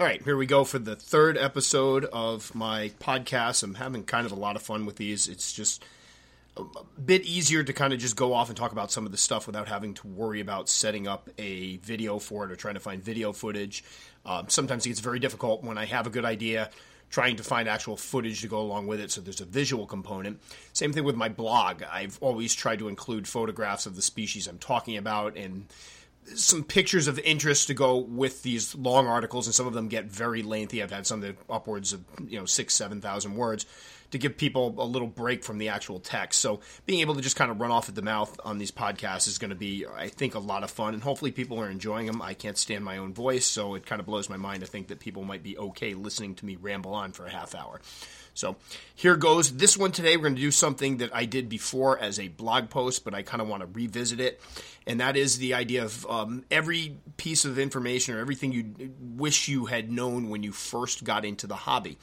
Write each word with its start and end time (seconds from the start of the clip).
All 0.00 0.04
right, 0.04 0.20
here 0.24 0.36
we 0.36 0.46
go 0.46 0.64
for 0.64 0.80
the 0.80 0.96
third 0.96 1.38
episode 1.38 2.06
of 2.06 2.52
my 2.52 2.90
podcast. 2.98 3.62
I'm 3.62 3.74
having 3.74 4.02
kind 4.02 4.26
of 4.26 4.32
a 4.32 4.34
lot 4.34 4.56
of 4.56 4.62
fun 4.62 4.86
with 4.86 4.96
these. 4.96 5.28
It's 5.28 5.52
just 5.52 5.84
a 6.56 6.64
bit 7.00 7.22
easier 7.22 7.62
to 7.62 7.72
kind 7.72 7.92
of 7.92 8.00
just 8.00 8.16
go 8.16 8.32
off 8.32 8.48
and 8.48 8.56
talk 8.56 8.72
about 8.72 8.90
some 8.90 9.06
of 9.06 9.12
the 9.12 9.18
stuff 9.18 9.46
without 9.46 9.68
having 9.68 9.94
to 9.94 10.08
worry 10.08 10.40
about 10.40 10.68
setting 10.68 11.06
up 11.06 11.30
a 11.38 11.76
video 11.76 12.18
for 12.18 12.44
it 12.44 12.50
or 12.50 12.56
trying 12.56 12.74
to 12.74 12.80
find 12.80 13.04
video 13.04 13.32
footage. 13.32 13.84
Um, 14.26 14.46
sometimes 14.48 14.84
it 14.84 14.88
gets 14.88 14.98
very 14.98 15.20
difficult 15.20 15.62
when 15.62 15.78
I 15.78 15.84
have 15.84 16.08
a 16.08 16.10
good 16.10 16.24
idea 16.24 16.70
trying 17.08 17.36
to 17.36 17.44
find 17.44 17.68
actual 17.68 17.96
footage 17.96 18.40
to 18.40 18.48
go 18.48 18.58
along 18.58 18.88
with 18.88 18.98
it 18.98 19.12
so 19.12 19.20
there's 19.20 19.40
a 19.40 19.44
visual 19.44 19.86
component. 19.86 20.40
Same 20.72 20.92
thing 20.92 21.04
with 21.04 21.14
my 21.14 21.28
blog. 21.28 21.84
I've 21.84 22.18
always 22.20 22.52
tried 22.52 22.80
to 22.80 22.88
include 22.88 23.28
photographs 23.28 23.86
of 23.86 23.94
the 23.94 24.02
species 24.02 24.48
I'm 24.48 24.58
talking 24.58 24.96
about 24.96 25.36
and 25.36 25.66
some 26.34 26.64
pictures 26.64 27.06
of 27.06 27.18
interest 27.20 27.66
to 27.68 27.74
go 27.74 27.98
with 27.98 28.42
these 28.42 28.74
long 28.74 29.06
articles, 29.06 29.46
and 29.46 29.54
some 29.54 29.66
of 29.66 29.74
them 29.74 29.88
get 29.88 30.06
very 30.06 30.42
lengthy. 30.42 30.82
I've 30.82 30.90
had 30.90 31.06
some 31.06 31.20
that 31.20 31.36
upwards 31.48 31.92
of 31.92 32.04
you 32.26 32.38
know 32.38 32.46
six, 32.46 32.74
seven 32.74 33.00
thousand 33.00 33.34
words 33.34 33.66
to 34.10 34.18
give 34.18 34.36
people 34.36 34.74
a 34.78 34.84
little 34.84 35.08
break 35.08 35.44
from 35.44 35.58
the 35.58 35.68
actual 35.68 36.00
text. 36.00 36.40
So 36.40 36.60
being 36.86 37.00
able 37.00 37.14
to 37.14 37.20
just 37.20 37.36
kind 37.36 37.50
of 37.50 37.60
run 37.60 37.70
off 37.70 37.88
at 37.88 37.94
the 37.94 38.02
mouth 38.02 38.38
on 38.44 38.58
these 38.58 38.70
podcasts 38.70 39.26
is 39.28 39.38
going 39.38 39.50
to 39.50 39.56
be, 39.56 39.86
I 39.86 40.08
think, 40.08 40.34
a 40.34 40.38
lot 40.38 40.62
of 40.62 40.70
fun, 40.70 40.94
and 40.94 41.02
hopefully 41.02 41.32
people 41.32 41.60
are 41.60 41.70
enjoying 41.70 42.06
them. 42.06 42.22
I 42.22 42.34
can't 42.34 42.58
stand 42.58 42.84
my 42.84 42.98
own 42.98 43.14
voice, 43.14 43.46
so 43.46 43.74
it 43.74 43.86
kind 43.86 44.00
of 44.00 44.06
blows 44.06 44.28
my 44.28 44.36
mind 44.36 44.60
to 44.60 44.66
think 44.66 44.88
that 44.88 45.00
people 45.00 45.24
might 45.24 45.42
be 45.42 45.56
okay 45.58 45.94
listening 45.94 46.34
to 46.36 46.46
me 46.46 46.56
ramble 46.56 46.94
on 46.94 47.12
for 47.12 47.26
a 47.26 47.30
half 47.30 47.54
hour. 47.54 47.80
So 48.34 48.56
here 48.94 49.16
goes. 49.16 49.56
This 49.56 49.78
one 49.78 49.92
today, 49.92 50.16
we're 50.16 50.24
going 50.24 50.34
to 50.34 50.40
do 50.40 50.50
something 50.50 50.96
that 50.98 51.14
I 51.14 51.24
did 51.24 51.48
before 51.48 51.98
as 51.98 52.18
a 52.18 52.28
blog 52.28 52.68
post, 52.68 53.04
but 53.04 53.14
I 53.14 53.22
kind 53.22 53.40
of 53.40 53.48
want 53.48 53.62
to 53.62 53.68
revisit 53.72 54.20
it. 54.20 54.40
And 54.86 55.00
that 55.00 55.16
is 55.16 55.38
the 55.38 55.54
idea 55.54 55.84
of 55.84 56.04
um, 56.06 56.44
every 56.50 56.98
piece 57.16 57.44
of 57.44 57.58
information 57.58 58.14
or 58.14 58.18
everything 58.18 58.52
you 58.52 58.92
wish 59.00 59.48
you 59.48 59.66
had 59.66 59.90
known 59.90 60.28
when 60.30 60.42
you 60.42 60.52
first 60.52 61.04
got 61.04 61.24
into 61.24 61.46
the 61.46 61.54
hobby. 61.54 61.96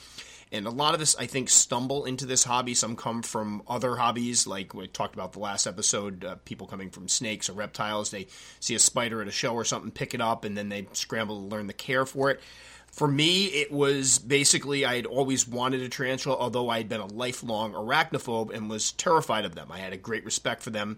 And 0.54 0.68
a 0.68 0.72
lot 0.72 0.94
of 0.94 1.02
us, 1.02 1.16
I 1.18 1.28
think, 1.28 1.50
stumble 1.50 2.04
into 2.04 2.26
this 2.26 2.44
hobby. 2.44 2.74
Some 2.74 2.98
come 2.98 3.22
from 3.22 3.64
other 3.68 3.96
hobbies, 3.96 4.46
like 4.46 4.74
we 4.74 4.88
talked 4.88 5.16
about 5.16 5.32
the 5.32 5.40
last 5.40 5.66
episode. 5.66 6.26
Uh, 6.26 6.36
people 6.44 6.68
coming 6.68 6.90
from 6.90 7.08
snakes 7.08 7.50
or 7.50 7.54
reptiles, 7.54 8.12
they 8.12 8.28
see 8.60 8.76
a 8.76 8.80
spider 8.80 9.22
at 9.22 9.30
a 9.30 9.32
show 9.32 9.54
or 9.54 9.64
something, 9.64 9.92
pick 9.92 10.14
it 10.14 10.20
up, 10.20 10.44
and 10.44 10.58
then 10.58 10.68
they 10.68 10.88
scramble 10.92 11.40
to 11.40 11.48
learn 11.48 11.68
the 11.68 11.74
care 11.74 12.06
for 12.06 12.30
it. 12.32 12.42
For 12.92 13.08
me, 13.08 13.46
it 13.46 13.72
was 13.72 14.20
basically 14.20 14.84
I 14.84 14.98
had 14.98 15.06
always 15.06 15.48
wanted 15.48 15.82
a 15.82 15.88
tarantula, 15.88 16.36
although 16.36 16.68
I 16.68 16.80
had 16.80 16.90
been 16.90 17.00
a 17.00 17.06
lifelong 17.06 17.72
arachnophobe 17.72 18.54
and 18.54 18.70
was 18.70 18.92
terrified 18.92 19.46
of 19.46 19.56
them. 19.56 19.72
I 19.72 19.80
had 19.80 19.94
a 19.94 19.98
great 19.98 20.26
respect 20.26 20.62
for 20.62 20.72
them, 20.72 20.98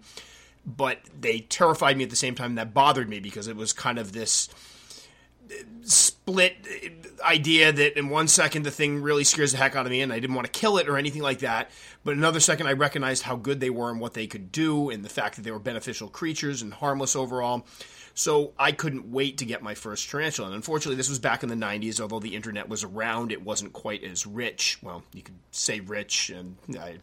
but 0.66 0.98
they 1.20 1.38
terrified 1.38 1.96
me 1.96 2.02
at 2.02 2.10
the 2.10 2.16
same 2.16 2.34
time. 2.34 2.56
That 2.56 2.74
bothered 2.74 3.08
me 3.08 3.20
because 3.20 3.46
it 3.46 3.54
was 3.54 3.72
kind 3.72 4.00
of 4.00 4.12
this 4.12 4.48
split 5.82 6.56
idea 7.24 7.72
that 7.72 7.98
in 7.98 8.08
one 8.08 8.28
second 8.28 8.64
the 8.64 8.70
thing 8.70 9.02
really 9.02 9.24
scares 9.24 9.52
the 9.52 9.58
heck 9.58 9.76
out 9.76 9.86
of 9.86 9.92
me 9.92 10.00
and 10.00 10.12
I 10.12 10.18
didn't 10.18 10.34
want 10.34 10.46
to 10.52 10.58
kill 10.58 10.78
it 10.78 10.88
or 10.88 10.96
anything 10.96 11.22
like 11.22 11.40
that. 11.40 11.70
But 12.04 12.16
another 12.16 12.40
second 12.40 12.66
I 12.66 12.72
recognized 12.72 13.22
how 13.22 13.36
good 13.36 13.60
they 13.60 13.70
were 13.70 13.90
and 13.90 14.00
what 14.00 14.14
they 14.14 14.26
could 14.26 14.52
do 14.52 14.90
and 14.90 15.04
the 15.04 15.08
fact 15.08 15.36
that 15.36 15.42
they 15.42 15.50
were 15.50 15.58
beneficial 15.58 16.08
creatures 16.08 16.62
and 16.62 16.72
harmless 16.72 17.16
overall. 17.16 17.66
So 18.14 18.52
I 18.58 18.72
couldn't 18.72 19.10
wait 19.10 19.38
to 19.38 19.44
get 19.44 19.62
my 19.62 19.74
first 19.74 20.08
tarantula. 20.08 20.48
And 20.48 20.56
unfortunately, 20.56 20.96
this 20.96 21.08
was 21.08 21.18
back 21.18 21.42
in 21.42 21.48
the 21.48 21.56
90s. 21.56 22.00
Although 22.00 22.20
the 22.20 22.36
internet 22.36 22.68
was 22.68 22.84
around, 22.84 23.32
it 23.32 23.42
wasn't 23.42 23.72
quite 23.72 24.04
as 24.04 24.24
rich. 24.24 24.78
Well, 24.82 25.02
you 25.12 25.22
could 25.22 25.34
say 25.50 25.80
rich, 25.80 26.30
and 26.30 26.56
I, 26.78 26.98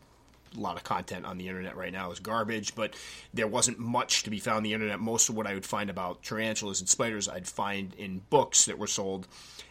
a 0.56 0.60
lot 0.60 0.76
of 0.78 0.84
content 0.84 1.26
on 1.26 1.38
the 1.38 1.48
internet 1.48 1.76
right 1.76 1.94
now 1.94 2.12
is 2.12 2.20
garbage, 2.20 2.76
but 2.76 2.96
there 3.34 3.48
wasn't 3.48 3.80
much 3.80 4.24
to 4.24 4.30
be 4.30 4.40
found 4.40 4.58
on 4.58 4.64
the 4.64 4.74
internet. 4.74 5.00
Most 5.00 5.30
of 5.30 5.36
what 5.36 5.48
I 5.48 5.54
would 5.54 5.66
find 5.66 5.90
about 5.90 6.24
tarantulas 6.24 6.80
and 6.80 6.90
spiders, 6.90 7.30
I'd 7.30 7.48
find 7.48 7.94
in 7.96 8.22
books 8.30 8.66
that 8.66 8.78
were 8.78 8.88
sold 8.88 9.28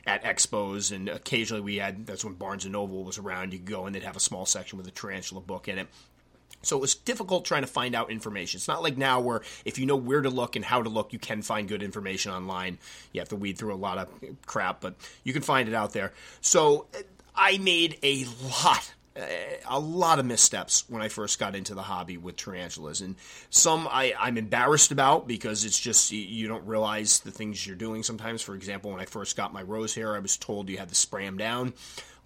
at 0.06 0.24
expos, 0.24 0.94
and 0.94 1.08
occasionally 1.08 1.60
we 1.60 1.76
had 1.76 2.06
that's 2.06 2.24
when 2.24 2.34
Barnes 2.34 2.64
and 2.64 2.72
Noble 2.72 3.04
was 3.04 3.18
around. 3.18 3.52
You 3.52 3.58
could 3.58 3.68
go 3.68 3.86
and 3.86 3.94
they'd 3.94 4.02
have 4.02 4.16
a 4.16 4.20
small 4.20 4.46
section 4.46 4.78
with 4.78 4.86
a 4.86 4.90
tarantula 4.90 5.40
book 5.40 5.68
in 5.68 5.78
it. 5.78 5.88
So 6.62 6.76
it 6.76 6.80
was 6.80 6.94
difficult 6.94 7.44
trying 7.44 7.62
to 7.62 7.68
find 7.68 7.94
out 7.94 8.10
information. 8.10 8.58
It's 8.58 8.68
not 8.68 8.82
like 8.82 8.96
now 8.96 9.20
where 9.20 9.42
if 9.64 9.78
you 9.78 9.86
know 9.86 9.96
where 9.96 10.20
to 10.20 10.28
look 10.28 10.56
and 10.56 10.64
how 10.64 10.82
to 10.82 10.88
look, 10.88 11.12
you 11.12 11.18
can 11.18 11.42
find 11.42 11.68
good 11.68 11.82
information 11.82 12.32
online. 12.32 12.78
You 13.12 13.20
have 13.20 13.30
to 13.30 13.36
weed 13.36 13.56
through 13.56 13.74
a 13.74 13.76
lot 13.76 13.98
of 13.98 14.08
crap, 14.44 14.80
but 14.80 14.94
you 15.24 15.32
can 15.32 15.42
find 15.42 15.68
it 15.68 15.74
out 15.74 15.92
there. 15.92 16.12
So 16.42 16.86
I 17.34 17.58
made 17.58 17.98
a 18.02 18.26
lot 18.64 18.92
a 19.68 19.80
lot 19.80 20.18
of 20.18 20.26
missteps 20.26 20.84
when 20.88 21.02
I 21.02 21.08
first 21.08 21.38
got 21.38 21.56
into 21.56 21.74
the 21.74 21.82
hobby 21.82 22.16
with 22.16 22.36
tarantulas, 22.36 23.00
and 23.00 23.16
some 23.50 23.88
I, 23.90 24.14
I'm 24.18 24.38
embarrassed 24.38 24.92
about 24.92 25.26
because 25.26 25.64
it's 25.64 25.78
just 25.78 26.12
you 26.12 26.46
don't 26.46 26.66
realize 26.66 27.20
the 27.20 27.32
things 27.32 27.66
you're 27.66 27.76
doing 27.76 28.02
sometimes. 28.02 28.40
For 28.42 28.54
example, 28.54 28.92
when 28.92 29.00
I 29.00 29.06
first 29.06 29.36
got 29.36 29.52
my 29.52 29.62
rose 29.62 29.94
hair, 29.94 30.14
I 30.14 30.20
was 30.20 30.36
told 30.36 30.68
you 30.68 30.78
had 30.78 30.90
to 30.90 30.94
spray 30.94 31.24
them 31.24 31.38
down. 31.38 31.74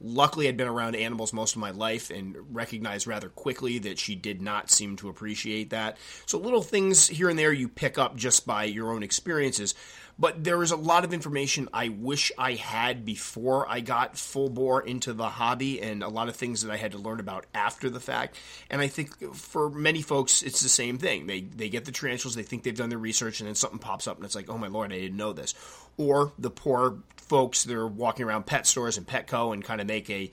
Luckily, 0.01 0.49
I'd 0.49 0.57
been 0.57 0.69
around 0.69 0.97
animals 0.97 1.33
most 1.33 1.55
of 1.55 1.61
my 1.61 1.71
life 1.71 2.11
and 2.11 2.37
recognized 2.55 3.07
rather 3.07 3.29
quickly 3.29 3.79
that 3.79 3.99
she 3.99 4.15
did 4.15 4.43
not 4.43 4.71
seem 4.71 4.97
to 4.97 5.09
appreciate 5.09 5.71
that. 5.71 5.97
So, 6.27 6.37
little 6.39 6.63
things 6.63 7.07
here 7.07 7.31
and 7.31 7.39
there 7.39 7.53
you 7.53 7.69
pick 7.69 7.97
up 7.97 8.17
just 8.17 8.47
by 8.47 8.65
your 8.65 8.93
own 8.93 9.03
experiences. 9.03 9.75
But 10.19 10.45
there 10.45 10.63
is 10.63 10.71
a 10.71 10.77
lot 10.77 11.05
of 11.05 11.13
information 11.13 11.69
I 11.73 11.89
wish 11.89 12.31
I 12.39 12.53
had 12.53 13.05
before 13.05 13.69
I 13.69 13.81
got 13.81 14.17
full 14.17 14.49
bore 14.49 14.81
into 14.81 15.13
the 15.13 15.29
hobby, 15.29 15.81
and 15.83 16.03
a 16.03 16.09
lot 16.09 16.29
of 16.29 16.37
things 16.37 16.63
that 16.63 16.71
I 16.71 16.77
had 16.77 16.93
to 16.93 16.99
learn 16.99 17.19
about 17.21 17.47
after 17.55 17.91
the 17.91 18.01
fact. 18.01 18.37
And 18.71 18.81
I 18.81 18.87
think 18.87 19.35
for 19.35 19.69
many 19.69 20.03
folks, 20.03 20.43
it's 20.43 20.61
the 20.61 20.69
same 20.69 20.99
thing. 20.99 21.27
They 21.27 21.41
they 21.41 21.69
get 21.69 21.85
the 21.85 21.93
tarantulas, 21.93 22.37
they 22.37 22.43
think 22.43 22.63
they've 22.63 22.77
done 22.77 22.91
their 22.91 22.99
research, 22.99 23.41
and 23.41 23.49
then 23.49 23.55
something 23.55 23.79
pops 23.81 24.07
up, 24.07 24.17
and 24.17 24.25
it's 24.25 24.37
like, 24.37 24.49
oh 24.49 24.59
my 24.59 24.69
lord, 24.69 24.93
I 24.93 24.99
didn't 24.99 25.17
know 25.17 25.33
this. 25.33 25.55
Or 25.97 26.33
the 26.39 26.51
poor 26.51 26.99
folks 27.17 27.65
that 27.65 27.75
are 27.75 27.87
walking 27.87 28.27
around 28.27 28.47
pet 28.47 28.67
stores 28.67 28.97
and 28.97 29.07
Petco 29.07 29.53
and 29.53 29.65
kind 29.65 29.81
of 29.81 29.87
make 29.87 30.11
a 30.11 30.31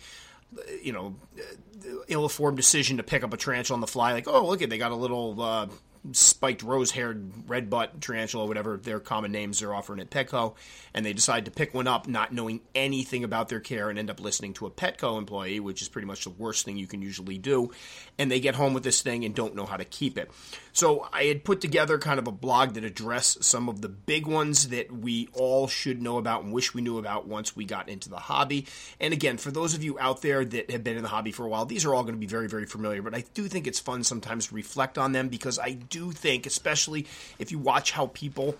you 0.81 0.91
know 0.91 1.15
ill-informed 2.07 2.57
decision 2.57 2.97
to 2.97 3.03
pick 3.03 3.23
up 3.23 3.33
a 3.33 3.37
tarantula 3.37 3.75
on 3.75 3.81
the 3.81 3.87
fly 3.87 4.11
like 4.11 4.27
oh 4.27 4.45
look 4.45 4.61
at 4.61 4.69
they 4.69 4.77
got 4.77 4.91
a 4.91 4.95
little 4.95 5.41
uh, 5.41 5.67
spiked 6.13 6.63
rose-haired 6.63 7.31
red 7.47 7.69
butt 7.69 8.01
tarantula, 8.01 8.45
whatever 8.45 8.77
their 8.77 8.99
common 8.99 9.31
names 9.31 9.59
they're 9.59 9.73
offering 9.73 9.99
at 9.99 10.09
Petco, 10.09 10.55
and 10.93 11.05
they 11.05 11.13
decide 11.13 11.45
to 11.45 11.51
pick 11.51 11.73
one 11.73 11.87
up, 11.87 12.07
not 12.07 12.33
knowing 12.33 12.61
anything 12.73 13.23
about 13.23 13.49
their 13.49 13.59
care, 13.59 13.89
and 13.89 13.99
end 13.99 14.09
up 14.09 14.19
listening 14.19 14.53
to 14.53 14.65
a 14.65 14.71
Petco 14.71 15.17
employee, 15.17 15.59
which 15.59 15.81
is 15.81 15.89
pretty 15.89 16.07
much 16.07 16.23
the 16.23 16.31
worst 16.31 16.65
thing 16.65 16.77
you 16.77 16.87
can 16.87 17.01
usually 17.01 17.37
do. 17.37 17.71
And 18.17 18.31
they 18.31 18.39
get 18.39 18.55
home 18.55 18.73
with 18.73 18.83
this 18.83 19.01
thing 19.01 19.25
and 19.25 19.35
don't 19.35 19.55
know 19.55 19.65
how 19.65 19.77
to 19.77 19.85
keep 19.85 20.17
it. 20.17 20.31
So 20.73 21.07
I 21.13 21.25
had 21.25 21.43
put 21.43 21.61
together 21.61 21.97
kind 21.99 22.19
of 22.19 22.27
a 22.27 22.31
blog 22.31 22.73
that 22.73 22.83
addressed 22.83 23.43
some 23.43 23.69
of 23.69 23.81
the 23.81 23.89
big 23.89 24.25
ones 24.25 24.69
that 24.69 24.91
we 24.91 25.29
all 25.33 25.67
should 25.67 26.01
know 26.01 26.17
about 26.17 26.43
and 26.43 26.53
wish 26.53 26.73
we 26.73 26.81
knew 26.81 26.97
about 26.97 27.27
once 27.27 27.55
we 27.55 27.65
got 27.65 27.89
into 27.89 28.09
the 28.09 28.17
hobby. 28.17 28.65
And 28.99 29.13
again, 29.13 29.37
for 29.37 29.51
those 29.51 29.73
of 29.73 29.83
you 29.83 29.99
out 29.99 30.21
there 30.21 30.43
that 30.45 30.71
have 30.71 30.83
been 30.83 30.97
in 30.97 31.03
the 31.03 31.09
hobby 31.09 31.31
for 31.31 31.45
a 31.45 31.49
while, 31.49 31.65
these 31.65 31.85
are 31.85 31.93
all 31.93 32.03
going 32.03 32.15
to 32.15 32.19
be 32.19 32.25
very, 32.25 32.47
very 32.47 32.65
familiar. 32.65 33.01
But 33.01 33.15
I 33.15 33.23
do 33.33 33.47
think 33.47 33.67
it's 33.67 33.79
fun 33.79 34.03
sometimes 34.03 34.47
to 34.47 34.55
reflect 34.55 34.97
on 34.97 35.11
them 35.11 35.29
because 35.29 35.59
I 35.59 35.73
do 35.91 36.11
think, 36.11 36.47
especially 36.47 37.05
if 37.37 37.51
you 37.51 37.59
watch 37.59 37.91
how 37.91 38.07
people 38.07 38.55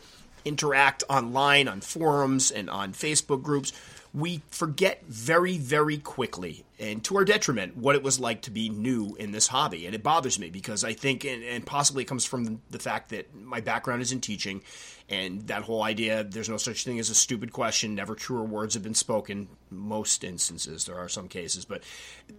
interact 0.46 1.03
online 1.09 1.68
on 1.68 1.81
forums 1.81 2.52
and 2.52 2.69
on 2.69 2.94
Facebook 2.94 3.42
groups, 3.42 3.74
we 4.14 4.42
forget 4.52 5.02
very, 5.08 5.58
very 5.58 5.97
quickly, 5.97 6.66
and 6.78 7.02
to 7.06 7.16
our 7.16 7.24
detriment, 7.24 7.78
what 7.78 7.96
it 7.96 8.03
was 8.03 8.19
like 8.19 8.42
to 8.42 8.52
be 8.52 8.68
new 8.68 9.16
in 9.16 9.31
this 9.31 9.47
hobby. 9.47 9.86
And 9.86 9.96
it 9.96 10.03
bothers 10.03 10.38
me 10.38 10.50
because 10.50 10.84
I 10.84 10.94
think, 10.94 11.24
and, 11.24 11.42
and 11.44 11.66
possibly 11.66 12.03
it 12.03 12.08
comes 12.08 12.25
from 12.25 12.62
the 12.69 12.80
fact 12.80 13.09
that 13.09 13.34
my 13.34 13.62
background 13.62 14.02
is 14.02 14.12
in 14.12 14.19
teaching, 14.19 14.63
and 15.11 15.47
that 15.47 15.63
whole 15.63 15.83
idea 15.83 16.23
there's 16.23 16.49
no 16.49 16.57
such 16.57 16.85
thing 16.85 16.97
as 16.97 17.09
a 17.09 17.16
stupid 17.16 17.51
question, 17.51 17.94
never 17.94 18.15
truer 18.15 18.44
words 18.44 18.74
have 18.74 18.83
been 18.83 18.95
spoken. 18.95 19.50
Most 19.69 20.24
instances, 20.24 20.86
there 20.86 20.97
are 20.97 21.09
some 21.09 21.27
cases, 21.27 21.65
but 21.65 21.83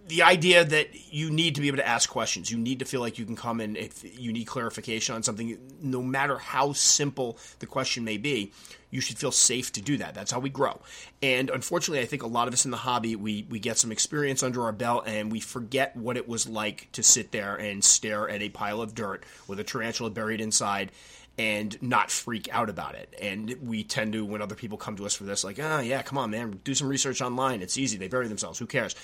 the 0.07 0.23
idea 0.23 0.65
that 0.65 1.13
you 1.13 1.29
need 1.29 1.55
to 1.55 1.61
be 1.61 1.67
able 1.67 1.77
to 1.77 1.87
ask 1.87 2.09
questions, 2.09 2.51
you 2.51 2.57
need 2.57 2.79
to 2.79 2.85
feel 2.85 2.99
like 2.99 3.19
you 3.19 3.25
can 3.25 3.35
come 3.35 3.61
in 3.61 3.75
if 3.75 4.19
you 4.19 4.33
need 4.33 4.45
clarification 4.45 5.15
on 5.15 5.23
something, 5.23 5.57
no 5.81 6.01
matter 6.01 6.37
how 6.37 6.73
simple 6.73 7.37
the 7.59 7.65
question 7.67 8.03
may 8.03 8.17
be 8.17 8.51
you 8.93 9.01
should 9.01 9.17
feel 9.17 9.31
safe 9.31 9.71
to 9.71 9.81
do 9.81 9.97
that. 9.97 10.13
That's 10.13 10.31
how 10.31 10.39
we 10.39 10.51
grow. 10.51 10.79
And 11.23 11.49
unfortunately, 11.49 12.03
I 12.03 12.05
think 12.05 12.21
a 12.21 12.27
lot 12.27 12.47
of 12.47 12.53
us 12.53 12.63
in 12.63 12.69
the 12.69 12.77
hobby, 12.77 13.15
we, 13.15 13.43
we 13.49 13.57
get 13.57 13.79
some 13.79 13.91
experience 13.91 14.43
under 14.43 14.61
our 14.61 14.71
belt 14.71 15.07
and 15.07 15.31
we 15.31 15.39
forget 15.39 15.95
what 15.95 16.15
it 16.15 16.27
was 16.27 16.47
like 16.47 16.89
to 16.91 17.01
sit 17.01 17.31
there 17.31 17.55
and 17.55 17.83
stare 17.83 18.29
at 18.29 18.43
a 18.43 18.49
pile 18.49 18.81
of 18.81 18.93
dirt 18.93 19.23
with 19.47 19.59
a 19.59 19.63
tarantula 19.63 20.11
buried 20.11 20.41
inside 20.41 20.91
and 21.37 21.81
not 21.81 22.11
freak 22.11 22.47
out 22.51 22.69
about 22.69 22.95
it. 22.95 23.13
And 23.21 23.55
we 23.61 23.83
tend 23.83 24.13
to, 24.13 24.23
when 24.23 24.41
other 24.41 24.55
people 24.55 24.77
come 24.77 24.95
to 24.97 25.05
us 25.05 25.15
for 25.15 25.23
this, 25.23 25.43
like, 25.43 25.59
ah, 25.61 25.77
oh, 25.77 25.79
yeah, 25.79 26.01
come 26.01 26.17
on, 26.17 26.31
man, 26.31 26.59
do 26.63 26.75
some 26.75 26.87
research 26.87 27.21
online. 27.21 27.61
It's 27.61 27.77
easy. 27.77 27.97
They 27.97 28.07
bury 28.07 28.27
themselves. 28.27 28.59
Who 28.59 28.67
cares? 28.67 28.95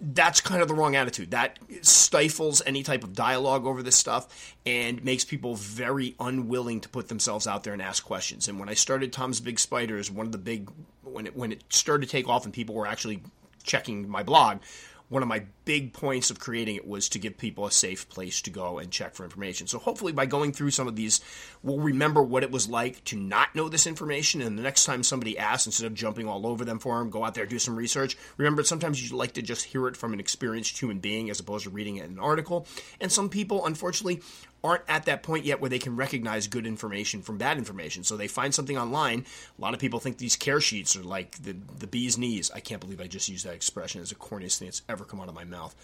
that's 0.00 0.40
kind 0.40 0.62
of 0.62 0.68
the 0.68 0.74
wrong 0.74 0.96
attitude. 0.96 1.30
That 1.30 1.58
stifles 1.82 2.62
any 2.66 2.82
type 2.82 3.04
of 3.04 3.14
dialogue 3.14 3.66
over 3.66 3.82
this 3.82 3.96
stuff 3.96 4.54
and 4.64 5.02
makes 5.04 5.24
people 5.24 5.54
very 5.54 6.14
unwilling 6.20 6.80
to 6.82 6.88
put 6.88 7.08
themselves 7.08 7.46
out 7.46 7.64
there 7.64 7.72
and 7.72 7.82
ask 7.82 8.04
questions. 8.04 8.48
And 8.48 8.58
when 8.58 8.68
I 8.68 8.74
started 8.74 9.12
Tom's 9.12 9.40
Big 9.40 9.58
Spiders, 9.58 10.10
one 10.10 10.26
of 10.26 10.32
the 10.32 10.38
big 10.38 10.70
when 11.02 11.26
it 11.26 11.36
when 11.36 11.52
it 11.52 11.64
started 11.68 12.06
to 12.06 12.10
take 12.10 12.28
off 12.28 12.44
and 12.44 12.52
people 12.52 12.74
were 12.74 12.86
actually 12.86 13.22
checking 13.62 14.08
my 14.08 14.22
blog, 14.22 14.58
one 15.08 15.22
of 15.22 15.28
my 15.28 15.44
big 15.64 15.92
points 15.92 16.30
of 16.30 16.40
creating 16.40 16.76
it 16.76 16.86
was 16.86 17.08
to 17.10 17.18
give 17.18 17.38
people 17.38 17.66
a 17.66 17.70
safe 17.70 18.08
place 18.08 18.40
to 18.42 18.50
go 18.50 18.78
and 18.78 18.90
check 18.90 19.14
for 19.14 19.24
information. 19.24 19.66
So 19.66 19.78
hopefully 19.78 20.12
by 20.12 20.26
going 20.26 20.52
through 20.52 20.70
some 20.70 20.88
of 20.88 20.96
these, 20.96 21.20
we'll 21.62 21.78
remember 21.78 22.22
what 22.22 22.42
it 22.42 22.50
was 22.50 22.68
like 22.68 23.02
to 23.04 23.16
not 23.16 23.54
know 23.54 23.68
this 23.68 23.86
information. 23.86 24.40
And 24.40 24.58
the 24.58 24.62
next 24.62 24.84
time 24.84 25.02
somebody 25.02 25.38
asks, 25.38 25.66
instead 25.66 25.86
of 25.86 25.94
jumping 25.94 26.26
all 26.26 26.46
over 26.46 26.64
them 26.64 26.78
for 26.78 26.98
them, 26.98 27.10
go 27.10 27.24
out 27.24 27.34
there, 27.34 27.46
do 27.46 27.58
some 27.58 27.76
research. 27.76 28.16
Remember, 28.36 28.64
sometimes 28.64 29.08
you 29.08 29.16
like 29.16 29.32
to 29.34 29.42
just 29.42 29.66
hear 29.66 29.86
it 29.86 29.96
from 29.96 30.12
an 30.12 30.20
experienced 30.20 30.78
human 30.78 30.98
being 30.98 31.30
as 31.30 31.40
opposed 31.40 31.64
to 31.64 31.70
reading 31.70 31.96
it 31.96 32.04
in 32.04 32.12
an 32.12 32.18
article. 32.18 32.66
And 33.00 33.10
some 33.10 33.28
people, 33.28 33.64
unfortunately, 33.64 34.22
aren't 34.64 34.82
at 34.88 35.04
that 35.04 35.22
point 35.22 35.44
yet 35.44 35.60
where 35.60 35.70
they 35.70 35.78
can 35.78 35.96
recognize 35.96 36.46
good 36.48 36.66
information 36.66 37.22
from 37.22 37.38
bad 37.38 37.58
information. 37.58 38.04
So 38.04 38.16
they 38.16 38.28
find 38.28 38.54
something 38.54 38.76
online. 38.76 39.24
A 39.58 39.60
lot 39.60 39.74
of 39.74 39.80
people 39.80 40.00
think 40.00 40.18
these 40.18 40.36
care 40.36 40.60
sheets 40.60 40.96
are 40.96 41.02
like 41.02 41.42
the, 41.42 41.56
the 41.78 41.86
bee's 41.86 42.18
knees. 42.18 42.50
I 42.54 42.60
can't 42.60 42.80
believe 42.80 43.00
I 43.00 43.06
just 43.06 43.28
used 43.28 43.46
that 43.46 43.54
expression. 43.54 44.00
It's 44.00 44.10
the 44.10 44.16
corniest 44.16 44.58
thing 44.58 44.66
that's 44.66 44.82
ever 44.88 45.04
come 45.04 45.20
out 45.20 45.28
of 45.28 45.34
my 45.34 45.44
mouth. 45.44 45.74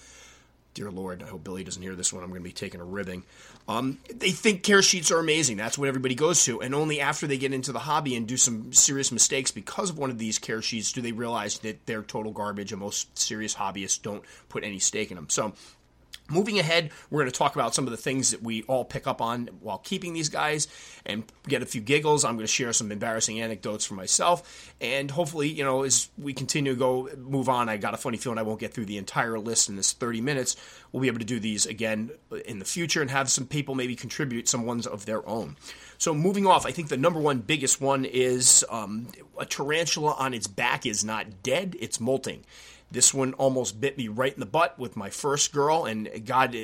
Dear 0.75 0.91
Lord, 0.91 1.23
I 1.23 1.27
hope 1.27 1.45
Billy 1.45 1.65
doesn't 1.65 1.83
hear 1.83 1.95
this 1.95 2.15
one. 2.15 2.23
I'm 2.23 2.31
going 2.31 2.41
to 2.41 2.49
be 2.49 2.53
taking 2.53 2.81
a 2.81 2.85
ribbing. 2.85 3.25
Um, 3.69 3.99
they 4.15 4.31
think 4.31 4.63
care 4.63 4.81
sheets 4.81 5.11
are 5.11 5.19
amazing. 5.19 5.59
That's 5.59 5.77
what 5.77 5.89
everybody 5.89 6.15
goes 6.15 6.43
to. 6.47 6.63
And 6.63 6.75
only 6.75 6.99
after 6.99 7.27
they 7.27 7.37
get 7.37 7.53
into 7.53 7.73
the 7.73 7.79
hobby 7.79 8.17
and 8.17 8.27
do 8.27 8.39
some 8.39 8.73
serious 8.73 9.13
mistakes 9.13 9.51
because 9.51 9.91
of 9.91 9.99
one 9.99 10.09
of 10.09 10.17
these 10.17 10.39
care 10.39 10.63
sheets 10.63 10.91
do 10.93 11.03
they 11.03 11.13
realize 11.13 11.59
that 11.59 11.85
they're 11.85 12.03
total 12.03 12.33
garbage 12.33 12.73
and 12.73 12.81
most 12.81 13.17
serious 13.19 13.55
hobbyists 13.55 14.01
don't 14.01 14.25
put 14.49 14.65
any 14.65 14.79
stake 14.79 15.11
in 15.11 15.17
them. 15.17 15.29
So 15.29 15.53
Moving 16.33 16.59
ahead, 16.59 16.91
we're 17.11 17.21
going 17.21 17.31
to 17.31 17.39
talk 17.39 17.55
about 17.55 17.75
some 17.75 17.85
of 17.85 17.91
the 17.91 17.99
things 17.99 18.31
that 18.31 18.43
we 18.43 18.63
all 18.63 18.87
pick 18.87 19.07
up 19.07 19.21
on 19.21 19.51
while 19.61 19.77
keeping 19.79 20.15
these 20.15 20.31
guys 20.31 20.67
and 21.05 21.25
get 21.47 21.63
a 21.63 21.67
few 21.67 21.83
giggles. 21.83 22.25
I'm 22.25 22.37
going 22.37 22.47
to 22.47 22.53
share 22.53 22.73
some 22.73 22.91
embarrassing 22.91 23.39
anecdotes 23.39 23.85
for 23.85 23.95
myself. 23.95 24.75
And 24.81 25.11
hopefully, 25.11 25.49
you 25.49 25.63
know, 25.63 25.83
as 25.83 26.09
we 26.17 26.33
continue 26.33 26.73
to 26.73 26.79
go, 26.79 27.11
move 27.19 27.51
on, 27.51 27.69
I 27.69 27.77
got 27.77 27.93
a 27.93 27.99
funny 27.99 28.17
feeling 28.17 28.39
I 28.39 28.43
won't 28.43 28.61
get 28.61 28.73
through 28.73 28.87
the 28.87 28.97
entire 28.97 29.39
list 29.39 29.69
in 29.69 29.77
this 29.77 29.93
30 29.93 30.23
minutes. 30.23 30.57
We'll 30.91 31.03
be 31.03 31.09
able 31.09 31.19
to 31.19 31.25
do 31.27 31.39
these 31.39 31.67
again 31.67 32.11
in 32.47 32.59
the 32.59 32.65
future 32.65 33.03
and 33.03 33.11
have 33.11 33.31
some 33.31 33.47
people 33.47 33.75
maybe 33.75 33.95
contribute 33.95 34.49
some 34.49 34.65
ones 34.65 34.87
of 34.87 35.05
their 35.05 35.29
own. 35.29 35.57
So 35.99 36.15
moving 36.15 36.47
off, 36.47 36.65
I 36.65 36.71
think 36.73 36.89
the 36.89 36.97
number 36.97 37.21
one 37.21 37.41
biggest 37.41 37.81
one 37.81 38.07
is 38.07 38.65
um, 38.71 39.09
a 39.39 39.45
tarantula 39.45 40.15
on 40.19 40.33
its 40.33 40.47
back 40.47 40.87
is 40.87 41.05
not 41.05 41.43
dead, 41.43 41.77
it's 41.79 42.01
molting. 42.01 42.45
This 42.93 43.15
one 43.15 43.33
almost 43.35 43.81
bit 43.81 43.97
me 43.97 44.09
right 44.09 44.33
in 44.33 44.41
the 44.41 44.47
butt 44.47 44.79
with 44.79 44.97
my 44.97 45.11
first 45.11 45.53
girl, 45.53 45.87
and 45.87 46.09
God, 46.27 46.55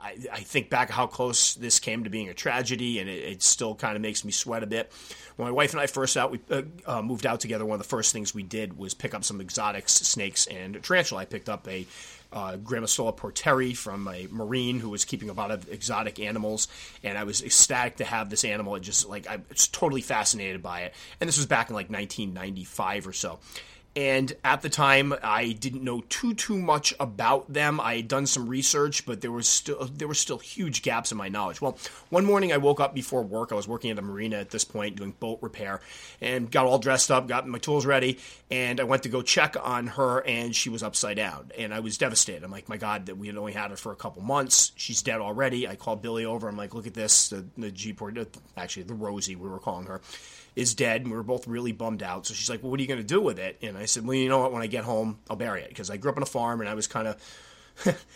I, 0.00 0.16
I 0.32 0.40
think 0.40 0.70
back 0.70 0.90
how 0.90 1.06
close 1.06 1.54
this 1.54 1.78
came 1.78 2.04
to 2.04 2.10
being 2.10 2.28
a 2.28 2.34
tragedy, 2.34 2.98
and 2.98 3.08
it, 3.08 3.24
it 3.24 3.42
still 3.42 3.74
kind 3.74 3.96
of 3.96 4.02
makes 4.02 4.24
me 4.24 4.30
sweat 4.30 4.62
a 4.62 4.66
bit. 4.66 4.92
When 5.36 5.46
my 5.46 5.52
wife 5.52 5.72
and 5.72 5.80
I 5.80 5.86
first 5.86 6.16
out, 6.16 6.30
we 6.30 6.40
uh, 6.50 6.62
uh, 6.86 7.02
moved 7.02 7.26
out 7.26 7.40
together. 7.40 7.64
One 7.64 7.76
of 7.76 7.82
the 7.82 7.88
first 7.88 8.12
things 8.12 8.34
we 8.34 8.42
did 8.42 8.78
was 8.78 8.94
pick 8.94 9.14
up 9.14 9.24
some 9.24 9.40
exotics, 9.40 9.94
snakes, 9.94 10.46
and 10.46 10.82
tarantula. 10.82 11.22
I 11.22 11.24
picked 11.24 11.48
up 11.48 11.66
a 11.66 11.86
uh, 12.32 12.56
porteri 12.56 13.76
from 13.76 14.06
a 14.08 14.26
marine 14.30 14.80
who 14.80 14.90
was 14.90 15.04
keeping 15.04 15.30
a 15.30 15.32
lot 15.32 15.50
of 15.50 15.68
exotic 15.70 16.20
animals, 16.20 16.68
and 17.02 17.16
I 17.16 17.24
was 17.24 17.42
ecstatic 17.42 17.96
to 17.96 18.04
have 18.04 18.30
this 18.30 18.44
animal. 18.44 18.74
It 18.74 18.80
just 18.80 19.08
like 19.08 19.26
I 19.26 19.38
was 19.48 19.68
totally 19.68 20.02
fascinated 20.02 20.62
by 20.62 20.82
it, 20.82 20.94
and 21.20 21.28
this 21.28 21.36
was 21.36 21.46
back 21.46 21.70
in 21.70 21.74
like 21.74 21.90
1995 21.90 23.06
or 23.06 23.12
so. 23.12 23.38
And 23.96 24.32
at 24.44 24.62
the 24.62 24.68
time, 24.68 25.12
I 25.22 25.52
didn't 25.52 25.82
know 25.82 26.02
too 26.08 26.34
too 26.34 26.58
much 26.58 26.94
about 27.00 27.52
them. 27.52 27.80
I 27.80 27.96
had 27.96 28.08
done 28.08 28.26
some 28.26 28.48
research, 28.48 29.04
but 29.04 29.20
there 29.22 29.32
was 29.32 29.48
still 29.48 29.88
there 29.92 30.06
were 30.06 30.14
still 30.14 30.38
huge 30.38 30.82
gaps 30.82 31.10
in 31.10 31.18
my 31.18 31.28
knowledge. 31.28 31.60
Well, 31.60 31.76
one 32.10 32.24
morning 32.24 32.52
I 32.52 32.58
woke 32.58 32.80
up 32.80 32.94
before 32.94 33.22
work. 33.22 33.50
I 33.50 33.56
was 33.56 33.66
working 33.66 33.90
at 33.90 33.98
a 33.98 34.02
marina 34.02 34.36
at 34.36 34.50
this 34.50 34.64
point, 34.64 34.96
doing 34.96 35.14
boat 35.18 35.38
repair, 35.42 35.80
and 36.20 36.50
got 36.50 36.66
all 36.66 36.78
dressed 36.78 37.10
up, 37.10 37.26
got 37.26 37.48
my 37.48 37.58
tools 37.58 37.86
ready, 37.86 38.18
and 38.50 38.78
I 38.78 38.84
went 38.84 39.02
to 39.02 39.08
go 39.08 39.22
check 39.22 39.56
on 39.60 39.88
her, 39.88 40.24
and 40.24 40.54
she 40.54 40.70
was 40.70 40.82
upside 40.82 41.16
down, 41.16 41.50
and 41.58 41.74
I 41.74 41.80
was 41.80 41.98
devastated. 41.98 42.44
I'm 42.44 42.52
like, 42.52 42.68
my 42.68 42.76
God, 42.76 43.06
that 43.06 43.18
we 43.18 43.26
had 43.26 43.36
only 43.36 43.52
had 43.52 43.70
her 43.70 43.76
for 43.76 43.90
a 43.90 43.96
couple 43.96 44.22
months. 44.22 44.70
She's 44.76 45.02
dead 45.02 45.20
already. 45.20 45.66
I 45.66 45.74
called 45.74 46.02
Billy 46.02 46.24
over. 46.24 46.48
I'm 46.48 46.56
like, 46.56 46.74
look 46.74 46.86
at 46.86 46.94
this, 46.94 47.30
the, 47.30 47.44
the 47.56 47.72
Jeep, 47.72 48.00
actually 48.56 48.84
the 48.84 48.94
Rosie, 48.94 49.34
we 49.34 49.48
were 49.48 49.58
calling 49.58 49.86
her 49.86 50.00
is 50.58 50.74
dead, 50.74 51.02
and 51.02 51.10
we 51.10 51.16
were 51.16 51.22
both 51.22 51.46
really 51.46 51.70
bummed 51.70 52.02
out. 52.02 52.26
So 52.26 52.34
she's 52.34 52.50
like, 52.50 52.62
"Well, 52.62 52.70
what 52.70 52.80
are 52.80 52.82
you 52.82 52.88
going 52.88 53.00
to 53.00 53.06
do 53.06 53.20
with 53.20 53.38
it?" 53.38 53.58
And 53.62 53.78
I 53.78 53.84
said, 53.88 54.06
"Well, 54.06 54.16
you 54.16 54.28
know 54.28 54.40
what? 54.40 54.52
When 54.52 54.62
I 54.62 54.66
get 54.66 54.84
home, 54.84 55.18
I'll 55.28 55.36
bury 55.36 55.62
it 55.62 55.68
because 55.68 55.90
I 55.90 55.96
grew 55.96 56.10
up 56.10 56.16
on 56.16 56.22
a 56.22 56.26
farm, 56.26 56.60
and 56.60 56.68
I 56.68 56.74
was 56.74 56.86
kind 56.86 57.08
of 57.08 57.16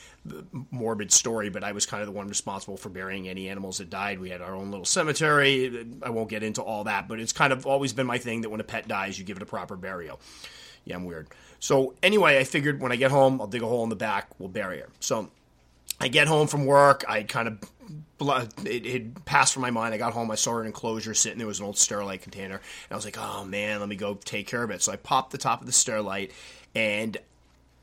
morbid 0.71 1.13
story, 1.13 1.51
but 1.51 1.65
I 1.65 1.73
was 1.73 1.87
kind 1.87 2.03
of 2.03 2.07
the 2.07 2.13
one 2.13 2.29
responsible 2.29 2.77
for 2.77 2.89
burying 2.89 3.29
any 3.29 3.49
animals 3.49 3.79
that 3.79 3.91
died. 3.91 4.21
We 4.21 4.31
had 4.31 4.41
our 4.41 4.55
own 4.55 4.71
little 4.71 4.85
cemetery. 4.85 5.87
I 6.03 6.11
won't 6.11 6.29
get 6.29 6.43
into 6.43 6.63
all 6.63 6.85
that, 6.85 7.09
but 7.09 7.21
it's 7.21 7.33
kind 7.33 7.53
of 7.53 7.67
always 7.67 7.93
been 7.93 8.07
my 8.07 8.19
thing 8.19 8.43
that 8.43 8.51
when 8.51 8.61
a 8.61 8.65
pet 8.65 8.89
dies, 8.89 9.19
you 9.19 9.25
give 9.25 9.37
it 9.37 9.43
a 9.43 9.47
proper 9.47 9.77
burial. 9.77 10.21
Yeah, 10.85 10.97
I'm 10.97 11.05
weird. 11.05 11.29
So 11.61 11.95
anyway, 12.03 12.39
I 12.39 12.45
figured 12.45 12.81
when 12.81 12.93
I 12.93 12.97
get 12.97 13.11
home, 13.11 13.41
I'll 13.41 13.47
dig 13.47 13.63
a 13.63 13.67
hole 13.67 13.85
in 13.85 13.89
the 13.89 13.97
back, 13.97 14.29
we'll 14.39 14.49
bury 14.49 14.81
her. 14.81 14.89
So 15.01 15.31
I 16.03 16.09
get 16.09 16.27
home 16.27 16.49
from 16.49 16.67
work. 16.67 17.05
I 17.09 17.23
kind 17.23 17.47
of 17.47 17.59
it 18.65 18.87
had 18.87 19.25
passed 19.25 19.53
from 19.53 19.63
my 19.63 19.71
mind. 19.71 19.95
I 19.95 19.99
got 19.99 20.13
home. 20.13 20.31
I 20.31 20.35
saw 20.35 20.59
an 20.59 20.67
enclosure 20.67 21.15
sitting 21.15 21.39
there 21.39 21.47
was 21.47 21.61
an 21.61 21.67
old 21.67 21.77
Sterilite 21.77 22.23
container, 22.23 22.57
and 22.57 22.93
I 22.93 22.95
was 22.95 23.05
like, 23.05 23.19
"Oh 23.19 23.45
man, 23.45 23.81
let 23.81 23.89
me 23.89 23.97
go 23.97 24.15
take 24.15 24.49
care 24.49 24.65
of 24.65 24.71
it." 24.71 24.83
So 24.83 24.93
I 24.93 24.97
popped 24.97 25.31
the 25.31 25.39
top 25.39 25.61
of 25.61 25.67
the 25.67 25.73
Sterilite, 25.73 26.33
and 26.75 27.17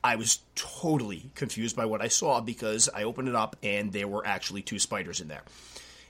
I 0.03 0.17
was 0.17 0.39
totally 0.55 1.31
confused 1.35 1.77
by 1.77 1.85
what 1.85 2.01
I 2.01 2.09
saw 2.09 2.41
because 2.41 2.89
I 2.93 3.03
opened 3.03 3.29
it 3.29 3.35
up 3.35 3.55
and 3.63 3.91
there 3.91 4.07
were 4.07 4.25
actually 4.25 4.61
two 4.61 4.79
spiders 4.79 5.19
in 5.19 5.27
there. 5.27 5.43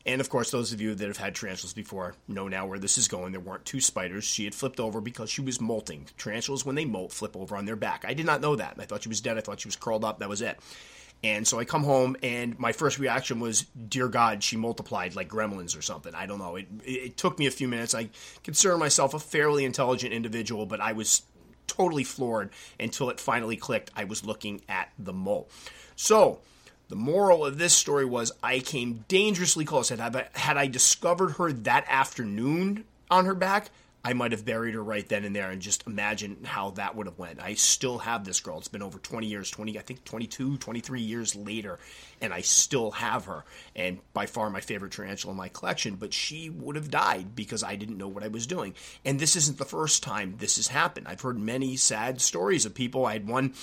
And 0.06 0.22
of 0.22 0.30
course, 0.30 0.52
those 0.52 0.74
of 0.74 0.82
you 0.82 0.96
that 0.96 1.08
have 1.08 1.18
had 1.18 1.36
tarantulas 1.36 1.74
before 1.74 2.16
know 2.28 2.48
now 2.48 2.66
where 2.66 2.80
this 2.80 2.98
is 2.98 3.08
going. 3.08 3.32
There 3.32 3.42
weren't 3.42 3.66
two 3.66 3.82
spiders. 3.82 4.24
She 4.24 4.46
had 4.46 4.56
flipped 4.56 4.80
over 4.80 5.02
because 5.02 5.30
she 5.30 5.42
was 5.42 5.60
molting. 5.60 6.08
Tarantulas, 6.18 6.66
when 6.66 6.76
they 6.76 6.86
molt, 6.86 7.12
flip 7.12 7.36
over 7.36 7.56
on 7.56 7.66
their 7.66 7.76
back. 7.76 8.06
I 8.08 8.14
did 8.14 8.26
not 8.26 8.42
know 8.42 8.56
that. 8.56 8.76
I 8.80 8.86
thought 8.86 9.04
she 9.04 9.10
was 9.10 9.22
dead. 9.22 9.38
I 9.38 9.42
thought 9.42 9.60
she 9.60 9.68
was 9.68 9.76
curled 9.76 10.06
up. 10.06 10.20
That 10.20 10.30
was 10.30 10.42
it. 10.42 10.60
And 11.24 11.46
so 11.46 11.60
I 11.60 11.66
come 11.66 11.84
home, 11.84 12.16
and 12.24 12.58
my 12.58 12.72
first 12.72 12.98
reaction 12.98 13.42
was, 13.42 13.66
"Dear 13.90 14.08
God, 14.08 14.42
she 14.42 14.56
multiplied 14.56 15.16
like 15.16 15.28
gremlins 15.28 15.78
or 15.78 15.82
something." 15.82 16.16
I 16.16 16.26
don't 16.26 16.40
know. 16.40 16.56
It, 16.56 16.68
it 16.86 17.18
took 17.18 17.38
me 17.38 17.46
a 17.46 17.52
few 17.52 17.68
minutes. 17.68 17.94
I 17.94 18.10
consider 18.44 18.78
myself 18.78 19.14
a 19.14 19.20
fairly 19.20 19.66
intelligent 19.66 20.14
individual, 20.14 20.66
but 20.66 20.80
I 20.80 20.94
was 20.94 21.24
totally 21.68 22.04
floored 22.04 22.52
until 22.80 23.10
it 23.10 23.20
finally 23.20 23.58
clicked. 23.58 23.92
I 23.96 24.06
was 24.06 24.26
looking 24.26 24.62
at 24.70 24.92
the 24.98 25.14
mole. 25.14 25.50
So 25.96 26.40
the 26.90 26.96
moral 26.96 27.46
of 27.46 27.58
this 27.58 27.74
story 27.74 28.06
was, 28.06 28.32
I 28.42 28.60
came 28.60 29.06
dangerously 29.08 29.66
close. 29.66 29.90
Had 29.90 30.00
I, 30.16 30.28
had 30.34 30.58
I 30.58 30.68
discovered 30.68 31.34
her 31.34 31.52
that 31.52 31.86
afternoon 31.88 32.86
on 33.12 33.26
her 33.26 33.36
back, 33.36 33.70
I 34.04 34.14
might 34.14 34.32
have 34.32 34.46
buried 34.46 34.76
her 34.76 34.84
right 34.84 35.08
then 35.08 35.26
and 35.26 35.36
there 35.36 35.52
and 35.52 35.62
just 35.62 35.86
imagine 35.86 36.46
how 36.46 36.72
that 36.72 36.96
would 36.96 37.08
have 37.08 37.20
went. 37.20 37.42
I 37.42 37.56
still 37.56 37.98
have 38.00 38.24
this 38.24 38.40
girl. 38.40 38.58
It's 38.58 38.70
been 38.70 38.82
over 38.82 38.98
20 38.98 39.28
years, 39.28 39.52
20 39.52 39.78
I 39.78 39.82
think 39.82 40.06
22, 40.06 40.58
23 40.58 41.02
years 41.02 41.36
later 41.36 41.80
and 42.22 42.34
I 42.34 42.42
still 42.42 42.92
have 42.92 43.26
her 43.26 43.44
and 43.76 44.00
by 44.14 44.26
far 44.26 44.50
my 44.50 44.62
favorite 44.62 44.94
tarantula 44.94 45.32
in 45.32 45.38
my 45.38 45.50
collection, 45.50 45.96
but 45.96 46.14
she 46.14 46.50
would 46.50 46.78
have 46.78 46.90
died 46.90 47.36
because 47.36 47.64
I 47.64 47.76
didn't 47.76 47.98
know 47.98 48.08
what 48.08 48.24
I 48.24 48.30
was 48.30 48.48
doing. 48.48 48.74
And 49.04 49.20
this 49.20 49.36
isn't 49.36 49.58
the 49.58 49.66
first 49.66 50.02
time 50.02 50.36
this 50.38 50.56
has 50.56 50.68
happened. 50.68 51.08
I've 51.08 51.22
heard 51.22 51.38
many 51.38 51.76
sad 51.76 52.22
stories 52.22 52.66
of 52.66 52.74
people. 52.74 53.06
I 53.06 53.14
had 53.14 53.28
one 53.28 53.54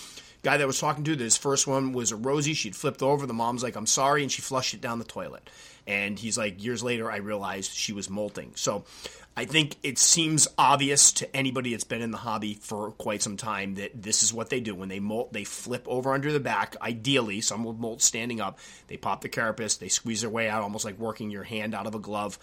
guy 0.42 0.56
that 0.56 0.62
I 0.62 0.66
was 0.66 0.78
talking 0.78 1.04
to, 1.04 1.16
this 1.16 1.36
first 1.36 1.66
one 1.66 1.92
was 1.92 2.12
a 2.12 2.16
Rosie. 2.16 2.54
She'd 2.54 2.76
flipped 2.76 3.02
over. 3.02 3.26
The 3.26 3.34
mom's 3.34 3.62
like, 3.62 3.74
I'm 3.74 3.86
sorry. 3.86 4.22
And 4.22 4.30
she 4.30 4.42
flushed 4.42 4.74
it 4.74 4.80
down 4.80 4.98
the 4.98 5.04
toilet. 5.04 5.50
And 5.88 6.18
he's 6.18 6.36
like, 6.38 6.62
years 6.62 6.82
later, 6.82 7.10
I 7.10 7.16
realized 7.16 7.72
she 7.72 7.92
was 7.92 8.10
molting. 8.10 8.52
So 8.54 8.84
I 9.38 9.44
think 9.44 9.76
it 9.82 9.98
seems 9.98 10.48
obvious 10.56 11.12
to 11.12 11.36
anybody 11.36 11.72
that's 11.72 11.84
been 11.84 12.00
in 12.00 12.10
the 12.10 12.16
hobby 12.16 12.54
for 12.54 12.92
quite 12.92 13.20
some 13.20 13.36
time 13.36 13.74
that 13.74 14.02
this 14.02 14.22
is 14.22 14.32
what 14.32 14.48
they 14.48 14.60
do. 14.60 14.74
When 14.74 14.88
they 14.88 14.98
molt, 14.98 15.34
they 15.34 15.44
flip 15.44 15.86
over 15.86 16.14
under 16.14 16.32
the 16.32 16.40
back. 16.40 16.74
Ideally, 16.80 17.42
some 17.42 17.62
will 17.62 17.74
molt 17.74 18.00
standing 18.00 18.40
up. 18.40 18.58
They 18.86 18.96
pop 18.96 19.20
the 19.20 19.28
carapace, 19.28 19.76
they 19.76 19.88
squeeze 19.88 20.22
their 20.22 20.30
way 20.30 20.48
out, 20.48 20.62
almost 20.62 20.86
like 20.86 20.98
working 20.98 21.30
your 21.30 21.42
hand 21.42 21.74
out 21.74 21.86
of 21.86 21.94
a 21.94 21.98
glove. 21.98 22.38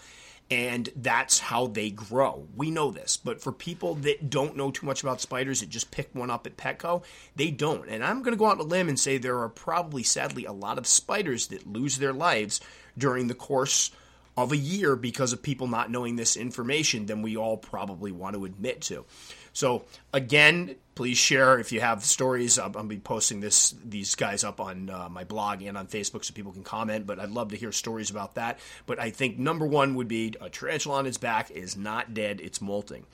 And 0.50 0.88
that's 0.94 1.40
how 1.40 1.66
they 1.66 1.90
grow. 1.90 2.46
We 2.54 2.70
know 2.70 2.92
this. 2.92 3.16
But 3.16 3.40
for 3.40 3.50
people 3.50 3.96
that 3.96 4.30
don't 4.30 4.56
know 4.56 4.70
too 4.70 4.86
much 4.86 5.02
about 5.02 5.20
spiders, 5.20 5.60
that 5.60 5.70
just 5.70 5.90
pick 5.90 6.14
one 6.14 6.30
up 6.30 6.46
at 6.46 6.56
Petco, 6.56 7.02
they 7.34 7.50
don't. 7.50 7.88
And 7.88 8.04
I'm 8.04 8.22
going 8.22 8.34
to 8.34 8.38
go 8.38 8.46
out 8.46 8.60
on 8.60 8.66
a 8.66 8.68
limb 8.68 8.88
and 8.88 9.00
say 9.00 9.18
there 9.18 9.40
are 9.40 9.48
probably, 9.48 10.04
sadly, 10.04 10.44
a 10.44 10.52
lot 10.52 10.78
of 10.78 10.86
spiders 10.86 11.48
that 11.48 11.66
lose 11.66 11.98
their 11.98 12.12
lives 12.12 12.60
during 12.96 13.26
the 13.26 13.34
course 13.34 13.90
of 14.36 14.52
a 14.52 14.56
year 14.56 14.96
because 14.96 15.32
of 15.32 15.42
people 15.42 15.66
not 15.66 15.90
knowing 15.90 16.16
this 16.16 16.36
information 16.36 17.06
than 17.06 17.22
we 17.22 17.36
all 17.36 17.56
probably 17.56 18.12
want 18.12 18.34
to 18.34 18.44
admit 18.44 18.80
to. 18.82 19.04
So 19.52 19.84
again, 20.12 20.74
please 20.96 21.16
share 21.16 21.58
if 21.60 21.70
you 21.70 21.80
have 21.80 22.04
stories. 22.04 22.58
I'll, 22.58 22.72
I'll 22.76 22.84
be 22.84 22.98
posting 22.98 23.40
this 23.40 23.74
these 23.84 24.16
guys 24.16 24.42
up 24.42 24.60
on 24.60 24.90
uh, 24.90 25.08
my 25.08 25.22
blog 25.22 25.62
and 25.62 25.78
on 25.78 25.86
Facebook 25.86 26.24
so 26.24 26.34
people 26.34 26.52
can 26.52 26.64
comment. 26.64 27.06
But 27.06 27.20
I'd 27.20 27.30
love 27.30 27.50
to 27.50 27.56
hear 27.56 27.70
stories 27.70 28.10
about 28.10 28.34
that. 28.34 28.58
But 28.86 28.98
I 28.98 29.10
think 29.10 29.38
number 29.38 29.66
one 29.66 29.94
would 29.94 30.08
be 30.08 30.34
a 30.40 30.50
tarantula 30.50 30.98
on 30.98 31.06
its 31.06 31.18
back 31.18 31.52
is 31.52 31.76
not 31.76 32.12
dead; 32.14 32.40
it's 32.40 32.60
molting. 32.60 33.06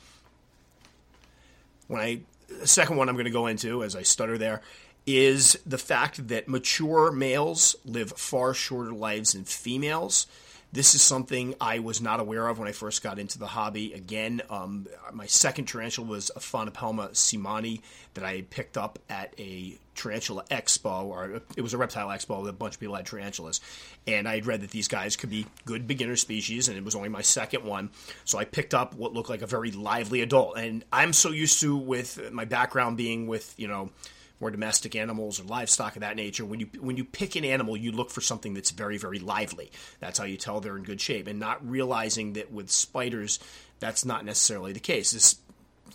When 1.89 2.01
I 2.01 2.21
second 2.65 2.97
one 2.97 3.09
I'm 3.09 3.17
going 3.17 3.27
to 3.27 3.31
go 3.31 3.47
into 3.47 3.85
as 3.85 3.95
I 3.95 4.03
stutter 4.03 4.39
there 4.39 4.63
is 5.07 5.59
the 5.65 5.79
fact 5.79 6.29
that 6.29 6.49
mature 6.49 7.11
males 7.11 7.77
live 7.85 8.13
far 8.13 8.55
shorter 8.55 8.93
lives 8.93 9.33
than 9.33 9.45
females 9.45 10.27
This 10.73 10.95
is 10.95 11.03
something 11.03 11.57
I 11.61 11.81
was 11.81 12.01
not 12.01 12.21
aware 12.21 12.47
of 12.47 12.61
when 12.61 12.69
I 12.69 12.73
first 12.73 13.03
got 13.03 13.19
into 13.19 13.41
the 13.41 13.49
hobby. 13.49 13.93
Again, 13.93 14.41
um, 14.49 14.87
my 15.13 15.27
second 15.27 15.65
tarantula 15.65 16.07
was 16.07 16.31
a 16.37 16.39
Aphonopelma 16.39 17.11
seemanni 17.11 17.81
that 18.15 18.23
I 18.23 18.43
picked 18.43 18.79
up 18.79 19.01
at 19.09 19.35
a 19.37 19.79
tarantula 19.97 20.45
expo, 20.49 21.07
or 21.07 21.43
it 21.57 21.63
was 21.63 21.75
a 21.75 21.79
reptile 21.79 22.07
expo 22.09 22.41
with 22.41 22.51
a 22.51 22.53
bunch 22.53 22.75
of 22.75 22.81
people 22.81 22.95
had 22.95 23.05
tarantulas. 23.05 23.61
And 24.07 24.29
I 24.29 24.37
had 24.37 24.47
read 24.47 24.61
that 24.61 24.71
these 24.71 24.87
guys 24.87 25.17
could 25.17 25.31
be 25.31 25.47
good 25.65 25.89
beginner 25.89 26.15
species, 26.15 26.69
and 26.69 26.79
it 26.79 26.85
was 26.85 26.95
only 26.95 27.09
my 27.09 27.23
second 27.23 27.65
one. 27.65 27.91
So 28.25 28.39
I 28.39 28.45
picked 28.45 28.73
up 28.73 28.95
what 28.95 29.13
looked 29.13 29.29
like 29.29 29.43
a 29.43 29.49
very 29.49 29.73
lively 29.73 30.21
adult. 30.21 30.57
And 30.57 30.85
I'm 30.93 31.13
so 31.13 31.31
used 31.31 31.61
to, 31.63 31.77
with 31.77 32.31
my 32.31 32.45
background 32.45 32.97
being 32.97 33.27
with, 33.27 33.55
you 33.57 33.67
know, 33.67 33.91
or 34.41 34.51
domestic 34.51 34.97
animals 34.97 35.39
or 35.39 35.45
livestock 35.45 35.97
of 35.97 36.01
that 36.01 36.17
nature. 36.17 36.45
When 36.45 36.61
you 36.61 36.69
when 36.81 36.97
you 36.97 37.05
pick 37.05 37.37
an 37.37 37.45
animal, 37.45 37.77
you 37.77 37.93
look 37.93 38.11
for 38.11 38.21
something 38.21 38.55
that's 38.55 38.71
very 38.71 38.99
very 38.99 39.19
lively. 39.19 39.71
That's 40.01 40.19
how 40.19 40.25
you 40.25 40.37
tell 40.37 40.61
they're 40.61 40.77
in 40.77 40.83
good 40.83 41.01
shape, 41.01 41.27
and 41.27 41.39
not 41.39 41.69
realizing 41.69 42.33
that 42.35 42.53
with 42.53 42.71
spiders, 42.71 43.39
that's 43.79 44.05
not 44.05 44.25
necessarily 44.25 44.73
the 44.73 44.81
case. 44.81 45.13
This 45.13 45.37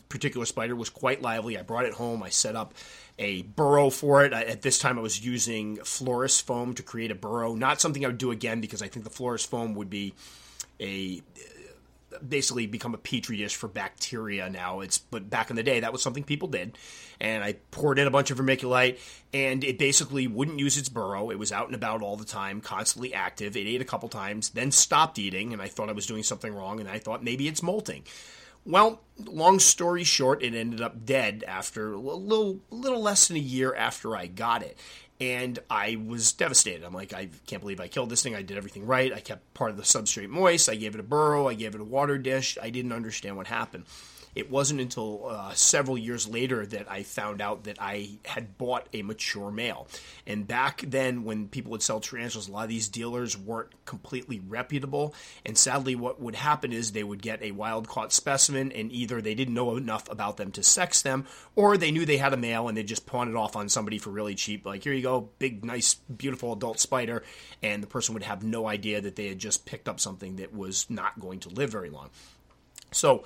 particular 0.10 0.46
spider 0.46 0.76
was 0.76 0.90
quite 0.90 1.22
lively. 1.22 1.58
I 1.58 1.64
brought 1.64 1.86
it 1.86 1.94
home. 1.94 2.22
I 2.22 2.30
set 2.30 2.56
up 2.56 2.74
a 3.18 3.44
burrow 3.44 3.90
for 3.90 4.26
it. 4.26 4.34
At 4.34 4.62
this 4.62 4.78
time, 4.78 5.00
I 5.00 5.02
was 5.02 5.26
using 5.26 5.78
florist 5.78 6.46
foam 6.46 6.74
to 6.76 6.84
create 6.84 7.12
a 7.12 7.16
burrow. 7.16 7.56
Not 7.56 7.82
something 7.82 8.04
I 8.04 8.10
would 8.10 8.18
do 8.18 8.32
again 8.32 8.62
because 8.62 8.82
I 8.82 8.88
think 8.88 9.06
the 9.06 9.12
florist 9.12 9.50
foam 9.50 9.74
would 9.76 9.90
be 9.90 10.14
a 10.80 11.22
basically 12.28 12.68
become 12.68 12.94
a 12.94 12.98
petri 12.98 13.38
dish 13.38 13.56
for 13.56 13.68
bacteria 13.68 14.50
now. 14.50 14.82
It's 14.82 14.98
but 14.98 15.30
back 15.30 15.50
in 15.50 15.56
the 15.56 15.64
day 15.64 15.80
that 15.80 15.92
was 15.92 16.02
something 16.02 16.24
people 16.24 16.48
did, 16.48 16.78
and 17.20 17.44
I 17.44 17.54
poured 17.72 18.00
in 18.00 18.08
a 18.08 18.12
bunch 18.12 18.32
of 18.32 18.38
vermiculite, 18.38 19.00
and 19.34 19.64
it 19.64 19.78
basically 19.78 20.28
wouldn't 20.28 20.60
use 20.60 20.78
its 20.78 20.90
burrow. 20.90 21.30
It 21.30 21.40
was 21.40 21.52
out 21.52 21.68
and 21.68 21.76
about 21.76 22.02
all 22.02 22.18
the 22.18 22.26
time, 22.26 22.62
constantly 22.62 23.14
active. 23.14 23.56
It 23.56 23.68
ate 23.68 23.82
a 23.82 23.86
couple 23.86 24.10
times, 24.10 24.50
then 24.50 24.72
stopped 24.72 25.20
eating, 25.20 25.54
and 25.54 25.62
I 25.62 25.68
thought 25.68 25.90
I 25.90 25.94
was 25.94 26.08
doing 26.08 26.24
something 26.24 26.54
wrong, 26.54 26.80
and 26.80 26.90
I 26.90 27.00
thought 27.00 27.24
maybe 27.24 27.48
it's 27.48 27.64
molting. 27.64 28.04
Well, 28.68 29.04
long 29.24 29.60
story 29.60 30.04
short, 30.04 30.42
it 30.42 30.56
ended 30.56 30.82
up 30.82 31.06
dead 31.06 31.44
after 31.48 31.94
a 31.94 32.00
little, 32.00 32.62
little 32.72 33.02
less 33.02 33.28
than 33.28 33.38
a 33.38 33.40
year 33.40 33.76
after 33.76 34.16
I 34.16 34.26
got 34.26 34.64
it 34.64 34.76
and 35.20 35.58
I 35.70 35.98
was 36.06 36.34
devastated. 36.34 36.84
I'm 36.84 36.94
like, 36.94 37.14
I 37.14 37.30
can't 37.48 37.62
believe 37.62 37.80
I 37.80 37.88
killed 37.88 38.10
this 38.10 38.22
thing. 38.22 38.36
I 38.36 38.42
did 38.42 38.58
everything 38.58 38.86
right. 38.86 39.14
I 39.14 39.20
kept 39.20 39.54
part 39.54 39.72
of 39.72 39.78
the 39.78 39.84
substrate 39.84 40.30
moist. 40.30 40.68
I 40.70 40.76
gave 40.76 40.94
it 40.94 41.00
a 41.00 41.04
burrow. 41.04 41.48
I 41.48 41.54
gave 41.54 41.74
it 41.76 41.82
a 41.82 41.86
water 41.86 42.18
dish. 42.18 42.58
I 42.62 42.70
didn't 42.70 42.92
understand 42.92 43.38
what 43.38 43.48
happened. 43.48 43.86
It 44.36 44.52
wasn't 44.52 44.82
until 44.82 45.28
uh, 45.28 45.54
several 45.54 45.98
years 45.98 46.28
later 46.28 46.66
that 46.66 46.92
I 46.92 47.04
found 47.04 47.42
out 47.42 47.64
that 47.64 47.78
I 47.80 48.20
had 48.26 48.58
bought 48.58 48.88
a 48.94 49.02
mature 49.02 49.50
male. 49.50 49.88
And 50.28 50.46
back 50.46 50.84
then, 50.86 51.24
when 51.24 51.48
people 51.48 51.72
would 51.72 51.82
sell 51.82 52.02
tarantulas, 52.02 52.48
a 52.48 52.52
lot 52.52 52.64
of 52.64 52.70
these 52.70 52.90
dealers 52.90 53.38
weren't 53.38 53.74
completely 53.86 54.42
reputable. 54.46 55.16
And 55.46 55.58
sadly, 55.58 55.96
what 55.96 56.22
would 56.22 56.36
happen 56.36 56.74
is 56.74 56.92
they 56.92 57.04
would 57.04 57.22
get 57.22 57.42
a 57.42 57.52
wild 57.52 57.88
caught 57.88 58.12
specimen, 58.12 58.72
and 58.72 58.92
either 58.92 59.22
they 59.22 59.36
didn't 59.36 59.54
know 59.54 59.78
enough 59.78 60.10
about 60.10 60.38
them 60.38 60.52
to 60.52 60.64
sex 60.64 61.02
them, 61.02 61.26
or 61.56 61.78
they 61.78 61.92
knew 61.92 62.06
they 62.06 62.18
had 62.18 62.34
a 62.34 62.38
male 62.38 62.68
and 62.68 62.78
they 62.78 62.84
just 62.84 63.06
pawned 63.06 63.30
it 63.30 63.36
off 63.36 63.56
on 63.56 63.70
somebody 63.70 63.98
for 63.98 64.10
really 64.10 64.36
cheap. 64.36 64.66
Like, 64.66 64.84
here 64.84 64.94
you 64.94 65.02
go, 65.02 65.30
big, 65.40 65.64
nice, 65.64 65.96
beautiful 65.96 66.54
adult 66.54 66.80
spider. 66.80 67.24
And 67.64 67.82
the 67.82 67.88
person 67.88 68.14
would 68.14 68.24
have 68.24 68.44
no 68.44 68.68
idea 68.68 69.00
that 69.02 69.16
they 69.16 69.28
had 69.28 69.40
just 69.40 69.66
picked 69.66 69.88
up 69.88 70.00
something 70.00 70.36
that 70.38 70.54
was 70.54 70.90
not 70.90 71.20
going 71.20 71.40
to 71.42 71.50
live 71.50 71.72
very 71.72 71.90
long. 71.90 72.10
So, 72.92 73.24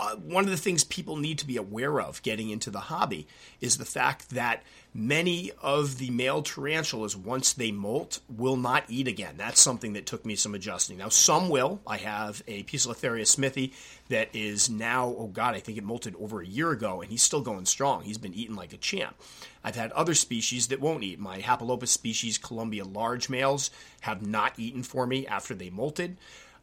uh, 0.00 0.14
one 0.16 0.44
of 0.44 0.50
the 0.50 0.56
things 0.56 0.84
people 0.84 1.16
need 1.16 1.38
to 1.38 1.46
be 1.46 1.56
aware 1.56 2.00
of 2.00 2.22
getting 2.22 2.50
into 2.50 2.70
the 2.70 2.78
hobby 2.78 3.26
is 3.60 3.78
the 3.78 3.84
fact 3.84 4.30
that 4.30 4.62
many 4.94 5.50
of 5.60 5.98
the 5.98 6.10
male 6.10 6.40
tarantulas, 6.40 7.16
once 7.16 7.52
they 7.52 7.72
molt, 7.72 8.20
will 8.28 8.56
not 8.56 8.84
eat 8.88 9.08
again. 9.08 9.34
That's 9.36 9.60
something 9.60 9.94
that 9.94 10.06
took 10.06 10.24
me 10.24 10.36
some 10.36 10.54
adjusting. 10.54 10.98
Now, 10.98 11.08
some 11.08 11.48
will. 11.48 11.80
I 11.84 11.96
have 11.96 12.42
a 12.46 12.62
Poecilotheria 12.62 13.22
smithi 13.22 13.72
that 14.08 14.28
is 14.32 14.70
now, 14.70 15.14
oh 15.18 15.26
God, 15.26 15.56
I 15.56 15.60
think 15.60 15.78
it 15.78 15.86
molted 15.86 16.14
over 16.20 16.40
a 16.40 16.46
year 16.46 16.70
ago, 16.70 17.00
and 17.00 17.10
he's 17.10 17.22
still 17.22 17.40
going 17.40 17.66
strong. 17.66 18.02
He's 18.04 18.18
been 18.18 18.34
eating 18.34 18.56
like 18.56 18.72
a 18.72 18.78
champ. 18.78 19.16
I've 19.64 19.76
had 19.76 19.90
other 19.92 20.14
species 20.14 20.68
that 20.68 20.80
won't 20.80 21.02
eat. 21.02 21.18
My 21.18 21.40
Hapalopus 21.40 21.88
species, 21.88 22.38
Colombia 22.38 22.84
large 22.84 23.28
males, 23.28 23.70
have 24.02 24.24
not 24.24 24.52
eaten 24.58 24.84
for 24.84 25.06
me 25.06 25.26
after 25.26 25.54
they 25.54 25.70
molted. 25.70 26.14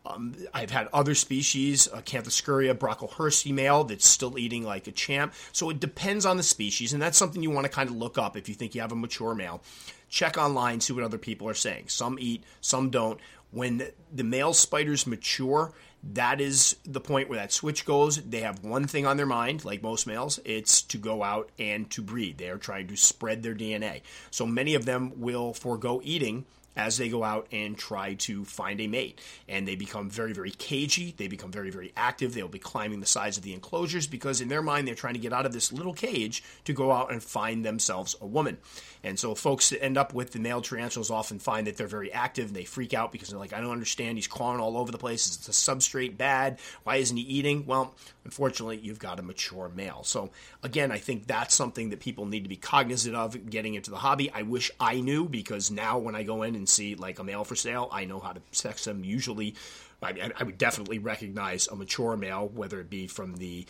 Um, 0.05 0.35
I've 0.53 0.69
had 0.69 0.88
other 0.93 1.15
species, 1.15 1.88
uh, 1.91 2.01
Acanthoscurria 2.01 2.75
brocklehursti 2.75 3.53
male, 3.53 3.83
that's 3.83 4.07
still 4.07 4.38
eating 4.38 4.63
like 4.63 4.88
a 4.88 4.91
champ. 4.91 5.33
So 5.51 5.69
it 5.69 5.79
depends 5.79 6.25
on 6.25 6.38
the 6.38 6.43
species, 6.43 6.93
and 6.93 7.01
that's 7.01 7.17
something 7.17 7.41
you 7.41 7.51
want 7.51 7.65
to 7.65 7.71
kind 7.71 7.89
of 7.89 7.95
look 7.95 8.17
up 8.17 8.38
if 8.38 8.47
you 8.47 8.55
think 8.55 8.75
you 8.75 8.81
have 8.81 8.91
a 8.91 8.95
mature 8.95 9.33
male. 9.33 9.62
Check 10.09 10.38
online, 10.38 10.79
see 10.79 10.93
what 10.93 11.03
other 11.03 11.17
people 11.17 11.50
are 11.50 11.55
saying. 11.55 11.85
Some 11.88 12.17
eat, 12.19 12.43
some 12.62 12.89
don't. 12.89 13.19
When 13.51 13.88
the 14.13 14.24
male 14.24 14.53
spiders 14.53 15.07
mature, 15.07 15.71
that 16.13 16.39
is 16.39 16.75
the 16.85 17.00
point 17.00 17.29
where 17.29 17.39
that 17.39 17.51
switch 17.51 17.85
goes. 17.85 18.17
They 18.17 18.41
have 18.41 18.63
one 18.63 18.85
thing 18.85 19.05
on 19.07 19.17
their 19.17 19.25
mind, 19.25 19.65
like 19.65 19.81
most 19.81 20.05
males, 20.05 20.39
it's 20.45 20.81
to 20.83 20.97
go 20.97 21.24
out 21.24 21.50
and 21.57 21.89
to 21.91 22.01
breed. 22.01 22.38
They 22.38 22.50
are 22.50 22.57
trying 22.57 22.88
to 22.88 22.95
spread 22.95 23.41
their 23.41 23.55
DNA. 23.55 24.01
So 24.29 24.45
many 24.45 24.75
of 24.75 24.85
them 24.85 25.13
will 25.15 25.53
forego 25.53 26.01
eating 26.03 26.45
as 26.75 26.98
they 26.98 27.10
go 27.10 27.24
out 27.24 27.48
and 27.51 27.77
try 27.77 28.13
to 28.15 28.46
find 28.46 28.82
a 28.82 28.88
mate. 28.88 29.20
And 29.48 29.67
they 29.67 29.75
become 29.75 30.10
very, 30.10 30.34
very 30.34 30.51
cagey. 30.51 31.13
They 31.15 31.27
become 31.27 31.51
very, 31.51 31.70
very 31.70 31.94
active. 31.96 32.34
They'll 32.34 32.48
be 32.48 32.60
climbing 32.60 33.00
the 33.00 33.05
sides 33.05 33.38
of 33.38 33.44
the 33.44 33.53
enclosures 33.53 34.08
because, 34.08 34.41
in 34.41 34.50
their 34.50 34.62
mind, 34.62 34.88
they're 34.88 34.96
trying 34.96 35.13
to 35.13 35.20
get 35.20 35.34
out 35.34 35.46
of 35.46 35.53
this 35.53 35.72
little 35.72 35.94
cage 35.94 36.44
to 36.65 36.74
go 36.74 36.91
out 36.91 37.12
and 37.12 37.24
find 37.24 37.65
themselves 37.65 38.15
a 38.22 38.25
woman. 38.25 38.58
And 39.03 39.20
so, 39.20 39.36
folks 39.36 39.70
that 39.70 39.84
end 39.84 39.98
up 39.98 40.13
with 40.13 40.32
the 40.32 40.39
male 40.39 40.62
tarantulas 40.62 41.12
often 41.12 41.39
find 41.39 41.67
that 41.67 41.77
they're 41.77 41.88
very 41.88 42.12
active 42.12 42.48
and 42.48 42.55
they 42.55 42.65
freak 42.65 42.94
out 42.94 43.12
because 43.12 43.29
they're 43.29 43.39
like, 43.39 43.53
I 43.53 43.62
don't 43.62 43.72
understand. 43.72 44.17
He's 44.17 44.27
crawling 44.27 44.60
all 44.60 44.77
over 44.77 44.91
the 44.91 44.98
place. 44.98 45.27
Is 45.27 45.38
the 45.38 45.51
substrate 45.51 46.17
bad? 46.17 46.60
Why 46.84 46.98
isn't 46.98 47.15
he 47.15 47.24
eating? 47.24 47.65
Well, 47.65 47.94
unfortunately, 48.24 48.77
you've 48.77 49.00
got 49.00 49.20
a 49.20 49.24
mature 49.24 49.70
male. 49.74 50.03
So, 50.03 50.32
again, 50.63 50.91
I 50.91 50.98
think 50.98 51.27
that's 51.27 51.53
something 51.53 51.91
that 51.91 52.00
people 52.00 52.25
need 52.25 52.44
to 52.44 52.50
be 52.50 52.55
cognizant 52.55 53.15
of 53.15 53.50
getting 53.50 53.75
into 53.75 53.91
the 53.91 53.98
hobby. 53.98 54.32
I 54.32 54.41
wish 54.41 54.72
I 54.79 55.01
knew 55.01 55.29
because 55.29 55.70
now 55.70 56.00
when 56.00 56.15
I 56.15 56.24
go 56.24 56.44
in 56.44 56.55
and 56.55 56.64
and 56.65 56.69
see 56.69 56.95
like 56.95 57.19
a 57.19 57.24
male 57.24 57.43
for 57.43 57.55
sale, 57.55 57.88
I 57.91 58.05
know 58.05 58.19
how 58.19 58.34
to 58.34 58.41
sex 58.51 58.86
them. 58.86 59.03
Usually, 59.03 59.53
I, 60.01 60.31
I 60.36 60.43
would 60.43 60.57
definitely 60.57 60.98
recognize 60.98 61.67
a 61.67 61.75
mature 61.75 62.17
male, 62.17 62.48
whether 62.48 62.79
it 62.79 62.89
be 62.89 63.05
from 63.05 63.36
the 63.36 63.67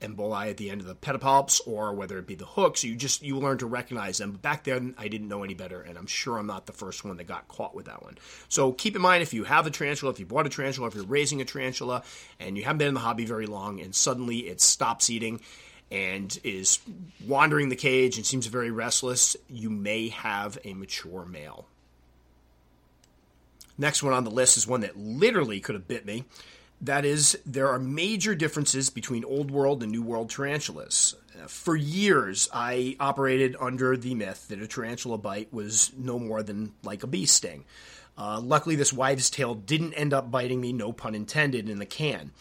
emboli 0.00 0.48
at 0.48 0.56
the 0.56 0.70
end 0.70 0.80
of 0.80 0.86
the 0.86 0.94
pedipalps 0.94 1.60
or 1.66 1.92
whether 1.92 2.18
it 2.18 2.26
be 2.26 2.36
the 2.36 2.46
hooks. 2.46 2.84
You 2.84 2.96
just 2.96 3.22
you 3.22 3.38
learn 3.38 3.58
to 3.58 3.66
recognize 3.66 4.16
them. 4.16 4.32
But 4.32 4.40
back 4.40 4.64
then, 4.64 4.94
I 4.96 5.08
didn't 5.08 5.28
know 5.28 5.42
any 5.42 5.52
better, 5.52 5.82
and 5.82 5.98
I'm 5.98 6.06
sure 6.06 6.38
I'm 6.38 6.46
not 6.46 6.64
the 6.64 6.72
first 6.72 7.04
one 7.04 7.18
that 7.18 7.24
got 7.24 7.48
caught 7.48 7.74
with 7.74 7.84
that 7.84 8.02
one. 8.02 8.16
So 8.48 8.72
keep 8.72 8.96
in 8.96 9.02
mind 9.02 9.22
if 9.22 9.34
you 9.34 9.44
have 9.44 9.66
a 9.66 9.70
tarantula, 9.70 10.12
if 10.12 10.20
you 10.20 10.24
bought 10.24 10.46
a 10.46 10.50
tarantula, 10.50 10.88
if 10.88 10.94
you're 10.94 11.04
raising 11.04 11.42
a 11.42 11.44
tarantula, 11.44 12.02
and 12.40 12.56
you 12.56 12.64
haven't 12.64 12.78
been 12.78 12.88
in 12.88 12.94
the 12.94 13.00
hobby 13.00 13.26
very 13.26 13.46
long, 13.46 13.78
and 13.80 13.94
suddenly 13.94 14.38
it 14.48 14.62
stops 14.62 15.10
eating 15.10 15.40
and 15.90 16.38
is 16.44 16.78
wandering 17.26 17.68
the 17.68 17.76
cage 17.76 18.16
and 18.16 18.26
seems 18.26 18.46
very 18.46 18.70
restless, 18.70 19.36
you 19.48 19.70
may 19.70 20.08
have 20.08 20.58
a 20.64 20.74
mature 20.74 21.24
male. 21.24 21.66
Next 23.78 24.02
one 24.02 24.12
on 24.12 24.24
the 24.24 24.30
list 24.30 24.56
is 24.56 24.66
one 24.66 24.80
that 24.80 24.98
literally 24.98 25.60
could 25.60 25.76
have 25.76 25.88
bit 25.88 26.04
me. 26.04 26.24
That 26.80 27.04
is, 27.04 27.38
there 27.46 27.68
are 27.68 27.78
major 27.78 28.34
differences 28.34 28.90
between 28.90 29.24
Old 29.24 29.50
World 29.50 29.82
and 29.82 29.90
New 29.90 30.02
World 30.02 30.30
tarantulas. 30.30 31.14
For 31.46 31.76
years, 31.76 32.48
I 32.52 32.96
operated 32.98 33.56
under 33.60 33.96
the 33.96 34.14
myth 34.14 34.48
that 34.48 34.60
a 34.60 34.66
tarantula 34.66 35.18
bite 35.18 35.52
was 35.52 35.92
no 35.96 36.18
more 36.18 36.42
than 36.42 36.72
like 36.82 37.02
a 37.02 37.06
bee 37.06 37.26
sting. 37.26 37.64
Uh, 38.16 38.40
luckily, 38.40 38.74
this 38.74 38.92
wives' 38.92 39.30
tale 39.30 39.54
didn't 39.54 39.94
end 39.94 40.12
up 40.12 40.30
biting 40.30 40.60
me, 40.60 40.72
no 40.72 40.92
pun 40.92 41.14
intended, 41.14 41.68
in 41.68 41.78
the 41.78 41.86
can. 41.86 42.32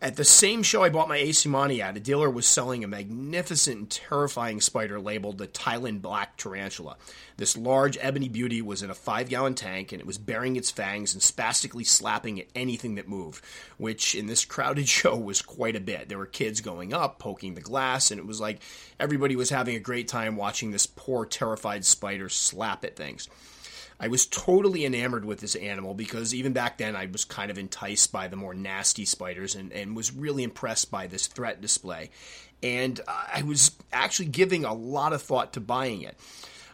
At 0.00 0.14
the 0.14 0.24
same 0.24 0.62
show 0.62 0.84
I 0.84 0.90
bought 0.90 1.08
my 1.08 1.16
A. 1.16 1.30
seemanni 1.30 1.80
at, 1.80 1.96
a 1.96 2.00
dealer 2.00 2.30
was 2.30 2.46
selling 2.46 2.84
a 2.84 2.88
magnificent 2.88 3.78
and 3.78 3.90
terrifying 3.90 4.60
spider 4.60 5.00
labeled 5.00 5.38
the 5.38 5.48
Thailand 5.48 6.02
Black 6.02 6.36
Tarantula. 6.36 6.96
This 7.36 7.56
large 7.56 7.98
ebony 8.00 8.28
beauty 8.28 8.62
was 8.62 8.80
in 8.80 8.90
a 8.90 8.94
five 8.94 9.28
gallon 9.28 9.56
tank 9.56 9.90
and 9.90 10.00
it 10.00 10.06
was 10.06 10.16
baring 10.16 10.54
its 10.54 10.70
fangs 10.70 11.14
and 11.14 11.22
spastically 11.22 11.82
slapping 11.82 12.38
at 12.38 12.46
anything 12.54 12.94
that 12.94 13.08
moved, 13.08 13.44
which 13.76 14.14
in 14.14 14.28
this 14.28 14.44
crowded 14.44 14.88
show 14.88 15.16
was 15.16 15.42
quite 15.42 15.74
a 15.74 15.80
bit. 15.80 16.08
There 16.08 16.18
were 16.18 16.26
kids 16.26 16.60
going 16.60 16.94
up, 16.94 17.18
poking 17.18 17.54
the 17.54 17.60
glass, 17.60 18.12
and 18.12 18.20
it 18.20 18.26
was 18.26 18.40
like 18.40 18.60
everybody 19.00 19.34
was 19.34 19.50
having 19.50 19.74
a 19.74 19.80
great 19.80 20.06
time 20.06 20.36
watching 20.36 20.70
this 20.70 20.86
poor, 20.86 21.26
terrified 21.26 21.84
spider 21.84 22.28
slap 22.28 22.84
at 22.84 22.94
things. 22.94 23.28
I 24.00 24.08
was 24.08 24.26
totally 24.26 24.84
enamored 24.84 25.24
with 25.24 25.40
this 25.40 25.56
animal 25.56 25.94
because 25.94 26.34
even 26.34 26.52
back 26.52 26.78
then 26.78 26.94
I 26.94 27.06
was 27.06 27.24
kind 27.24 27.50
of 27.50 27.58
enticed 27.58 28.12
by 28.12 28.28
the 28.28 28.36
more 28.36 28.54
nasty 28.54 29.04
spiders 29.04 29.54
and, 29.54 29.72
and 29.72 29.96
was 29.96 30.14
really 30.14 30.44
impressed 30.44 30.90
by 30.90 31.06
this 31.06 31.26
threat 31.26 31.60
display. 31.60 32.10
And 32.62 33.00
I 33.06 33.42
was 33.42 33.72
actually 33.92 34.26
giving 34.26 34.64
a 34.64 34.74
lot 34.74 35.12
of 35.12 35.22
thought 35.22 35.52
to 35.54 35.60
buying 35.60 36.02
it. 36.02 36.16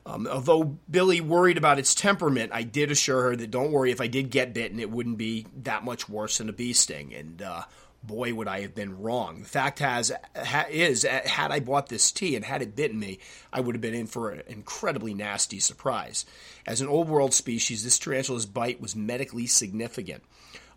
Um, 0.07 0.26
although 0.26 0.64
Billy 0.90 1.23
worried 1.23 1.57
about 1.57 1.78
its 1.78 1.95
temperament, 1.95 2.52
I 2.52 2.62
did 2.62 2.90
assure 2.90 3.23
her 3.23 3.37
that 3.37 3.50
don't 3.50 3.73
worry, 3.73 3.90
if 3.90 4.02
I 4.02 4.07
did 4.07 4.31
get 4.31 4.52
bitten, 4.52 4.78
it 4.78 4.90
wouldn't 4.90 5.16
be 5.16 5.47
that 5.62 5.83
much 5.83 6.09
worse 6.11 6.38
than 6.38 6.50
a 6.50 6.52
bee 6.52 6.75
sting. 6.75 7.14
And 7.14 7.40
uh, 7.40 7.62
boy, 8.06 8.34
would 8.34 8.49
I 8.49 8.61
have 8.61 8.75
been 8.75 9.00
wrong. 9.00 9.40
The 9.40 9.49
fact 9.49 9.78
has 9.78 10.12
ha, 10.37 10.66
is, 10.70 11.04
uh, 11.04 11.20
had 11.25 11.50
I 11.50 11.61
bought 11.61 11.88
this 11.88 12.12
tea 12.12 12.37
and 12.37 12.44
had 12.44 12.62
it 12.62 12.76
bitten 12.76 12.99
me, 12.99 13.18
I 13.52 13.61
would 13.61 13.75
have 13.75 13.82
been 13.82 13.94
in 13.94 14.06
for 14.06 14.30
an 14.30 14.42
incredibly 14.46 15.14
nasty 15.14 15.58
surprise. 15.58 16.26
As 16.66 16.80
an 16.80 16.88
old 16.88 17.08
world 17.08 17.34
species, 17.34 17.84
this 17.84 17.99
tarantula's 17.99 18.46
bite 18.46 18.80
was 18.80 18.96
medically 18.96 19.46
significant. 19.46 20.23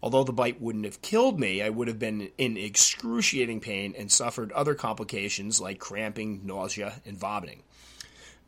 Although 0.01 0.23
the 0.23 0.33
bite 0.33 0.61
wouldn't 0.61 0.85
have 0.85 1.01
killed 1.01 1.39
me, 1.39 1.61
I 1.61 1.69
would 1.69 1.87
have 1.87 1.99
been 1.99 2.29
in 2.37 2.55
excruciating 2.55 3.61
pain 3.61 3.95
and 3.97 4.11
suffered 4.11 4.51
other 4.51 4.75
complications 4.75 5.59
like 5.59 5.79
cramping, 5.79 6.41
nausea, 6.45 7.01
and 7.05 7.17
vomiting. 7.17 7.63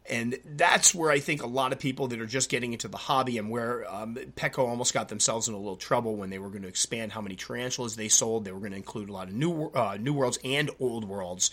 And 0.10 0.39
that's 0.44 0.94
where 0.94 1.12
I 1.12 1.20
think 1.20 1.44
a 1.44 1.48
lot 1.48 1.72
of 1.72 1.80
people 1.80 2.08
that 2.08 2.20
are 2.20 2.25
just 2.25 2.50
getting 2.50 2.74
into 2.74 2.88
the 2.88 2.98
hobby 2.98 3.38
and 3.38 3.50
where 3.50 3.92
um, 3.94 4.16
Petco 4.16 4.68
almost 4.68 4.94
got 4.94 5.10
themselves 5.10 5.48
in 5.48 5.54
a 5.54 5.58
little 5.58 5.75
trouble 5.75 6.16
when 6.16 6.30
they 6.30 6.39
were 6.39 6.50
going 6.50 6.63
to 6.63 6.68
expand 6.68 7.12
how 7.12 7.22
many 7.22 7.36
tarantulas 7.36 7.96
they 7.96 8.08
sold. 8.08 8.46
They 8.46 8.51
were 8.51 8.60
going 8.60 8.72
to 8.72 8.78
include 8.78 9.10
a 9.10 9.13
lot 9.13 9.28
of 9.28 9.34
new 9.34 9.68
uh, 9.68 9.98
new 10.00 10.13
worlds 10.13 10.39
and 10.44 10.70
old 10.80 11.06
worlds. 11.06 11.51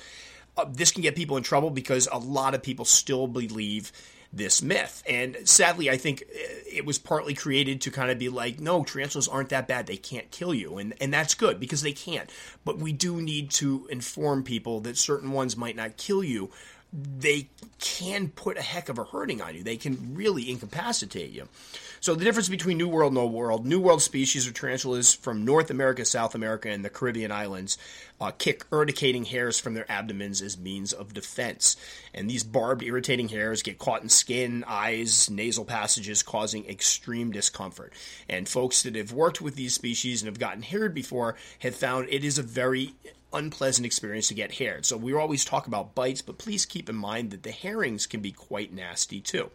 Uh, 0.56 0.64
this 0.70 0.90
can 0.90 1.02
get 1.02 1.14
people 1.14 1.36
in 1.36 1.42
trouble 1.42 1.70
because 1.70 2.08
a 2.10 2.18
lot 2.18 2.54
of 2.54 2.62
people 2.62 2.86
still 2.86 3.26
believe 3.26 3.92
this 4.32 4.62
myth. 4.62 5.02
And 5.08 5.36
sadly, 5.44 5.90
I 5.90 5.96
think 5.96 6.24
it 6.30 6.84
was 6.84 6.98
partly 6.98 7.34
created 7.34 7.80
to 7.82 7.90
kind 7.90 8.10
of 8.10 8.18
be 8.18 8.28
like, 8.28 8.60
no, 8.60 8.84
tarantulas 8.84 9.28
aren't 9.28 9.50
that 9.50 9.68
bad. 9.68 9.86
They 9.86 9.96
can't 9.96 10.30
kill 10.30 10.54
you. 10.54 10.78
And, 10.78 10.94
and 11.00 11.12
that's 11.12 11.34
good 11.34 11.60
because 11.60 11.82
they 11.82 11.92
can't. 11.92 12.30
But 12.64 12.78
we 12.78 12.92
do 12.92 13.20
need 13.20 13.50
to 13.52 13.86
inform 13.90 14.42
people 14.42 14.80
that 14.80 14.96
certain 14.96 15.32
ones 15.32 15.56
might 15.56 15.76
not 15.76 15.96
kill 15.96 16.22
you, 16.22 16.50
they 16.96 17.48
can 17.78 18.28
put 18.30 18.56
a 18.56 18.62
heck 18.62 18.88
of 18.88 18.98
a 18.98 19.04
hurting 19.04 19.42
on 19.42 19.54
you. 19.54 19.62
They 19.62 19.76
can 19.76 20.14
really 20.14 20.50
incapacitate 20.50 21.30
you. 21.30 21.46
So 22.00 22.14
the 22.14 22.24
difference 22.24 22.48
between 22.48 22.78
New 22.78 22.88
World 22.88 23.12
and 23.12 23.18
Old 23.18 23.32
World, 23.32 23.66
New 23.66 23.80
World 23.80 24.00
species 24.00 24.46
of 24.46 24.54
tarantulas 24.54 25.14
from 25.14 25.44
North 25.44 25.70
America, 25.70 26.04
South 26.04 26.34
America, 26.34 26.70
and 26.70 26.84
the 26.84 26.90
Caribbean 26.90 27.32
islands 27.32 27.76
uh, 28.20 28.30
kick 28.30 28.64
urticating 28.70 29.24
hairs 29.24 29.58
from 29.58 29.74
their 29.74 29.90
abdomens 29.90 30.40
as 30.40 30.56
means 30.56 30.92
of 30.92 31.12
defense. 31.12 31.76
And 32.14 32.30
these 32.30 32.44
barbed, 32.44 32.82
irritating 32.82 33.28
hairs 33.28 33.62
get 33.62 33.78
caught 33.78 34.02
in 34.02 34.08
skin, 34.08 34.64
eyes, 34.66 35.28
nasal 35.28 35.64
passages, 35.64 36.22
causing 36.22 36.66
extreme 36.66 37.30
discomfort. 37.30 37.92
And 38.28 38.48
folks 38.48 38.82
that 38.84 38.94
have 38.94 39.12
worked 39.12 39.40
with 39.42 39.56
these 39.56 39.74
species 39.74 40.22
and 40.22 40.28
have 40.28 40.38
gotten 40.38 40.62
haired 40.62 40.94
before 40.94 41.36
have 41.58 41.74
found 41.74 42.08
it 42.10 42.24
is 42.24 42.38
a 42.38 42.42
very 42.42 42.94
unpleasant 43.36 43.86
experience 43.86 44.28
to 44.28 44.34
get 44.34 44.54
haired. 44.54 44.84
So 44.86 44.96
we 44.96 45.14
always 45.14 45.44
talk 45.44 45.66
about 45.66 45.94
bites, 45.94 46.22
but 46.22 46.38
please 46.38 46.64
keep 46.64 46.88
in 46.88 46.96
mind 46.96 47.30
that 47.30 47.42
the 47.42 47.50
herrings 47.50 48.06
can 48.06 48.20
be 48.20 48.32
quite 48.32 48.72
nasty 48.72 49.20
too. 49.20 49.50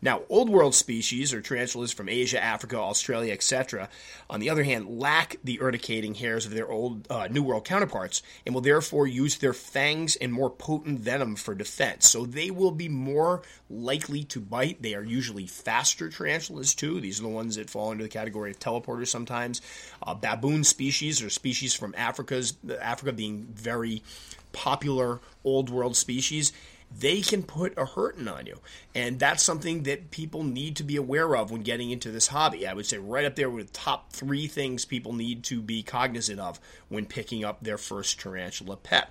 Now, 0.00 0.22
Old 0.28 0.48
World 0.48 0.74
species, 0.74 1.34
or 1.34 1.40
tarantulas 1.40 1.92
from 1.92 2.08
Asia, 2.08 2.42
Africa, 2.42 2.78
Australia, 2.78 3.32
etc., 3.32 3.88
on 4.30 4.38
the 4.38 4.48
other 4.48 4.62
hand, 4.62 5.00
lack 5.00 5.36
the 5.42 5.58
urticating 5.60 6.14
hairs 6.14 6.46
of 6.46 6.52
their 6.52 6.70
old 6.70 7.10
uh, 7.10 7.26
New 7.28 7.42
World 7.42 7.64
counterparts 7.64 8.22
and 8.46 8.54
will 8.54 8.62
therefore 8.62 9.06
use 9.08 9.38
their 9.38 9.52
fangs 9.52 10.14
and 10.16 10.32
more 10.32 10.50
potent 10.50 11.00
venom 11.00 11.34
for 11.34 11.54
defense. 11.54 12.08
So 12.08 12.26
they 12.26 12.50
will 12.50 12.70
be 12.70 12.88
more 12.88 13.42
likely 13.68 14.22
to 14.24 14.40
bite. 14.40 14.82
They 14.82 14.94
are 14.94 15.02
usually 15.02 15.46
faster 15.46 16.08
tarantulas, 16.08 16.74
too. 16.74 17.00
These 17.00 17.18
are 17.18 17.24
the 17.24 17.28
ones 17.28 17.56
that 17.56 17.70
fall 17.70 17.90
into 17.90 18.04
the 18.04 18.10
category 18.10 18.52
of 18.52 18.60
teleporters 18.60 19.08
sometimes. 19.08 19.60
Uh, 20.02 20.14
baboon 20.14 20.62
species, 20.62 21.22
or 21.22 21.30
species 21.30 21.74
from 21.74 21.94
Africa's, 21.96 22.54
Africa 22.80 23.12
being 23.12 23.48
very 23.52 24.02
popular 24.52 25.20
Old 25.44 25.70
World 25.70 25.96
species 25.96 26.52
they 26.96 27.20
can 27.20 27.42
put 27.42 27.76
a 27.76 27.84
hurting 27.84 28.28
on 28.28 28.46
you. 28.46 28.58
And 28.94 29.18
that's 29.18 29.42
something 29.42 29.84
that 29.84 30.10
people 30.10 30.42
need 30.42 30.76
to 30.76 30.84
be 30.84 30.96
aware 30.96 31.36
of 31.36 31.50
when 31.50 31.62
getting 31.62 31.90
into 31.90 32.10
this 32.10 32.28
hobby. 32.28 32.66
I 32.66 32.74
would 32.74 32.86
say 32.86 32.98
right 32.98 33.24
up 33.24 33.36
there 33.36 33.50
with 33.50 33.72
top 33.72 34.12
three 34.12 34.46
things 34.46 34.84
people 34.84 35.12
need 35.12 35.44
to 35.44 35.60
be 35.60 35.82
cognizant 35.82 36.40
of 36.40 36.60
when 36.88 37.06
picking 37.06 37.44
up 37.44 37.62
their 37.62 37.78
first 37.78 38.20
tarantula 38.20 38.76
pet. 38.76 39.10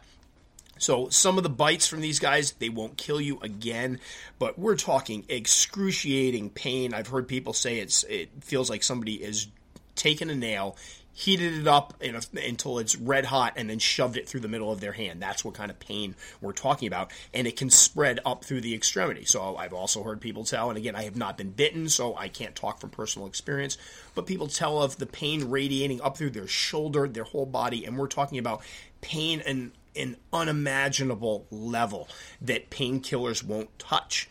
So 0.79 1.09
some 1.09 1.37
of 1.37 1.43
the 1.43 1.49
bites 1.49 1.87
from 1.87 2.01
these 2.01 2.19
guys, 2.19 2.51
they 2.53 2.69
won't 2.69 2.97
kill 2.97 3.19
you 3.19 3.39
again, 3.41 3.99
but 4.37 4.59
we're 4.59 4.75
talking 4.75 5.25
excruciating 5.27 6.51
pain. 6.51 6.93
I've 6.93 7.07
heard 7.07 7.27
people 7.27 7.53
say 7.53 7.79
it's 7.79 8.03
it 8.03 8.29
feels 8.41 8.69
like 8.69 8.83
somebody 8.83 9.15
is 9.15 9.47
taken 9.95 10.29
a 10.29 10.35
nail, 10.35 10.77
heated 11.17 11.57
it 11.57 11.67
up 11.67 11.95
a, 11.99 12.13
until 12.47 12.77
it's 12.77 12.95
red 12.95 13.25
hot 13.25 13.53
and 13.55 13.67
then 13.67 13.79
shoved 13.79 14.17
it 14.17 14.29
through 14.29 14.39
the 14.39 14.47
middle 14.47 14.71
of 14.71 14.79
their 14.81 14.91
hand. 14.91 15.19
That's 15.19 15.43
what 15.43 15.55
kind 15.55 15.71
of 15.71 15.79
pain 15.79 16.13
we're 16.41 16.53
talking 16.53 16.87
about. 16.87 17.11
And 17.33 17.47
it 17.47 17.55
can 17.55 17.71
spread 17.71 18.19
up 18.23 18.45
through 18.45 18.61
the 18.61 18.75
extremity. 18.75 19.25
So 19.25 19.57
I've 19.57 19.73
also 19.73 20.03
heard 20.03 20.21
people 20.21 20.43
tell, 20.43 20.69
and 20.69 20.77
again, 20.77 20.95
I 20.95 21.05
have 21.05 21.15
not 21.15 21.35
been 21.35 21.49
bitten, 21.49 21.89
so 21.89 22.15
I 22.15 22.27
can't 22.27 22.55
talk 22.55 22.79
from 22.79 22.91
personal 22.91 23.27
experience, 23.27 23.79
but 24.13 24.27
people 24.27 24.45
tell 24.45 24.79
of 24.79 24.99
the 24.99 25.07
pain 25.07 25.49
radiating 25.49 26.01
up 26.01 26.17
through 26.17 26.29
their 26.29 26.47
shoulder, 26.47 27.07
their 27.07 27.23
whole 27.23 27.47
body, 27.47 27.83
and 27.83 27.97
we're 27.97 28.05
talking 28.05 28.37
about 28.37 28.61
pain 29.01 29.41
and 29.43 29.71
an 29.97 30.17
unimaginable 30.31 31.47
level 31.51 32.07
that 32.41 32.69
painkillers 32.69 33.43
won't 33.43 33.77
touch. 33.79 34.29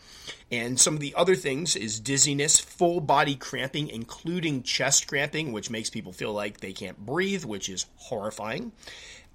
And 0.51 0.79
some 0.79 0.93
of 0.93 0.99
the 0.99 1.13
other 1.15 1.35
things 1.35 1.75
is 1.75 1.99
dizziness, 1.99 2.59
full 2.59 3.01
body 3.01 3.35
cramping, 3.35 3.89
including 3.89 4.63
chest 4.63 5.07
cramping, 5.07 5.51
which 5.51 5.69
makes 5.69 5.89
people 5.89 6.13
feel 6.13 6.33
like 6.33 6.59
they 6.59 6.73
can't 6.73 6.97
breathe, 7.05 7.43
which 7.43 7.67
is 7.67 7.85
horrifying. 7.97 8.71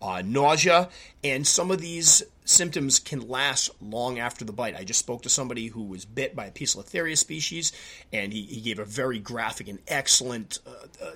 Uh, 0.00 0.20
nausea, 0.24 0.88
and 1.22 1.46
some 1.46 1.70
of 1.70 1.80
these 1.80 2.24
symptoms 2.44 2.98
can 2.98 3.28
last 3.28 3.70
long 3.80 4.18
after 4.18 4.44
the 4.44 4.52
bite. 4.52 4.74
I 4.74 4.82
just 4.82 4.98
spoke 4.98 5.22
to 5.22 5.28
somebody 5.28 5.68
who 5.68 5.84
was 5.84 6.04
bit 6.04 6.34
by 6.34 6.46
a 6.46 6.50
Poecilotheria 6.50 7.16
species, 7.16 7.72
and 8.12 8.32
he, 8.32 8.42
he 8.42 8.60
gave 8.60 8.80
a 8.80 8.84
very 8.84 9.20
graphic 9.20 9.68
and 9.68 9.78
excellent 9.86 10.58
uh, 10.66 11.04
uh, 11.04 11.12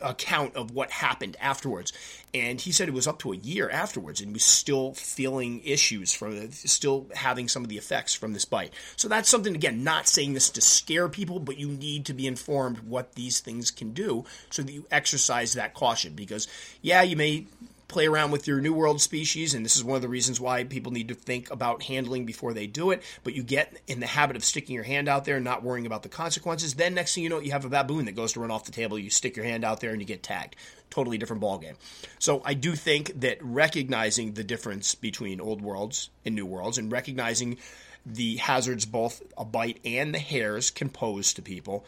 account 0.00 0.56
of 0.56 0.70
what 0.72 0.90
happened 0.90 1.36
afterwards. 1.40 1.92
And 2.34 2.60
he 2.60 2.72
said 2.72 2.88
it 2.88 2.94
was 2.94 3.06
up 3.06 3.18
to 3.20 3.32
a 3.32 3.36
year 3.36 3.68
afterwards 3.68 4.20
and 4.20 4.32
was 4.32 4.44
still 4.44 4.94
feeling 4.94 5.60
issues 5.64 6.14
from 6.14 6.50
still 6.52 7.06
having 7.14 7.48
some 7.48 7.62
of 7.62 7.68
the 7.68 7.76
effects 7.76 8.14
from 8.14 8.32
this 8.32 8.44
bite. 8.44 8.72
So 8.96 9.08
that's 9.08 9.28
something, 9.28 9.54
again, 9.54 9.84
not 9.84 10.08
saying 10.08 10.32
this 10.32 10.48
to 10.50 10.60
scare 10.60 11.08
people, 11.08 11.40
but 11.40 11.58
you 11.58 11.68
need 11.68 12.06
to 12.06 12.14
be 12.14 12.26
informed 12.26 12.80
what 12.80 13.14
these 13.14 13.40
things 13.40 13.70
can 13.70 13.92
do 13.92 14.24
so 14.50 14.62
that 14.62 14.72
you 14.72 14.86
exercise 14.90 15.52
that 15.54 15.74
caution. 15.74 16.14
Because, 16.14 16.48
yeah, 16.80 17.02
you 17.02 17.16
may 17.16 17.46
play 17.92 18.06
around 18.06 18.30
with 18.30 18.46
your 18.46 18.60
New 18.60 18.72
World 18.72 19.00
species, 19.00 19.54
and 19.54 19.64
this 19.64 19.76
is 19.76 19.84
one 19.84 19.96
of 19.96 20.02
the 20.02 20.08
reasons 20.08 20.40
why 20.40 20.64
people 20.64 20.90
need 20.90 21.08
to 21.08 21.14
think 21.14 21.50
about 21.50 21.84
handling 21.84 22.24
before 22.24 22.52
they 22.54 22.66
do 22.66 22.90
it. 22.90 23.02
But 23.22 23.34
you 23.34 23.42
get 23.42 23.80
in 23.86 24.00
the 24.00 24.06
habit 24.06 24.34
of 24.34 24.44
sticking 24.44 24.74
your 24.74 24.84
hand 24.84 25.08
out 25.08 25.24
there 25.24 25.36
and 25.36 25.44
not 25.44 25.62
worrying 25.62 25.86
about 25.86 26.02
the 26.02 26.08
consequences. 26.08 26.74
Then 26.74 26.94
next 26.94 27.14
thing 27.14 27.22
you 27.22 27.30
know, 27.30 27.38
you 27.38 27.52
have 27.52 27.64
a 27.64 27.68
baboon 27.68 28.06
that 28.06 28.16
goes 28.16 28.32
to 28.32 28.40
run 28.40 28.50
off 28.50 28.64
the 28.64 28.72
table. 28.72 28.98
You 28.98 29.10
stick 29.10 29.36
your 29.36 29.44
hand 29.44 29.64
out 29.64 29.80
there 29.80 29.90
and 29.90 30.00
you 30.00 30.06
get 30.06 30.22
tagged. 30.22 30.56
Totally 30.90 31.18
different 31.18 31.42
ballgame. 31.42 31.76
So 32.18 32.42
I 32.44 32.54
do 32.54 32.74
think 32.74 33.20
that 33.20 33.38
recognizing 33.40 34.32
the 34.32 34.44
difference 34.44 34.94
between 34.94 35.40
old 35.40 35.60
worlds 35.60 36.10
and 36.24 36.34
new 36.34 36.46
worlds, 36.46 36.78
and 36.78 36.90
recognizing 36.90 37.58
the 38.04 38.36
hazards 38.36 38.84
both 38.84 39.22
a 39.38 39.44
bite 39.44 39.78
and 39.84 40.14
the 40.14 40.18
hairs 40.18 40.70
can 40.70 40.88
pose 40.88 41.32
to 41.34 41.42
people 41.42 41.84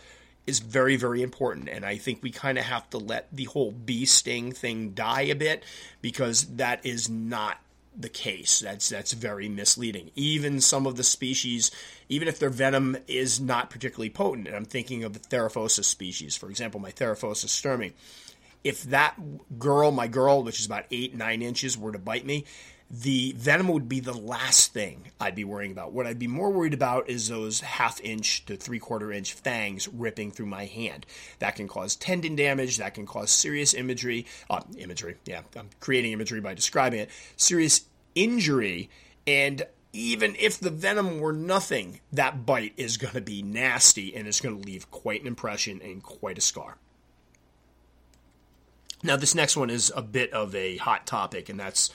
is 0.46 0.59
very, 0.61 0.96
very 0.96 1.22
important. 1.22 1.68
And 1.68 1.85
I 1.85 1.96
think 1.96 2.22
we 2.22 2.30
kind 2.30 2.59
of 2.59 2.64
have 2.64 2.88
to 2.90 2.98
let 2.98 3.28
the 3.35 3.44
whole 3.44 3.72
bee 3.72 4.04
sting 4.04 4.52
thing 4.52 4.90
die 4.90 5.22
a 5.22 5.35
bit 5.35 5.64
because 6.00 6.57
that 6.57 6.85
is 6.85 7.09
not 7.09 7.59
the 7.96 8.09
case. 8.09 8.61
That's 8.61 8.88
that's 8.88 9.12
very 9.12 9.48
misleading. 9.48 10.11
Even 10.14 10.61
some 10.61 10.87
of 10.87 10.96
the 10.96 11.04
species, 11.04 11.70
even 12.09 12.28
if 12.28 12.38
their 12.38 12.50
venom 12.50 12.96
is 13.07 13.40
not 13.40 13.70
particularly 13.70 14.11
potent, 14.11 14.48
and 14.48 14.57
I'm 14.57 14.64
thinking 14.64 15.04
of 15.04 15.12
the 15.12 15.20
Theraphosa 15.20 15.85
species, 15.85 16.37
for 16.37 16.50
example, 16.50 16.80
my 16.80 16.90
Theraphosa 16.90 17.46
stirmi. 17.46 17.92
If 18.62 18.85
that 18.85 19.14
girl, 19.59 19.90
my 19.90 20.09
girl, 20.09 20.42
which 20.42 20.59
is 20.59 20.66
about 20.66 20.87
eight, 20.90 21.14
nine 21.14 21.42
inches, 21.42 21.76
were 21.76 21.92
to 21.92 21.98
bite 21.98 22.24
me, 22.24 22.46
the 22.90 23.34
venom 23.36 23.68
would 23.68 23.88
be 23.88 24.00
the 24.00 24.16
last 24.16 24.72
thing 24.72 25.10
I'd 25.18 25.34
be 25.34 25.44
worrying 25.44 25.72
about. 25.72 25.92
What 25.92 26.06
I'd 26.06 26.18
be 26.18 26.26
more 26.26 26.50
worried 26.50 26.74
about 26.74 27.08
is 27.08 27.28
those 27.28 27.60
half 27.60 28.00
inch 28.02 28.44
to 28.46 28.56
three 28.56 28.78
quarter 28.78 29.10
inch 29.10 29.32
fangs 29.32 29.88
ripping 29.88 30.30
through 30.30 30.46
my 30.46 30.66
hand. 30.66 31.06
That 31.38 31.56
can 31.56 31.66
cause 31.66 31.96
tendon 31.96 32.36
damage. 32.36 32.78
That 32.78 32.94
can 32.94 33.06
cause 33.06 33.30
serious 33.30 33.74
imagery. 33.74 34.26
Uh, 34.48 34.60
imagery, 34.76 35.16
yeah, 35.24 35.42
I'm 35.56 35.70
creating 35.80 36.12
imagery 36.12 36.40
by 36.40 36.54
describing 36.54 37.00
it. 37.00 37.10
Serious 37.36 37.82
injury. 38.14 38.90
And 39.26 39.66
even 39.92 40.36
if 40.38 40.58
the 40.58 40.70
venom 40.70 41.20
were 41.20 41.32
nothing, 41.32 42.00
that 42.12 42.44
bite 42.44 42.74
is 42.76 42.96
going 42.96 43.14
to 43.14 43.20
be 43.20 43.42
nasty 43.42 44.14
and 44.14 44.28
it's 44.28 44.40
going 44.40 44.60
to 44.60 44.66
leave 44.66 44.90
quite 44.90 45.20
an 45.22 45.26
impression 45.26 45.80
and 45.82 46.02
quite 46.02 46.36
a 46.36 46.42
scar. 46.42 46.76
Now, 49.02 49.16
this 49.16 49.34
next 49.34 49.56
one 49.56 49.68
is 49.68 49.92
a 49.94 50.00
bit 50.00 50.32
of 50.32 50.54
a 50.54 50.78
hot 50.78 51.06
topic, 51.06 51.50
and 51.50 51.60
that's 51.60 51.90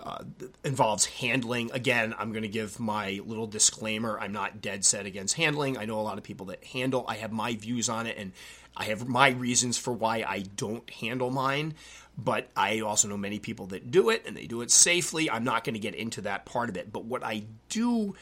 uh, 0.00 0.22
involves 0.64 1.06
handling. 1.06 1.70
Again, 1.72 2.14
I'm 2.18 2.30
going 2.30 2.42
to 2.42 2.48
give 2.48 2.78
my 2.78 3.20
little 3.24 3.46
disclaimer. 3.46 4.18
I'm 4.20 4.32
not 4.32 4.60
dead 4.60 4.84
set 4.84 5.06
against 5.06 5.34
handling. 5.34 5.78
I 5.78 5.86
know 5.86 5.98
a 5.98 6.02
lot 6.02 6.18
of 6.18 6.24
people 6.24 6.46
that 6.46 6.64
handle. 6.64 7.04
I 7.08 7.16
have 7.16 7.32
my 7.32 7.54
views 7.54 7.88
on 7.88 8.06
it, 8.06 8.16
and 8.18 8.32
I 8.76 8.84
have 8.84 9.08
my 9.08 9.30
reasons 9.30 9.78
for 9.78 9.92
why 9.92 10.24
I 10.26 10.40
don't 10.40 10.88
handle 10.90 11.30
mine. 11.30 11.74
But 12.18 12.48
I 12.56 12.80
also 12.80 13.08
know 13.08 13.16
many 13.16 13.38
people 13.38 13.66
that 13.68 13.90
do 13.90 14.10
it, 14.10 14.24
and 14.26 14.36
they 14.36 14.46
do 14.46 14.62
it 14.62 14.70
safely. 14.70 15.30
I'm 15.30 15.44
not 15.44 15.64
going 15.64 15.74
to 15.74 15.80
get 15.80 15.94
into 15.94 16.22
that 16.22 16.44
part 16.46 16.68
of 16.68 16.76
it. 16.76 16.92
But 16.92 17.04
what 17.04 17.22
I 17.22 17.44
do 17.68 18.14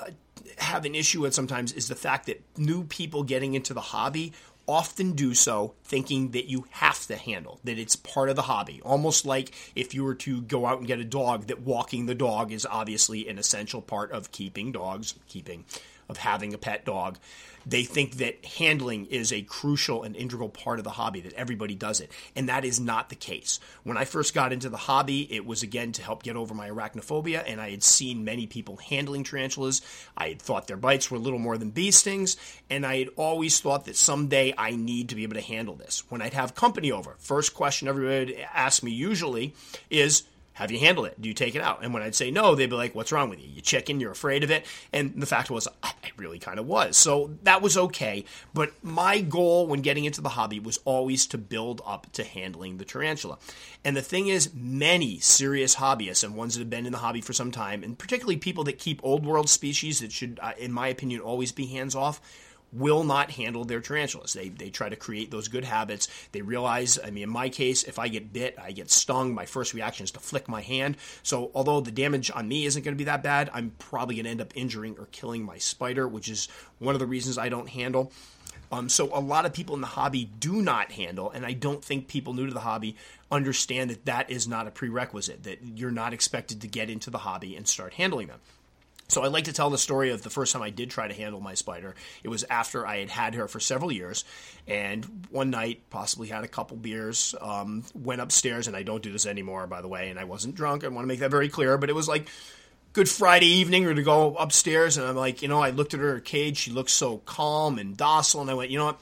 uh, 0.00 0.10
have 0.58 0.84
an 0.84 0.94
issue 0.94 1.20
with 1.22 1.34
sometimes 1.34 1.72
is 1.72 1.88
the 1.88 1.96
fact 1.96 2.26
that 2.26 2.42
new 2.56 2.84
people 2.84 3.22
getting 3.22 3.54
into 3.54 3.74
the 3.74 3.80
hobby 3.80 4.32
often 4.68 5.12
do 5.12 5.34
so 5.34 5.74
thinking 5.84 6.30
that 6.30 6.46
you 6.46 6.66
have 6.70 7.06
to 7.06 7.16
handle, 7.16 7.60
that 7.64 7.78
it's 7.78 7.96
part 7.96 8.28
of 8.28 8.36
the 8.36 8.42
hobby. 8.42 8.80
Almost 8.84 9.26
like 9.26 9.52
if 9.74 9.94
you 9.94 10.04
were 10.04 10.14
to 10.16 10.42
go 10.42 10.66
out 10.66 10.78
and 10.78 10.86
get 10.86 10.98
a 10.98 11.04
dog, 11.04 11.48
that 11.48 11.62
walking 11.62 12.06
the 12.06 12.14
dog 12.14 12.52
is 12.52 12.66
obviously 12.66 13.28
an 13.28 13.38
essential 13.38 13.82
part 13.82 14.12
of 14.12 14.32
keeping 14.32 14.72
dogs, 14.72 15.14
keeping, 15.28 15.64
of 16.12 16.18
having 16.18 16.54
a 16.54 16.58
pet 16.58 16.84
dog 16.84 17.18
they 17.66 17.84
think 17.84 18.16
that 18.16 18.44
handling 18.44 19.06
is 19.06 19.32
a 19.32 19.42
crucial 19.42 20.02
and 20.02 20.16
integral 20.16 20.48
part 20.48 20.78
of 20.78 20.84
the 20.84 20.90
hobby, 20.90 21.20
that 21.20 21.32
everybody 21.34 21.74
does 21.74 22.00
it. 22.00 22.10
And 22.34 22.48
that 22.48 22.64
is 22.64 22.80
not 22.80 23.08
the 23.08 23.14
case. 23.14 23.60
When 23.84 23.96
I 23.96 24.04
first 24.04 24.34
got 24.34 24.52
into 24.52 24.68
the 24.68 24.76
hobby, 24.76 25.32
it 25.32 25.46
was 25.46 25.62
again 25.62 25.92
to 25.92 26.02
help 26.02 26.22
get 26.22 26.36
over 26.36 26.54
my 26.54 26.70
arachnophobia, 26.70 27.42
and 27.46 27.60
I 27.60 27.70
had 27.70 27.82
seen 27.82 28.24
many 28.24 28.46
people 28.46 28.76
handling 28.76 29.24
tarantulas. 29.24 29.82
I 30.16 30.28
had 30.28 30.42
thought 30.42 30.66
their 30.66 30.76
bites 30.76 31.10
were 31.10 31.18
little 31.18 31.38
more 31.38 31.58
than 31.58 31.70
bee 31.70 31.90
stings, 31.90 32.36
and 32.68 32.84
I 32.84 32.98
had 32.98 33.08
always 33.16 33.60
thought 33.60 33.84
that 33.84 33.96
someday 33.96 34.54
I 34.56 34.72
need 34.72 35.10
to 35.10 35.14
be 35.14 35.22
able 35.22 35.34
to 35.34 35.40
handle 35.40 35.74
this. 35.74 36.02
When 36.08 36.22
I'd 36.22 36.34
have 36.34 36.54
company 36.54 36.90
over, 36.90 37.16
first 37.18 37.54
question 37.54 37.88
everybody 37.88 38.32
would 38.32 38.46
ask 38.52 38.82
me 38.82 38.90
usually 38.90 39.54
is, 39.90 40.24
have 40.54 40.70
you 40.70 40.78
handled 40.78 41.06
it? 41.06 41.20
Do 41.20 41.28
you 41.28 41.34
take 41.34 41.54
it 41.54 41.62
out? 41.62 41.82
And 41.82 41.94
when 41.94 42.02
I'd 42.02 42.14
say 42.14 42.30
no, 42.30 42.54
they'd 42.54 42.70
be 42.70 42.76
like, 42.76 42.94
what's 42.94 43.12
wrong 43.12 43.30
with 43.30 43.40
you? 43.40 43.48
You 43.48 43.60
chicken, 43.60 44.00
you're 44.00 44.12
afraid 44.12 44.44
of 44.44 44.50
it. 44.50 44.66
And 44.92 45.20
the 45.20 45.26
fact 45.26 45.50
was, 45.50 45.66
I 45.82 45.92
really 46.16 46.38
kind 46.38 46.58
of 46.58 46.66
was. 46.66 46.96
So 46.96 47.30
that 47.42 47.62
was 47.62 47.76
okay. 47.76 48.24
But 48.54 48.72
my 48.82 49.20
goal 49.20 49.66
when 49.66 49.80
getting 49.80 50.04
into 50.04 50.20
the 50.20 50.30
hobby 50.30 50.60
was 50.60 50.78
always 50.84 51.26
to 51.28 51.38
build 51.38 51.80
up 51.86 52.10
to 52.12 52.24
handling 52.24 52.76
the 52.76 52.84
tarantula. 52.84 53.38
And 53.84 53.96
the 53.96 54.02
thing 54.02 54.28
is, 54.28 54.52
many 54.54 55.18
serious 55.18 55.76
hobbyists 55.76 56.22
and 56.22 56.36
ones 56.36 56.54
that 56.54 56.60
have 56.60 56.70
been 56.70 56.86
in 56.86 56.92
the 56.92 56.98
hobby 56.98 57.20
for 57.20 57.32
some 57.32 57.50
time, 57.50 57.82
and 57.82 57.98
particularly 57.98 58.36
people 58.36 58.64
that 58.64 58.78
keep 58.78 59.00
old 59.02 59.24
world 59.24 59.48
species 59.48 60.00
that 60.00 60.12
should, 60.12 60.38
uh, 60.42 60.52
in 60.58 60.72
my 60.72 60.88
opinion, 60.88 61.20
always 61.20 61.50
be 61.52 61.66
hands 61.66 61.94
off, 61.94 62.20
will 62.72 63.04
not 63.04 63.30
handle 63.32 63.64
their 63.64 63.80
tarantulas. 63.80 64.32
They, 64.32 64.48
they 64.48 64.70
try 64.70 64.88
to 64.88 64.96
create 64.96 65.30
those 65.30 65.48
good 65.48 65.64
habits. 65.64 66.08
They 66.32 66.42
realize, 66.42 66.98
I 67.02 67.10
mean, 67.10 67.24
in 67.24 67.30
my 67.30 67.48
case, 67.48 67.84
if 67.84 67.98
I 67.98 68.08
get 68.08 68.32
bit, 68.32 68.56
I 68.60 68.72
get 68.72 68.90
stung, 68.90 69.34
my 69.34 69.46
first 69.46 69.74
reaction 69.74 70.04
is 70.04 70.10
to 70.12 70.20
flick 70.20 70.48
my 70.48 70.62
hand. 70.62 70.96
So, 71.22 71.50
although 71.54 71.80
the 71.80 71.90
damage 71.90 72.30
on 72.30 72.48
me 72.48 72.64
isn't 72.64 72.82
going 72.82 72.94
to 72.94 72.98
be 72.98 73.04
that 73.04 73.22
bad, 73.22 73.50
I'm 73.52 73.72
probably 73.78 74.16
going 74.16 74.24
to 74.24 74.30
end 74.30 74.40
up 74.40 74.52
injuring 74.54 74.96
or 74.98 75.06
killing 75.12 75.44
my 75.44 75.58
spider, 75.58 76.08
which 76.08 76.28
is 76.28 76.48
one 76.78 76.94
of 76.94 77.00
the 77.00 77.06
reasons 77.06 77.38
I 77.38 77.48
don't 77.48 77.68
handle. 77.68 78.12
Um, 78.70 78.88
so, 78.88 79.10
a 79.12 79.20
lot 79.20 79.44
of 79.44 79.52
people 79.52 79.74
in 79.74 79.82
the 79.82 79.86
hobby 79.86 80.30
do 80.40 80.62
not 80.62 80.92
handle, 80.92 81.30
and 81.30 81.44
I 81.44 81.52
don't 81.52 81.84
think 81.84 82.08
people 82.08 82.32
new 82.32 82.46
to 82.46 82.54
the 82.54 82.60
hobby 82.60 82.96
understand 83.30 83.90
that 83.90 84.06
that 84.06 84.30
is 84.30 84.48
not 84.48 84.66
a 84.66 84.70
prerequisite, 84.70 85.42
that 85.42 85.58
you're 85.62 85.90
not 85.90 86.14
expected 86.14 86.62
to 86.62 86.68
get 86.68 86.88
into 86.88 87.10
the 87.10 87.18
hobby 87.18 87.54
and 87.54 87.68
start 87.68 87.94
handling 87.94 88.28
them. 88.28 88.40
So 89.12 89.22
I 89.22 89.28
like 89.28 89.44
to 89.44 89.52
tell 89.52 89.68
the 89.68 89.76
story 89.76 90.10
of 90.10 90.22
the 90.22 90.30
first 90.30 90.54
time 90.54 90.62
I 90.62 90.70
did 90.70 90.88
try 90.88 91.06
to 91.06 91.12
handle 91.12 91.38
my 91.38 91.52
spider. 91.52 91.94
It 92.24 92.28
was 92.28 92.44
after 92.48 92.86
I 92.86 93.00
had 93.00 93.10
had 93.10 93.34
her 93.34 93.46
for 93.46 93.60
several 93.60 93.92
years, 93.92 94.24
and 94.66 95.26
one 95.30 95.50
night, 95.50 95.82
possibly 95.90 96.28
had 96.28 96.44
a 96.44 96.48
couple 96.48 96.78
beers, 96.78 97.34
um, 97.38 97.84
went 97.94 98.22
upstairs, 98.22 98.68
and 98.68 98.74
I 98.74 98.82
don't 98.84 99.02
do 99.02 99.12
this 99.12 99.26
anymore, 99.26 99.66
by 99.66 99.82
the 99.82 99.88
way, 99.88 100.08
and 100.08 100.18
I 100.18 100.24
wasn't 100.24 100.54
drunk. 100.54 100.82
I 100.82 100.88
want 100.88 101.04
to 101.04 101.08
make 101.08 101.20
that 101.20 101.30
very 101.30 101.50
clear, 101.50 101.76
but 101.76 101.90
it 101.90 101.92
was 101.92 102.08
like 102.08 102.26
Good 102.94 103.08
Friday 103.08 103.46
evening, 103.46 103.84
or 103.84 103.94
to 103.94 104.02
go 104.02 104.34
upstairs, 104.34 104.96
and 104.96 105.06
I'm 105.06 105.16
like, 105.16 105.42
you 105.42 105.48
know, 105.48 105.60
I 105.60 105.70
looked 105.70 105.92
at 105.92 106.00
her 106.00 106.18
cage. 106.18 106.56
She 106.56 106.70
looked 106.70 106.90
so 106.90 107.18
calm 107.18 107.78
and 107.78 107.94
docile, 107.94 108.40
and 108.40 108.50
I 108.50 108.54
went, 108.54 108.70
you 108.70 108.78
know 108.78 108.86
what? 108.86 109.00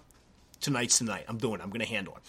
Tonight's 0.60 0.98
the 0.98 1.06
night. 1.06 1.24
I'm 1.28 1.38
doing 1.38 1.60
it. 1.60 1.62
I'm 1.62 1.70
going 1.70 1.80
to 1.80 1.86
handle 1.86 2.16
it. 2.16 2.22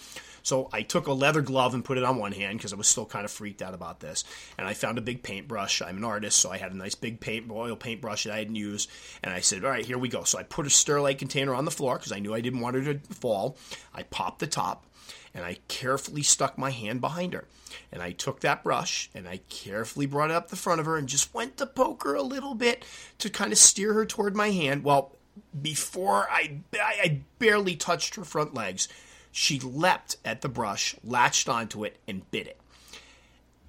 So 0.44 0.70
I 0.74 0.82
took 0.82 1.08
a 1.08 1.14
leather 1.14 1.42
glove 1.42 1.74
and 1.74 1.86
put 1.86 1.98
it 1.98 2.04
on 2.04 2.18
one 2.18 2.32
hand 2.32 2.58
because 2.58 2.74
I 2.74 2.76
was 2.76 2.88
still 2.88 3.06
kind 3.06 3.26
of 3.26 3.32
freaked 3.32 3.62
out 3.62 3.74
about 3.74 4.00
this. 4.00 4.24
And 4.58 4.68
I 4.68 4.74
found 4.74 4.98
a 4.98 5.02
big 5.02 5.24
paintbrush. 5.24 5.82
I'm 5.82 5.98
an 5.98 6.04
artist, 6.04 6.40
so 6.40 6.52
I 6.52 6.58
had 6.58 6.72
a 6.72 6.78
nice 6.78 6.96
big 6.96 7.20
paint 7.20 7.50
oil 7.52 7.76
paintbrush 7.76 8.24
that 8.24 8.34
I 8.34 8.40
hadn't 8.40 8.56
used. 8.56 8.90
And 9.24 9.34
I 9.34 9.42
said, 9.42 9.64
all 9.64 9.72
right, 9.72 9.86
here 9.86 9.98
we 9.98 10.10
go. 10.10 10.24
So 10.24 10.40
I 10.40 10.44
put 10.44 10.66
a 10.66 10.70
Sterilite 10.70 11.20
container 11.20 11.54
on 11.54 11.66
the 11.66 11.72
floor 11.72 11.98
because 11.98 12.12
I 12.12 12.20
knew 12.20 12.34
I 12.34 12.42
didn't 12.42 12.62
want 12.62 12.76
her 12.76 12.94
to 12.94 13.00
fall. 13.14 13.58
I 13.94 14.04
popped 14.04 14.40
the 14.40 14.48
top 14.48 14.86
and 15.34 15.46
I 15.46 15.58
carefully 15.68 16.24
stuck 16.24 16.58
my 16.58 16.72
hand 16.72 17.02
behind 17.02 17.34
her. 17.34 17.48
And 17.92 18.02
I 18.02 18.12
took 18.12 18.42
that 18.42 18.64
brush 18.64 19.10
and 19.14 19.28
I 19.28 19.38
carefully 19.50 20.06
brought 20.06 20.32
it 20.32 20.36
up 20.36 20.50
the 20.50 20.56
front 20.56 20.80
of 20.80 20.86
her 20.86 20.98
and 20.98 21.08
just 21.08 21.34
went 21.34 21.58
to 21.58 21.66
poke 21.66 22.04
her 22.04 22.16
a 22.16 22.22
little 22.22 22.56
bit 22.56 22.86
to 23.20 23.30
kind 23.30 23.52
of 23.52 23.58
steer 23.58 23.94
her 23.94 24.06
toward 24.06 24.36
my 24.36 24.52
hand. 24.52 24.84
Well, 24.84 25.16
before 25.62 26.28
I, 26.30 26.60
I 26.74 27.22
barely 27.40 27.76
touched 27.76 28.16
her 28.16 28.24
front 28.24 28.54
legs, 28.54 28.88
she 29.32 29.60
leapt 29.60 30.18
at 30.26 30.42
the 30.42 30.50
brush, 30.50 30.96
latched 31.04 31.48
onto 31.48 31.84
it, 31.84 31.98
and 32.08 32.30
bit 32.32 32.48
it. 32.48 32.60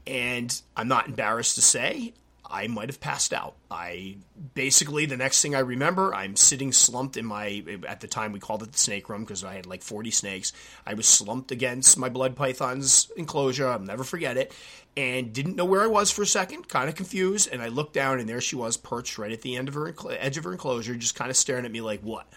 And 0.07 0.61
I'm 0.77 0.88
not 0.88 1.07
embarrassed 1.07 1.55
to 1.55 1.62
say, 1.62 2.14
I 2.53 2.67
might 2.67 2.91
have 2.91 3.01
passed 3.01 3.33
out. 3.33 3.55
I 3.71 4.17
basically 4.55 5.07
the 5.07 5.17
next 5.17 5.41
thing 5.41 5.55
I 5.55 5.61
remember, 5.61 6.15
I'm 6.15 6.37
sitting 6.37 6.71
slumped 6.71 7.17
in 7.17 7.25
my 7.25 7.65
at 7.88 8.01
the 8.01 8.07
time 8.07 8.33
we 8.33 8.41
called 8.41 8.62
it 8.62 8.73
the 8.73 8.79
snake 8.79 9.09
room 9.09 9.23
because 9.23 9.43
I 9.43 9.55
had 9.55 9.65
like 9.65 9.83
40 9.83 10.11
snakes. 10.11 10.53
I 10.87 10.93
was 10.93 11.07
slumped 11.07 11.51
against 11.51 11.97
my 11.97 12.11
blood 12.11 12.37
python's 12.37 13.11
enclosure. 13.17 13.67
I'll 13.67 13.79
never 13.79 14.05
forget 14.05 14.37
it, 14.37 14.53
and 14.99 15.33
didn't 15.33 15.57
know 15.57 15.65
where 15.65 15.81
I 15.81 15.87
was 15.87 16.11
for 16.11 16.23
a 16.23 16.27
second, 16.27 16.69
kind 16.69 16.91
of 16.91 16.95
confused. 16.95 17.49
And 17.51 17.62
I 17.62 17.69
looked 17.69 17.95
down, 17.95 18.21
and 18.21 18.29
there 18.29 18.43
she 18.43 18.55
was, 18.55 18.77
perched 18.77 19.17
right 19.17 19.33
at 19.33 19.41
the 19.41 19.57
end 19.57 19.69
of 19.69 19.75
her 19.75 19.95
edge 20.11 20.37
of 20.37 20.45
her 20.45 20.53
enclosure, 20.53 20.95
just 20.95 21.15
kind 21.15 21.31
of 21.31 21.37
staring 21.38 21.65
at 21.65 21.73
me 21.73 21.81
like 21.81 22.03
what. 22.03 22.31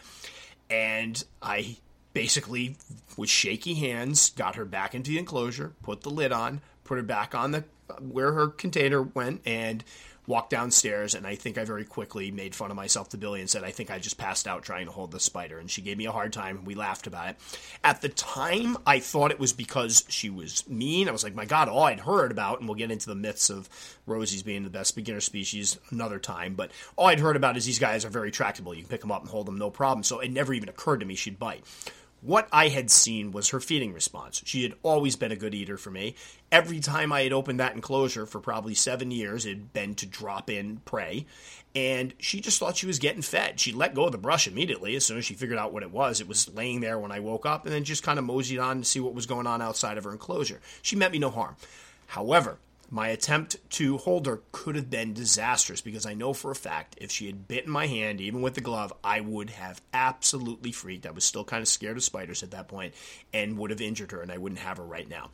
And 0.70 1.22
I 1.42 1.76
basically 2.14 2.78
with 3.18 3.30
shaky 3.30 3.74
hands 3.74 4.30
got 4.32 4.56
her 4.56 4.66
back 4.66 4.96
into 4.96 5.12
the 5.12 5.20
enclosure, 5.20 5.74
put 5.84 6.02
the 6.02 6.10
lid 6.10 6.32
on, 6.32 6.62
put 6.86 6.96
her 6.96 7.04
back 7.04 7.36
on 7.36 7.52
the 7.52 7.66
where 8.00 8.34
her 8.34 8.48
container 8.48 9.02
went, 9.02 9.42
and 9.46 9.84
walked 10.28 10.50
downstairs. 10.50 11.14
And 11.14 11.26
I 11.26 11.36
think 11.36 11.58
I 11.58 11.64
very 11.66 11.86
quickly 11.86 12.32
made 12.32 12.56
fun 12.56 12.72
of 12.72 12.78
myself 12.78 13.10
to 13.10 13.18
Billy 13.18 13.42
and 13.42 13.50
said, 13.50 13.64
I 13.64 13.72
think 13.72 13.92
I 13.92 14.00
just 14.00 14.18
passed 14.18 14.48
out 14.48 14.64
trying 14.64 14.86
to 14.88 14.92
hold 14.92 15.12
the 15.12 15.20
spider. 15.20 15.60
And 15.60 15.70
she 15.70 15.82
gave 15.82 15.98
me 15.98 16.06
a 16.06 16.12
hard 16.12 16.34
time. 16.34 16.58
and 16.58 16.68
We 16.68 16.76
laughed 16.76 17.08
about 17.08 17.30
it. 17.30 17.38
At 17.84 18.02
the 18.02 18.10
time, 18.10 18.78
I 18.86 19.00
thought 19.00 19.32
it 19.32 19.40
was 19.40 19.54
because 19.54 20.04
she 20.08 20.30
was 20.30 20.68
mean. 20.68 21.08
I 21.08 21.12
was 21.12 21.24
like, 21.24 21.36
my 21.36 21.46
God, 21.46 21.70
all 21.70 21.84
I'd 21.84 22.00
heard 22.00 22.32
about, 22.32 22.60
and 22.60 22.68
we'll 22.68 22.76
get 22.76 22.92
into 22.92 23.08
the 23.08 23.16
myths 23.16 23.50
of 23.50 23.70
Rosies 24.08 24.44
being 24.44 24.64
the 24.64 24.70
best 24.70 24.96
beginner 24.96 25.22
species 25.22 25.80
another 25.92 26.20
time, 26.20 26.56
but 26.56 26.72
all 26.96 27.08
I'd 27.08 27.20
heard 27.20 27.36
about 27.36 27.58
is 27.58 27.66
these 27.66 27.80
guys 27.80 28.06
are 28.06 28.10
very 28.10 28.32
tractable. 28.32 28.74
You 28.74 28.82
can 28.82 28.90
pick 28.90 29.02
them 29.02 29.12
up 29.12 29.22
and 29.22 29.30
hold 29.30 29.46
them 29.48 29.58
no 29.58 29.70
problem. 29.70 30.04
So 30.04 30.20
it 30.20 30.32
never 30.32 30.54
even 30.54 30.70
occurred 30.70 31.00
to 31.00 31.06
me 31.06 31.16
she'd 31.16 31.40
bite. 31.40 31.64
What 32.22 32.48
I 32.52 32.70
had 32.70 32.90
seen 32.90 33.32
was 33.32 33.50
her 33.50 33.60
feeding 33.60 33.94
response. 33.94 34.42
She 34.46 34.64
had 34.64 34.74
always 34.82 35.16
been 35.16 35.32
a 35.32 35.36
good 35.36 35.54
eater 35.54 35.78
for 35.78 35.92
me. 35.92 36.16
Every 36.52 36.80
time 36.80 37.12
I 37.12 37.22
had 37.22 37.34
opened 37.34 37.60
that 37.60 37.76
enclosure 37.76 38.26
for 38.26 38.40
probably 38.40 38.74
seven 38.74 39.12
years, 39.12 39.46
it 39.46 39.50
had 39.50 39.74
been 39.74 39.96
to 39.96 40.08
drop 40.08 40.50
in 40.50 40.78
prey. 40.86 41.28
And 41.76 42.14
she 42.18 42.40
just 42.40 42.58
thought 42.58 42.78
she 42.78 42.88
was 42.88 43.00
getting 43.00 43.22
fed. 43.22 43.60
She 43.60 43.72
let 43.72 43.94
go 43.94 44.06
of 44.06 44.12
the 44.12 44.18
brush 44.18 44.48
immediately 44.48 44.96
as 44.96 45.06
soon 45.06 45.18
as 45.18 45.26
she 45.26 45.34
figured 45.36 45.60
out 45.60 45.74
what 45.74 45.84
it 45.84 45.92
was. 45.92 46.20
It 46.20 46.28
was 46.28 46.52
laying 46.56 46.80
there 46.80 46.98
when 46.98 47.12
I 47.12 47.20
woke 47.20 47.46
up 47.46 47.66
and 47.66 47.74
then 47.74 47.84
just 47.84 48.02
kind 48.02 48.18
of 48.18 48.26
moseyed 48.26 48.60
on 48.60 48.80
to 48.80 48.86
see 48.86 49.00
what 49.00 49.14
was 49.14 49.26
going 49.26 49.46
on 49.46 49.62
outside 49.62 49.98
of 49.98 50.06
her 50.06 50.12
enclosure. 50.12 50.62
She 50.82 50.96
meant 50.96 51.12
me 51.12 51.20
no 51.20 51.30
harm. 51.30 51.58
However, 52.08 52.58
my 52.96 53.10
attempt 53.10 53.58
to 53.70 53.98
hold 53.98 54.26
her 54.26 54.42
could 54.54 54.78
have 54.78 54.90
been 54.90 55.14
disastrous 55.14 55.82
because 55.82 56.06
I 56.06 56.14
know 56.14 56.32
for 56.32 56.50
a 56.50 56.56
fact 56.56 56.96
if 57.02 57.12
she 57.12 57.26
had 57.26 57.46
bitten 57.46 57.70
my 57.70 57.88
hand, 57.88 58.22
even 58.22 58.42
with 58.42 58.54
the 58.54 58.62
glove, 58.62 58.94
I 59.04 59.20
would 59.20 59.50
have 59.50 59.82
absolutely 59.94 60.72
freaked. 60.72 61.06
I 61.06 61.12
was 61.12 61.26
still 61.26 61.44
kind 61.44 61.62
of 61.62 61.68
scared 61.68 61.98
of 61.98 62.04
spiders 62.06 62.42
at 62.42 62.52
that 62.52 62.70
point 62.70 62.94
and 63.34 63.58
would 63.58 63.72
have 63.72 63.82
injured 63.82 64.14
her, 64.14 64.22
and 64.22 64.32
I 64.32 64.38
wouldn't 64.38 64.62
have 64.62 64.78
her 64.78 64.86
right 64.86 65.10
now. 65.10 65.32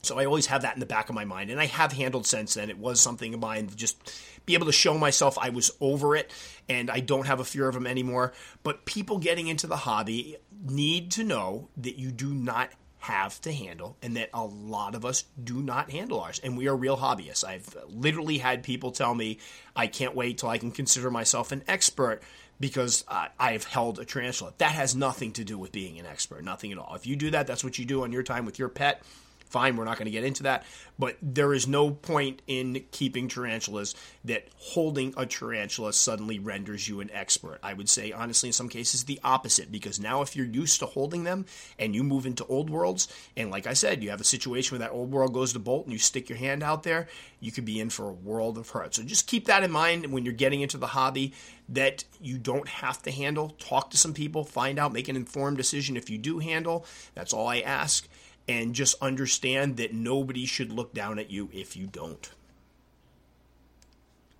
So 0.00 0.18
I 0.18 0.24
always 0.24 0.46
have 0.46 0.62
that 0.62 0.72
in 0.72 0.80
the 0.80 0.86
back 0.86 1.10
of 1.10 1.14
my 1.14 1.26
mind, 1.26 1.50
and 1.50 1.60
I 1.60 1.66
have 1.66 1.92
handled 1.92 2.26
since 2.26 2.54
then. 2.54 2.70
It 2.70 2.78
was 2.78 2.98
something 2.98 3.34
of 3.34 3.40
mine 3.40 3.66
to 3.66 3.76
just 3.76 3.98
be 4.46 4.54
able 4.54 4.64
to 4.64 4.72
show 4.72 4.96
myself 4.96 5.36
I 5.38 5.50
was 5.50 5.72
over 5.82 6.16
it 6.16 6.30
and 6.66 6.90
I 6.90 7.00
don't 7.00 7.26
have 7.26 7.40
a 7.40 7.44
fear 7.44 7.68
of 7.68 7.74
them 7.74 7.86
anymore. 7.86 8.32
But 8.62 8.86
people 8.86 9.18
getting 9.18 9.48
into 9.48 9.66
the 9.66 9.76
hobby 9.76 10.38
need 10.64 11.10
to 11.12 11.24
know 11.24 11.68
that 11.76 11.98
you 11.98 12.10
do 12.10 12.32
not 12.32 12.70
have 13.06 13.40
to 13.40 13.52
handle 13.52 13.96
and 14.02 14.16
that 14.16 14.28
a 14.34 14.44
lot 14.44 14.96
of 14.96 15.04
us 15.04 15.24
do 15.42 15.62
not 15.62 15.90
handle 15.92 16.20
ours. 16.20 16.40
And 16.42 16.58
we 16.58 16.66
are 16.66 16.74
real 16.74 16.96
hobbyists. 16.96 17.44
I've 17.44 17.76
literally 17.88 18.38
had 18.38 18.64
people 18.64 18.90
tell 18.90 19.14
me 19.14 19.38
i 19.76 19.86
can't 19.86 20.16
wait 20.16 20.38
till 20.38 20.48
i 20.48 20.58
can 20.58 20.72
consider 20.72 21.10
myself 21.10 21.52
an 21.52 21.62
expert 21.68 22.20
because 22.58 23.04
uh, 23.06 23.28
i've 23.38 23.64
held 23.64 24.00
a 24.00 24.04
tarantula. 24.04 24.52
That 24.58 24.72
has 24.72 24.96
nothing 24.96 25.32
to 25.32 25.44
do 25.44 25.56
with 25.56 25.70
being 25.70 26.00
an 26.00 26.06
expert. 26.06 26.42
Nothing 26.42 26.72
at 26.72 26.78
all. 26.78 26.94
If 26.96 27.06
you 27.06 27.14
do 27.14 27.30
that 27.30 27.46
that's 27.46 27.62
what 27.62 27.78
you 27.78 27.84
do 27.84 28.02
on 28.02 28.10
your 28.10 28.24
time 28.24 28.44
with 28.44 28.58
your 28.58 28.68
pet 28.68 29.02
Fine, 29.48 29.76
we're 29.76 29.84
not 29.84 29.96
going 29.96 30.06
to 30.06 30.10
get 30.12 30.24
into 30.24 30.42
that. 30.44 30.64
But 30.98 31.16
there 31.22 31.52
is 31.52 31.68
no 31.68 31.90
point 31.90 32.42
in 32.46 32.84
keeping 32.90 33.28
tarantulas 33.28 33.94
that 34.24 34.48
holding 34.56 35.14
a 35.16 35.26
tarantula 35.26 35.92
suddenly 35.92 36.38
renders 36.38 36.88
you 36.88 37.00
an 37.00 37.10
expert. 37.12 37.58
I 37.62 37.74
would 37.74 37.88
say, 37.88 38.12
honestly, 38.12 38.48
in 38.48 38.52
some 38.52 38.68
cases, 38.68 39.04
the 39.04 39.20
opposite. 39.22 39.70
Because 39.70 40.00
now, 40.00 40.22
if 40.22 40.34
you're 40.34 40.46
used 40.46 40.80
to 40.80 40.86
holding 40.86 41.24
them 41.24 41.46
and 41.78 41.94
you 41.94 42.02
move 42.02 42.26
into 42.26 42.44
old 42.46 42.70
worlds, 42.70 43.08
and 43.36 43.50
like 43.50 43.66
I 43.66 43.74
said, 43.74 44.02
you 44.02 44.10
have 44.10 44.20
a 44.20 44.24
situation 44.24 44.76
where 44.76 44.86
that 44.86 44.94
old 44.94 45.12
world 45.12 45.32
goes 45.32 45.52
to 45.52 45.58
bolt 45.58 45.84
and 45.84 45.92
you 45.92 45.98
stick 45.98 46.28
your 46.28 46.38
hand 46.38 46.62
out 46.62 46.82
there, 46.82 47.06
you 47.40 47.52
could 47.52 47.64
be 47.64 47.80
in 47.80 47.90
for 47.90 48.08
a 48.08 48.12
world 48.12 48.58
of 48.58 48.70
hurt. 48.70 48.94
So 48.94 49.02
just 49.02 49.26
keep 49.26 49.46
that 49.46 49.62
in 49.62 49.70
mind 49.70 50.06
when 50.12 50.24
you're 50.24 50.34
getting 50.34 50.60
into 50.60 50.78
the 50.78 50.88
hobby 50.88 51.34
that 51.68 52.04
you 52.20 52.38
don't 52.38 52.68
have 52.68 53.02
to 53.02 53.10
handle. 53.10 53.50
Talk 53.58 53.90
to 53.90 53.96
some 53.96 54.14
people, 54.14 54.44
find 54.44 54.78
out, 54.78 54.92
make 54.92 55.08
an 55.08 55.16
informed 55.16 55.56
decision 55.56 55.96
if 55.96 56.10
you 56.10 56.18
do 56.18 56.38
handle. 56.38 56.86
That's 57.14 57.32
all 57.32 57.46
I 57.46 57.60
ask 57.60 58.08
and 58.48 58.74
just 58.74 59.00
understand 59.02 59.76
that 59.76 59.92
nobody 59.92 60.46
should 60.46 60.72
look 60.72 60.94
down 60.94 61.18
at 61.18 61.30
you 61.30 61.48
if 61.52 61.76
you 61.76 61.86
don't. 61.86 62.30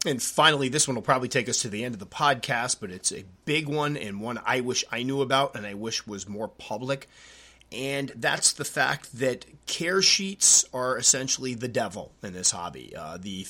And 0.06 0.22
finally, 0.22 0.68
this 0.68 0.86
one 0.86 0.94
will 0.94 1.02
probably 1.02 1.28
take 1.28 1.48
us 1.48 1.62
to 1.62 1.68
the 1.68 1.84
end 1.84 1.94
of 1.94 1.98
the 1.98 2.06
podcast, 2.06 2.78
but 2.80 2.90
it's 2.90 3.12
a 3.12 3.24
big 3.44 3.68
one 3.68 3.96
and 3.96 4.20
one 4.20 4.40
I 4.46 4.60
wish 4.60 4.84
I 4.92 5.02
knew 5.02 5.20
about 5.20 5.56
and 5.56 5.66
I 5.66 5.74
wish 5.74 6.06
was 6.06 6.28
more 6.28 6.46
public. 6.46 7.08
And 7.72 8.12
that's 8.14 8.52
the 8.52 8.64
fact 8.64 9.18
that 9.18 9.44
care 9.66 10.00
sheets 10.00 10.64
are 10.72 10.96
essentially 10.96 11.54
the 11.54 11.66
devil 11.66 12.12
in 12.22 12.32
this 12.32 12.52
hobby. 12.52 12.94
Uh, 12.94 13.18
the 13.20 13.46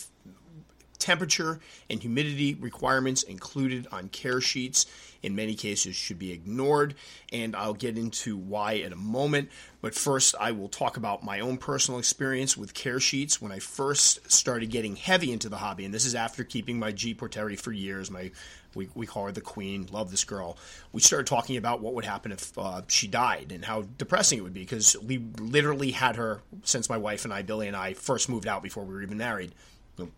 temperature 1.06 1.60
and 1.88 2.00
humidity 2.00 2.54
requirements 2.54 3.22
included 3.22 3.86
on 3.92 4.08
care 4.08 4.40
sheets 4.40 4.86
in 5.22 5.36
many 5.36 5.54
cases 5.54 5.94
should 5.94 6.18
be 6.18 6.32
ignored, 6.32 6.94
and 7.32 7.54
I'll 7.54 7.74
get 7.74 7.96
into 7.96 8.36
why 8.36 8.72
in 8.72 8.92
a 8.92 8.96
moment. 8.96 9.50
But 9.80 9.94
first, 9.94 10.34
I 10.38 10.50
will 10.50 10.68
talk 10.68 10.96
about 10.96 11.22
my 11.22 11.40
own 11.40 11.58
personal 11.58 12.00
experience 12.00 12.56
with 12.56 12.74
care 12.74 12.98
sheets 12.98 13.40
when 13.40 13.52
I 13.52 13.60
first 13.60 14.30
started 14.30 14.70
getting 14.70 14.96
heavy 14.96 15.32
into 15.32 15.48
the 15.48 15.58
hobby, 15.58 15.84
and 15.84 15.94
this 15.94 16.04
is 16.04 16.16
after 16.16 16.42
keeping 16.42 16.78
my 16.78 16.90
G 16.90 17.14
Porteri 17.14 17.58
for 17.58 17.72
years. 17.72 18.10
My 18.10 18.32
we, 18.74 18.88
we 18.94 19.06
call 19.06 19.26
her 19.26 19.32
the 19.32 19.40
queen. 19.40 19.88
Love 19.90 20.10
this 20.10 20.24
girl. 20.24 20.58
We 20.92 21.00
started 21.00 21.26
talking 21.26 21.56
about 21.56 21.80
what 21.80 21.94
would 21.94 22.04
happen 22.04 22.30
if 22.30 22.56
uh, 22.58 22.82
she 22.88 23.06
died 23.06 23.52
and 23.52 23.64
how 23.64 23.82
depressing 23.96 24.38
it 24.38 24.42
would 24.42 24.52
be 24.52 24.60
because 24.60 24.96
we 25.02 25.18
literally 25.38 25.92
had 25.92 26.16
her 26.16 26.42
since 26.62 26.88
my 26.90 26.98
wife 26.98 27.24
and 27.24 27.32
I, 27.32 27.42
Billy 27.42 27.68
and 27.68 27.76
I, 27.76 27.94
first 27.94 28.28
moved 28.28 28.46
out 28.46 28.62
before 28.62 28.84
we 28.84 28.92
were 28.92 29.02
even 29.02 29.16
married. 29.18 29.52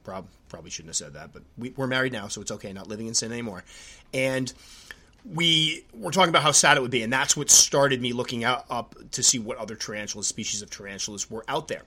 Prob- 0.03 0.29
probably 0.49 0.71
shouldn't 0.71 0.91
have 0.91 0.97
said 0.97 1.14
that, 1.14 1.33
but 1.33 1.43
we, 1.57 1.71
we're 1.77 1.87
married 1.87 2.12
now, 2.12 2.29
so 2.29 2.41
it's 2.41 2.51
okay. 2.53 2.73
Not 2.73 2.88
living 2.88 3.07
in 3.07 3.14
sin 3.14 3.33
anymore. 3.33 3.64
And 4.12 4.53
we 5.35 5.85
were 5.93 6.11
talking 6.11 6.31
about 6.31 6.43
how 6.43 6.53
sad 6.53 6.77
it 6.77 6.81
would 6.81 6.91
be, 6.91 7.03
and 7.03 7.12
that's 7.12 7.37
what 7.37 7.51
started 7.51 8.01
me 8.01 8.12
looking 8.12 8.45
out, 8.45 8.64
up 8.71 8.95
to 9.12 9.23
see 9.23 9.38
what 9.38 9.59
other 9.59 9.75
tarantulas, 9.75 10.27
species 10.27 10.62
of 10.62 10.71
tarantulas, 10.71 11.31
were 11.31 11.45
out 11.49 11.69
there. 11.69 11.83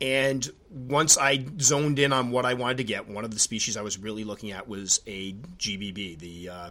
And 0.00 0.48
once 0.70 1.18
I 1.18 1.44
zoned 1.60 1.98
in 1.98 2.12
on 2.12 2.30
what 2.30 2.44
I 2.44 2.54
wanted 2.54 2.76
to 2.78 2.84
get, 2.84 3.08
one 3.08 3.24
of 3.24 3.32
the 3.32 3.40
species 3.40 3.76
I 3.76 3.82
was 3.82 3.98
really 3.98 4.24
looking 4.24 4.52
at 4.52 4.68
was 4.68 5.00
a 5.06 5.32
GBB, 5.32 6.18
the 6.18 6.48
uh, 6.48 6.70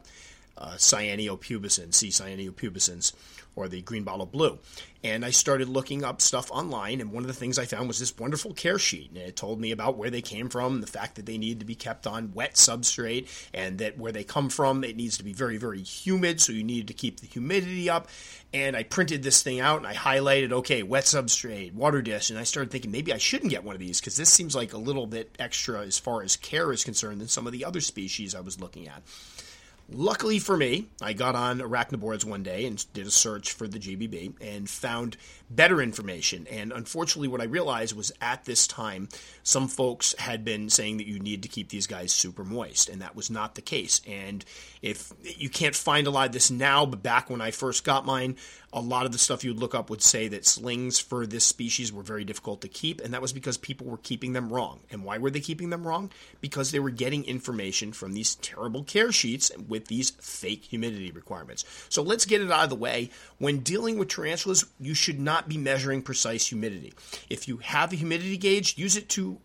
uh, 0.58 0.72
Cyaneopubescens, 0.78 1.94
C. 1.94 2.10
Cyaneopubescens, 2.10 3.14
or 3.56 3.68
the 3.68 3.82
green 3.82 4.04
bottle 4.04 4.26
blue. 4.26 4.60
And 5.04 5.24
I 5.24 5.30
started 5.30 5.70
looking 5.70 6.04
up 6.04 6.22
stuff 6.22 6.52
online, 6.52 7.02
and 7.02 7.12
one 7.12 7.24
of 7.24 7.28
the 7.28 7.34
things 7.34 7.58
I 7.58 7.66
found 7.66 7.88
was 7.88 8.00
this 8.00 8.18
wonderful 8.18 8.54
care 8.54 8.80
sheet. 8.80 9.10
And 9.10 9.18
it 9.18 9.36
told 9.36 9.60
me 9.60 9.72
about 9.72 9.98
where 9.98 10.10
they 10.10 10.22
came 10.22 10.50
from, 10.50 10.82
the 10.82 10.88
fact 10.88 11.16
that 11.16 11.26
they 11.26 11.38
need 11.38 11.60
to 11.60 11.66
be 11.66 11.76
kept 11.76 12.08
on 12.08 12.34
wet 12.34 12.56
substrate, 12.56 13.28
and 13.54 13.78
that 13.80 13.98
where 13.98 14.12
they 14.12 14.24
come 14.24 14.50
from, 14.50 14.84
it 14.84 14.96
needs 14.96 15.18
to 15.18 15.24
be 15.24 15.34
very, 15.34 15.58
very 15.58 15.82
humid, 15.82 16.42
so 16.42 16.52
you 16.52 16.64
needed 16.64 16.88
to 16.88 16.94
keep 16.94 17.20
the 17.20 17.28
humidity 17.28 17.90
up. 17.90 18.08
And 18.54 18.76
I 18.76 18.84
printed 18.84 19.24
this 19.24 19.44
thing 19.44 19.60
out 19.60 19.78
and 19.78 19.88
I 19.88 19.94
highlighted, 19.94 20.52
okay, 20.52 20.82
wet 20.84 21.04
substrate, 21.04 21.74
water 21.74 22.02
dish, 22.02 22.30
and 22.30 22.40
I 22.40 22.44
started 22.44 22.72
thinking 22.72 22.92
maybe 22.92 23.14
I 23.14 23.18
shouldn't 23.18 23.52
get 23.52 23.64
one 23.64 23.76
of 23.76 23.80
these 23.80 24.00
because 24.00 24.16
this 24.16 24.32
seems 24.32 24.56
like 24.56 24.74
a 24.74 24.78
little 24.78 25.06
bit 25.06 25.36
extra 25.38 25.82
as 25.82 26.00
far 26.00 26.24
as 26.24 26.38
care 26.38 26.72
is 26.72 26.84
concerned 26.84 27.20
than 27.20 27.28
some 27.28 27.46
of 27.46 27.54
the 27.54 27.66
other 27.66 27.82
species 27.82 28.34
I 28.34 28.40
was 28.40 28.60
looking 28.60 28.88
at. 28.88 29.04
Luckily 29.90 30.38
for 30.38 30.58
me, 30.58 30.88
I 31.02 31.14
got 31.14 31.36
on 31.36 31.60
Arachnoboards 31.60 32.26
one 32.26 32.44
day 32.44 32.66
and 32.66 32.86
did 32.94 33.08
a 33.08 33.12
search 33.12 33.54
for 33.54 33.70
the 33.70 33.80
GBB 33.80 34.34
and 34.42 34.70
found 34.70 35.16
better 35.50 35.82
information. 35.82 36.46
And 36.48 36.74
unfortunately, 36.74 37.30
what 37.30 37.40
I 37.40 37.46
realized 37.46 37.96
was 37.96 38.12
at 38.20 38.44
this 38.44 38.68
time, 38.68 39.08
some 39.44 39.70
folks 39.70 40.14
had 40.20 40.44
been 40.44 40.70
saying 40.70 40.98
that 40.98 41.08
you 41.08 41.20
need 41.20 41.42
to 41.44 41.50
keep 41.50 41.70
these 41.70 41.88
guys 41.88 42.12
super 42.12 42.44
moist, 42.44 42.90
and 42.90 43.02
that 43.02 43.16
was 43.16 43.30
not 43.30 43.56
the 43.56 43.62
case. 43.62 44.02
And 44.06 44.44
if 44.82 45.14
you 45.24 45.50
can't 45.50 45.76
find 45.76 46.06
a 46.06 46.12
lot 46.12 46.28
of 46.28 46.34
this 46.34 46.52
now, 46.52 46.86
but 46.86 47.02
back 47.02 47.30
when 47.30 47.40
I 47.40 47.52
first 47.52 47.86
got 47.86 48.06
mine, 48.06 48.36
a 48.74 48.82
lot 48.82 49.06
of 49.06 49.12
the 49.12 49.18
stuff 49.18 49.44
you'd 49.44 49.60
look 49.60 49.74
up 49.74 49.90
would 49.90 50.02
say 50.02 50.28
that 50.28 50.46
slings 50.46 51.00
for 51.00 51.26
this 51.26 51.46
species 51.46 51.94
were 51.94 52.04
very 52.04 52.26
difficult 52.26 52.62
to 52.62 52.68
keep, 52.68 53.00
and 53.00 53.14
that 53.14 53.22
was 53.22 53.32
because 53.32 53.58
people 53.58 53.88
were 53.88 53.98
keeping 53.98 54.34
them 54.34 54.52
wrong. 54.52 54.82
And 54.92 55.04
why 55.06 55.18
were 55.18 55.32
they 55.32 55.40
keeping 55.40 55.70
them 55.70 55.88
wrong? 55.88 56.12
Because 56.42 56.72
they 56.72 56.80
were 56.80 56.90
getting 56.90 57.24
information 57.24 57.94
from 57.94 58.14
these 58.14 58.36
terrible 58.36 58.84
care 58.84 59.12
sheets 59.12 59.52
with 59.68 59.88
these 59.88 60.12
fake 60.12 60.66
humidity 60.66 61.12
requirements. 61.12 61.64
So 61.90 62.02
let's 62.02 62.26
get 62.26 62.42
it 62.42 62.52
out 62.52 62.66
of 62.66 62.70
the 62.70 62.76
way. 62.76 63.10
When 63.38 63.60
dealing 63.60 63.98
with 63.98 64.10
tarantulas, 64.10 64.66
you 64.80 64.94
should 64.94 65.20
not 65.20 65.48
be 65.48 65.58
measuring 65.58 66.02
precise 66.02 66.48
humidity. 66.48 66.94
If 67.30 67.48
you 67.48 67.58
have 67.58 67.94
a 67.94 67.98
humidity 67.98 68.38
gauge, 68.38 68.78
use 68.78 68.98
it 68.98 69.08
to 69.10 69.40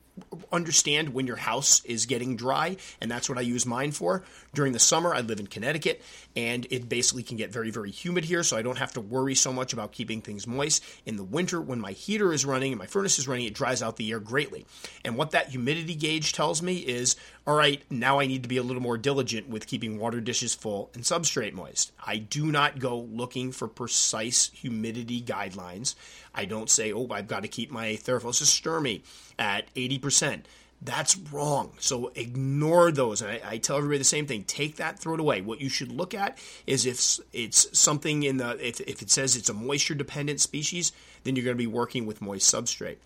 understand 0.52 1.14
when 1.14 1.26
your 1.26 1.36
house 1.36 1.84
is 1.84 2.06
getting 2.06 2.36
dry, 2.36 2.76
and 3.00 3.10
that's 3.10 3.28
what 3.28 3.38
I 3.38 3.42
use 3.42 3.64
mine 3.64 3.92
for. 3.92 4.22
During 4.54 4.72
the 4.72 4.78
summer, 4.78 5.14
I 5.14 5.20
live 5.20 5.40
in 5.40 5.46
Connecticut, 5.46 6.02
and 6.36 6.66
it 6.70 6.88
basically 6.88 7.22
can 7.22 7.36
get 7.36 7.50
very, 7.50 7.70
very 7.70 7.90
humid 7.90 8.24
here, 8.24 8.42
so 8.42 8.56
I 8.56 8.62
don't 8.62 8.78
have 8.78 8.92
to 8.92 9.00
worry 9.00 9.34
so 9.34 9.52
much 9.52 9.72
about 9.72 9.92
keeping 9.92 10.20
things 10.20 10.46
moist. 10.46 10.84
In 11.06 11.16
the 11.16 11.24
winter, 11.24 11.60
when 11.60 11.80
my 11.80 11.92
heater 11.92 12.32
is 12.32 12.44
running 12.44 12.72
and 12.72 12.78
my 12.78 12.86
furnace 12.86 13.18
is 13.18 13.26
running, 13.26 13.46
it 13.46 13.54
dries 13.54 13.82
out 13.82 13.96
the 13.96 14.10
air 14.10 14.20
greatly. 14.20 14.66
And 15.04 15.16
what 15.16 15.30
that 15.30 15.48
humidity 15.48 15.94
gauge 15.94 16.32
tells 16.32 16.62
me 16.62 16.76
is 16.76 17.16
all 17.44 17.56
right, 17.56 17.82
now 17.90 18.20
I 18.20 18.26
need 18.26 18.44
to 18.44 18.48
be 18.48 18.58
a 18.58 18.62
little 18.62 18.82
more 18.82 18.96
diligent 18.96 19.48
with 19.48 19.66
keeping 19.66 19.98
water 19.98 20.20
dishes 20.20 20.54
full 20.54 20.90
and 20.94 21.02
substrate 21.02 21.54
moist. 21.54 21.90
I 22.04 22.18
do 22.18 22.52
not 22.52 22.78
go 22.78 23.00
looking 23.00 23.50
for 23.50 23.66
precise 23.66 24.52
humidity 24.54 25.20
guidelines. 25.20 25.96
I 26.34 26.44
don't 26.44 26.70
say, 26.70 26.92
oh, 26.92 27.08
I've 27.10 27.28
got 27.28 27.42
to 27.42 27.48
keep 27.48 27.70
my 27.70 27.90
Theraphosa 27.90 28.44
stirmi 28.44 29.02
at 29.38 29.72
80%. 29.74 30.42
That's 30.84 31.16
wrong. 31.16 31.72
So 31.78 32.10
ignore 32.14 32.90
those. 32.90 33.22
And 33.22 33.30
I, 33.30 33.40
I, 33.44 33.58
tell 33.58 33.76
everybody 33.76 33.98
the 33.98 34.04
same 34.04 34.26
thing. 34.26 34.42
Take 34.44 34.76
that, 34.76 34.98
throw 34.98 35.14
it 35.14 35.20
away. 35.20 35.40
What 35.40 35.60
you 35.60 35.68
should 35.68 35.92
look 35.92 36.12
at 36.12 36.38
is 36.66 36.86
if 36.86 37.24
it's 37.32 37.78
something 37.78 38.24
in 38.24 38.38
the, 38.38 38.58
if, 38.66 38.80
if 38.80 39.00
it 39.00 39.10
says 39.10 39.36
it's 39.36 39.48
a 39.48 39.54
moisture 39.54 39.94
dependent 39.94 40.40
species, 40.40 40.90
then 41.22 41.36
you're 41.36 41.44
going 41.44 41.56
to 41.56 41.62
be 41.62 41.68
working 41.68 42.04
with 42.04 42.20
moist 42.20 42.52
substrate. 42.52 42.96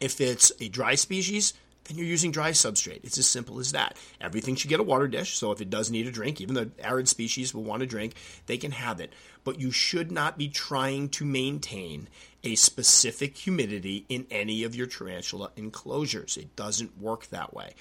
If 0.00 0.20
it's 0.20 0.50
a 0.60 0.68
dry 0.68 0.96
species, 0.96 1.54
then 1.86 1.98
you're 1.98 2.06
using 2.06 2.30
dry 2.30 2.50
substrate. 2.50 3.04
It's 3.04 3.18
as 3.18 3.26
simple 3.26 3.58
as 3.58 3.72
that. 3.72 3.96
Everything 4.20 4.54
should 4.54 4.70
get 4.70 4.80
a 4.80 4.84
water 4.84 5.08
dish, 5.08 5.36
so 5.36 5.52
if 5.52 5.60
it 5.60 5.70
does 5.70 5.90
need 5.90 6.06
a 6.06 6.10
drink, 6.10 6.40
even 6.40 6.54
the 6.54 6.70
arid 6.78 7.08
species 7.08 7.54
will 7.54 7.64
want 7.64 7.82
a 7.82 7.86
drink, 7.86 8.14
they 8.46 8.58
can 8.58 8.72
have 8.72 9.00
it. 9.00 9.12
But 9.44 9.60
you 9.60 9.70
should 9.70 10.10
not 10.10 10.38
be 10.38 10.48
trying 10.48 11.08
to 11.10 11.24
maintain 11.24 12.08
a 12.42 12.54
specific 12.54 13.36
humidity 13.36 14.04
in 14.08 14.26
any 14.30 14.64
of 14.64 14.74
your 14.74 14.86
tarantula 14.86 15.50
enclosures. 15.56 16.36
It 16.36 16.54
doesn't 16.56 17.00
work 17.00 17.26
that 17.28 17.54
way. 17.54 17.74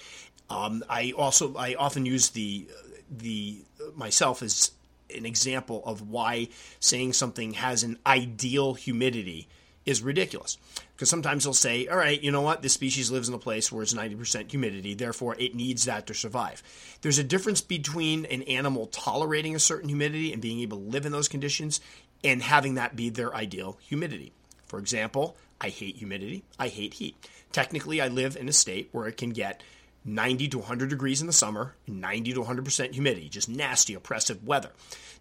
Um, 0.49 0.83
I 0.89 1.13
also 1.17 1.55
I 1.55 1.75
often 1.75 2.05
use 2.05 2.29
the 2.29 2.67
the 3.09 3.63
myself 3.95 4.41
as 4.41 4.71
an 5.15 5.25
example 5.25 5.83
of 5.85 6.09
why 6.09 6.49
saying 6.79 7.13
something 7.13 7.53
has 7.53 7.83
an 7.83 7.99
ideal 8.05 8.73
humidity 8.73 9.47
is 9.85 10.01
ridiculous. 10.01 10.57
Because 10.95 11.09
sometimes 11.09 11.43
they'll 11.43 11.53
say, 11.53 11.87
all 11.87 11.97
right, 11.97 12.21
you 12.21 12.31
know 12.31 12.41
what, 12.41 12.61
this 12.61 12.73
species 12.73 13.11
lives 13.11 13.29
in 13.29 13.35
a 13.35 13.39
place 13.39 13.71
where 13.71 13.83
it's 13.83 13.93
90% 13.93 14.49
humidity, 14.49 14.93
therefore 14.93 15.35
it 15.37 15.55
needs 15.55 15.85
that 15.85 16.07
to 16.07 16.13
survive. 16.13 16.63
There's 17.01 17.19
a 17.19 17.23
difference 17.23 17.61
between 17.61 18.25
an 18.25 18.43
animal 18.43 18.87
tolerating 18.87 19.55
a 19.55 19.59
certain 19.59 19.89
humidity 19.89 20.33
and 20.33 20.41
being 20.41 20.59
able 20.61 20.77
to 20.77 20.83
live 20.83 21.05
in 21.05 21.11
those 21.11 21.27
conditions 21.27 21.81
and 22.23 22.41
having 22.41 22.75
that 22.75 22.95
be 22.95 23.09
their 23.09 23.35
ideal 23.35 23.77
humidity. 23.81 24.33
For 24.65 24.79
example, 24.79 25.37
I 25.61 25.69
hate 25.69 25.97
humidity, 25.97 26.43
I 26.57 26.69
hate 26.69 26.95
heat. 26.95 27.15
Technically, 27.51 28.01
I 28.01 28.07
live 28.07 28.35
in 28.35 28.49
a 28.49 28.53
state 28.53 28.89
where 28.91 29.07
it 29.07 29.17
can 29.17 29.29
get 29.29 29.61
90 30.05 30.49
to 30.49 30.59
100 30.59 30.89
degrees 30.89 31.21
in 31.21 31.27
the 31.27 31.33
summer, 31.33 31.75
90 31.87 32.33
to 32.33 32.43
100% 32.43 32.93
humidity, 32.93 33.29
just 33.29 33.49
nasty, 33.49 33.93
oppressive 33.93 34.45
weather. 34.45 34.71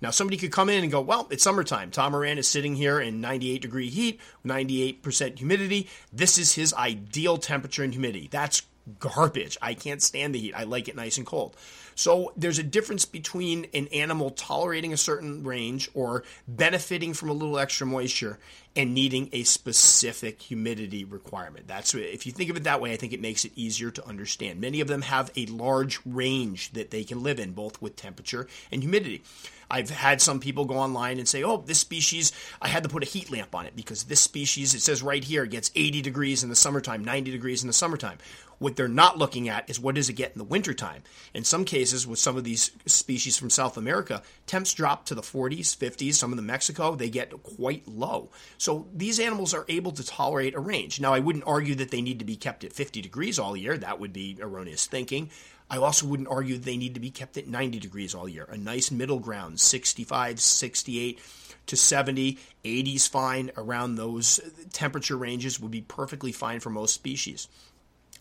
Now, 0.00 0.10
somebody 0.10 0.36
could 0.36 0.52
come 0.52 0.68
in 0.68 0.82
and 0.82 0.92
go, 0.92 1.00
well, 1.00 1.28
it's 1.30 1.42
summertime. 1.42 1.90
Tom 1.90 2.12
Moran 2.12 2.38
is 2.38 2.48
sitting 2.48 2.76
here 2.76 3.00
in 3.00 3.20
98 3.20 3.62
degree 3.62 3.88
heat, 3.88 4.20
98% 4.44 5.38
humidity. 5.38 5.88
This 6.12 6.38
is 6.38 6.54
his 6.54 6.74
ideal 6.74 7.38
temperature 7.38 7.82
and 7.82 7.92
humidity. 7.92 8.28
That's 8.30 8.62
garbage. 8.98 9.56
I 9.62 9.74
can't 9.74 10.02
stand 10.02 10.34
the 10.34 10.38
heat. 10.38 10.54
I 10.54 10.64
like 10.64 10.88
it 10.88 10.96
nice 10.96 11.16
and 11.16 11.26
cold. 11.26 11.56
So 11.94 12.32
there's 12.36 12.58
a 12.58 12.64
difference 12.64 13.04
between 13.04 13.66
an 13.72 13.86
animal 13.88 14.30
tolerating 14.30 14.92
a 14.92 14.96
certain 14.96 15.44
range 15.44 15.88
or 15.94 16.24
benefiting 16.48 17.14
from 17.14 17.30
a 17.30 17.32
little 17.32 17.58
extra 17.58 17.86
moisture 17.86 18.38
and 18.76 18.92
needing 18.92 19.28
a 19.32 19.44
specific 19.44 20.42
humidity 20.42 21.04
requirement. 21.04 21.68
That's 21.68 21.94
if 21.94 22.26
you 22.26 22.32
think 22.32 22.50
of 22.50 22.56
it 22.56 22.64
that 22.64 22.80
way, 22.80 22.92
I 22.92 22.96
think 22.96 23.12
it 23.12 23.20
makes 23.20 23.44
it 23.44 23.52
easier 23.54 23.90
to 23.92 24.06
understand. 24.06 24.60
Many 24.60 24.80
of 24.80 24.88
them 24.88 25.02
have 25.02 25.30
a 25.36 25.46
large 25.46 26.00
range 26.04 26.72
that 26.72 26.90
they 26.90 27.04
can 27.04 27.22
live 27.22 27.38
in 27.38 27.52
both 27.52 27.80
with 27.80 27.94
temperature 27.94 28.48
and 28.72 28.82
humidity. 28.82 29.22
I've 29.70 29.90
had 29.90 30.20
some 30.20 30.40
people 30.40 30.66
go 30.66 30.74
online 30.74 31.18
and 31.18 31.28
say, 31.28 31.42
oh, 31.42 31.58
this 31.58 31.78
species, 31.78 32.32
I 32.60 32.68
had 32.68 32.82
to 32.82 32.88
put 32.88 33.02
a 33.02 33.06
heat 33.06 33.30
lamp 33.30 33.54
on 33.54 33.66
it 33.66 33.74
because 33.74 34.04
this 34.04 34.20
species, 34.20 34.74
it 34.74 34.82
says 34.82 35.02
right 35.02 35.24
here, 35.24 35.46
gets 35.46 35.70
80 35.74 36.02
degrees 36.02 36.42
in 36.42 36.50
the 36.50 36.56
summertime, 36.56 37.04
90 37.04 37.30
degrees 37.30 37.62
in 37.62 37.66
the 37.66 37.72
summertime. 37.72 38.18
What 38.58 38.76
they're 38.76 38.88
not 38.88 39.18
looking 39.18 39.48
at 39.48 39.68
is 39.68 39.80
what 39.80 39.96
does 39.96 40.08
it 40.08 40.12
get 40.14 40.32
in 40.32 40.38
the 40.38 40.44
wintertime. 40.44 41.02
In 41.34 41.44
some 41.44 41.64
cases, 41.64 42.06
with 42.06 42.18
some 42.18 42.36
of 42.36 42.44
these 42.44 42.70
species 42.86 43.36
from 43.36 43.50
South 43.50 43.76
America, 43.76 44.22
temps 44.46 44.72
drop 44.72 45.06
to 45.06 45.14
the 45.14 45.22
40s, 45.22 45.76
50s. 45.76 46.14
Some 46.14 46.30
of 46.30 46.36
the 46.36 46.42
Mexico, 46.42 46.94
they 46.94 47.10
get 47.10 47.32
quite 47.42 47.88
low. 47.88 48.30
So 48.64 48.86
these 48.94 49.20
animals 49.20 49.52
are 49.52 49.66
able 49.68 49.92
to 49.92 50.02
tolerate 50.02 50.54
a 50.54 50.58
range. 50.58 50.98
Now, 50.98 51.12
I 51.12 51.18
wouldn't 51.18 51.44
argue 51.46 51.74
that 51.74 51.90
they 51.90 52.00
need 52.00 52.20
to 52.20 52.24
be 52.24 52.34
kept 52.34 52.64
at 52.64 52.72
50 52.72 53.02
degrees 53.02 53.38
all 53.38 53.54
year. 53.54 53.76
That 53.76 54.00
would 54.00 54.14
be 54.14 54.38
erroneous 54.40 54.86
thinking. 54.86 55.28
I 55.68 55.76
also 55.76 56.06
wouldn't 56.06 56.30
argue 56.30 56.56
they 56.56 56.78
need 56.78 56.94
to 56.94 57.00
be 57.00 57.10
kept 57.10 57.36
at 57.36 57.46
90 57.46 57.78
degrees 57.78 58.14
all 58.14 58.26
year. 58.26 58.48
A 58.48 58.56
nice 58.56 58.90
middle 58.90 59.18
ground, 59.18 59.60
65, 59.60 60.40
68 60.40 61.20
to 61.66 61.76
70, 61.76 62.38
80s 62.64 63.06
fine, 63.06 63.50
around 63.58 63.96
those 63.96 64.40
temperature 64.72 65.18
ranges 65.18 65.60
would 65.60 65.70
be 65.70 65.82
perfectly 65.82 66.32
fine 66.32 66.60
for 66.60 66.70
most 66.70 66.94
species. 66.94 67.48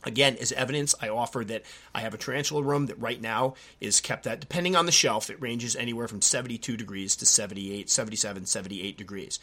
Again, 0.06 0.36
as 0.42 0.52
evidence, 0.52 0.94
I 1.02 1.10
offer 1.10 1.46
that 1.46 1.64
I 1.96 2.02
have 2.02 2.14
a 2.14 2.18
tarantula 2.18 2.62
room 2.62 2.88
that 2.88 3.00
right 3.00 3.22
now 3.22 3.54
is 3.80 4.02
kept 4.02 4.28
at, 4.28 4.42
depending 4.42 4.76
on 4.76 4.86
the 4.86 4.92
shelf, 4.92 5.30
it 5.30 5.42
ranges 5.42 5.76
anywhere 5.76 6.08
from 6.10 6.22
72 6.22 6.76
degrees 6.76 7.16
to 7.18 7.26
78, 7.26 7.90
77, 7.90 8.46
78 8.46 8.98
degrees. 8.98 9.40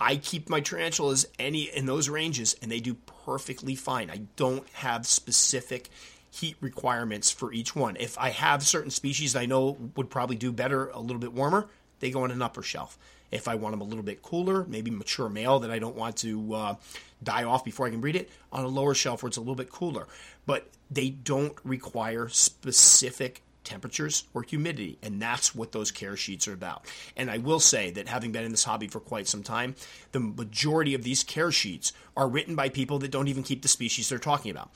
I 0.00 0.16
keep 0.16 0.48
my 0.48 0.60
tarantulas 0.60 1.26
any 1.38 1.64
in 1.64 1.86
those 1.86 2.08
ranges 2.08 2.56
and 2.62 2.70
they 2.70 2.80
do 2.80 2.94
perfectly 3.24 3.74
fine. 3.74 4.10
I 4.10 4.22
don't 4.36 4.68
have 4.74 5.06
specific 5.06 5.90
heat 6.30 6.56
requirements 6.60 7.30
for 7.30 7.52
each 7.52 7.74
one. 7.74 7.96
If 7.98 8.16
I 8.18 8.30
have 8.30 8.62
certain 8.62 8.90
species 8.90 9.34
I 9.34 9.46
know 9.46 9.76
would 9.96 10.10
probably 10.10 10.36
do 10.36 10.52
better 10.52 10.88
a 10.90 11.00
little 11.00 11.18
bit 11.18 11.32
warmer, 11.32 11.68
they 12.00 12.10
go 12.10 12.22
on 12.22 12.30
an 12.30 12.42
upper 12.42 12.62
shelf. 12.62 12.98
If 13.30 13.48
I 13.48 13.56
want 13.56 13.72
them 13.72 13.80
a 13.80 13.84
little 13.84 14.04
bit 14.04 14.22
cooler, 14.22 14.64
maybe 14.64 14.90
mature 14.90 15.28
male 15.28 15.58
that 15.58 15.70
I 15.70 15.78
don't 15.78 15.96
want 15.96 16.16
to 16.18 16.54
uh, 16.54 16.74
die 17.22 17.44
off 17.44 17.64
before 17.64 17.86
I 17.86 17.90
can 17.90 18.00
breed 18.00 18.16
it, 18.16 18.30
on 18.52 18.64
a 18.64 18.68
lower 18.68 18.94
shelf 18.94 19.22
where 19.22 19.28
it's 19.28 19.36
a 19.36 19.40
little 19.40 19.54
bit 19.54 19.70
cooler. 19.70 20.06
But 20.46 20.70
they 20.90 21.10
don't 21.10 21.54
require 21.64 22.28
specific 22.28 23.42
temperatures 23.68 24.24
or 24.34 24.42
humidity. 24.42 24.98
And 25.02 25.20
that's 25.20 25.54
what 25.54 25.72
those 25.72 25.90
care 25.90 26.16
sheets 26.16 26.48
are 26.48 26.54
about. 26.54 26.86
And 27.16 27.30
I 27.30 27.38
will 27.38 27.60
say 27.60 27.90
that 27.90 28.08
having 28.08 28.32
been 28.32 28.44
in 28.44 28.50
this 28.50 28.64
hobby 28.64 28.88
for 28.88 29.00
quite 29.00 29.28
some 29.28 29.42
time, 29.42 29.74
the 30.12 30.20
majority 30.20 30.94
of 30.94 31.02
these 31.02 31.22
care 31.22 31.52
sheets 31.52 31.92
are 32.16 32.28
written 32.28 32.56
by 32.56 32.68
people 32.68 32.98
that 33.00 33.10
don't 33.10 33.28
even 33.28 33.42
keep 33.42 33.62
the 33.62 33.68
species 33.68 34.08
they're 34.08 34.18
talking 34.18 34.50
about. 34.50 34.70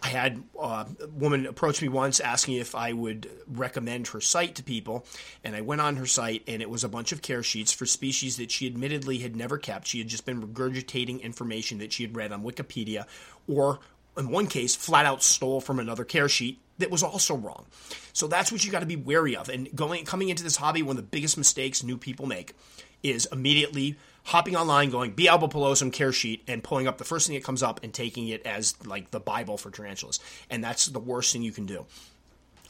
I 0.00 0.08
had 0.08 0.44
uh, 0.58 0.84
a 1.02 1.06
woman 1.08 1.44
approach 1.46 1.82
me 1.82 1.88
once 1.88 2.20
asking 2.20 2.54
if 2.54 2.76
I 2.76 2.92
would 2.92 3.28
recommend 3.48 4.06
her 4.08 4.20
site 4.20 4.54
to 4.54 4.62
people, 4.62 5.04
and 5.42 5.56
I 5.56 5.60
went 5.60 5.80
on 5.80 5.96
her 5.96 6.06
site, 6.06 6.44
and 6.46 6.62
it 6.62 6.70
was 6.70 6.84
a 6.84 6.88
bunch 6.88 7.10
of 7.10 7.20
care 7.20 7.42
sheets 7.42 7.72
for 7.72 7.84
species 7.84 8.36
that 8.36 8.52
she 8.52 8.66
admittedly 8.66 9.18
had 9.18 9.34
never 9.34 9.58
kept. 9.58 9.88
She 9.88 9.98
had 9.98 10.06
just 10.06 10.24
been 10.24 10.40
regurgitating 10.40 11.20
information 11.20 11.78
that 11.78 11.92
she 11.92 12.04
had 12.04 12.14
read 12.14 12.30
on 12.30 12.44
Wikipedia, 12.44 13.06
or 13.48 13.80
in 14.18 14.30
one 14.30 14.46
case, 14.46 14.74
flat 14.74 15.06
out 15.06 15.22
stole 15.22 15.60
from 15.60 15.78
another 15.78 16.04
care 16.04 16.28
sheet 16.28 16.60
that 16.78 16.90
was 16.90 17.02
also 17.02 17.36
wrong. 17.36 17.66
So 18.12 18.26
that's 18.26 18.50
what 18.50 18.64
you 18.64 18.70
got 18.70 18.80
to 18.80 18.86
be 18.86 18.96
wary 18.96 19.36
of. 19.36 19.48
And 19.48 19.74
going 19.74 20.04
coming 20.04 20.28
into 20.28 20.42
this 20.42 20.56
hobby, 20.56 20.82
one 20.82 20.96
of 20.96 21.02
the 21.02 21.08
biggest 21.08 21.38
mistakes 21.38 21.82
new 21.82 21.96
people 21.96 22.26
make 22.26 22.54
is 23.02 23.28
immediately 23.30 23.96
hopping 24.24 24.56
online, 24.56 24.90
going 24.90 25.12
B. 25.12 25.28
albopilosum 25.28 25.90
care 25.90 26.12
sheet, 26.12 26.42
and 26.46 26.62
pulling 26.62 26.86
up 26.86 26.98
the 26.98 27.04
first 27.04 27.26
thing 27.26 27.34
that 27.34 27.44
comes 27.44 27.62
up 27.62 27.82
and 27.82 27.94
taking 27.94 28.28
it 28.28 28.44
as 28.44 28.74
like 28.84 29.10
the 29.10 29.20
Bible 29.20 29.56
for 29.56 29.70
tarantulas. 29.70 30.20
And 30.50 30.62
that's 30.62 30.86
the 30.86 30.98
worst 30.98 31.32
thing 31.32 31.42
you 31.42 31.52
can 31.52 31.66
do. 31.66 31.86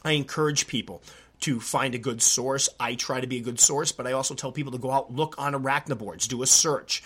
I 0.04 0.12
encourage 0.12 0.66
people 0.66 1.02
to 1.40 1.60
find 1.60 1.94
a 1.94 1.98
good 1.98 2.22
source. 2.22 2.68
I 2.78 2.94
try 2.94 3.20
to 3.20 3.26
be 3.26 3.38
a 3.38 3.42
good 3.42 3.60
source, 3.60 3.92
but 3.92 4.06
I 4.06 4.12
also 4.12 4.34
tell 4.34 4.52
people 4.52 4.72
to 4.72 4.78
go 4.78 4.90
out, 4.90 5.12
look 5.12 5.34
on 5.38 5.52
arachnoboards, 5.52 6.28
do 6.28 6.42
a 6.42 6.46
search, 6.46 7.02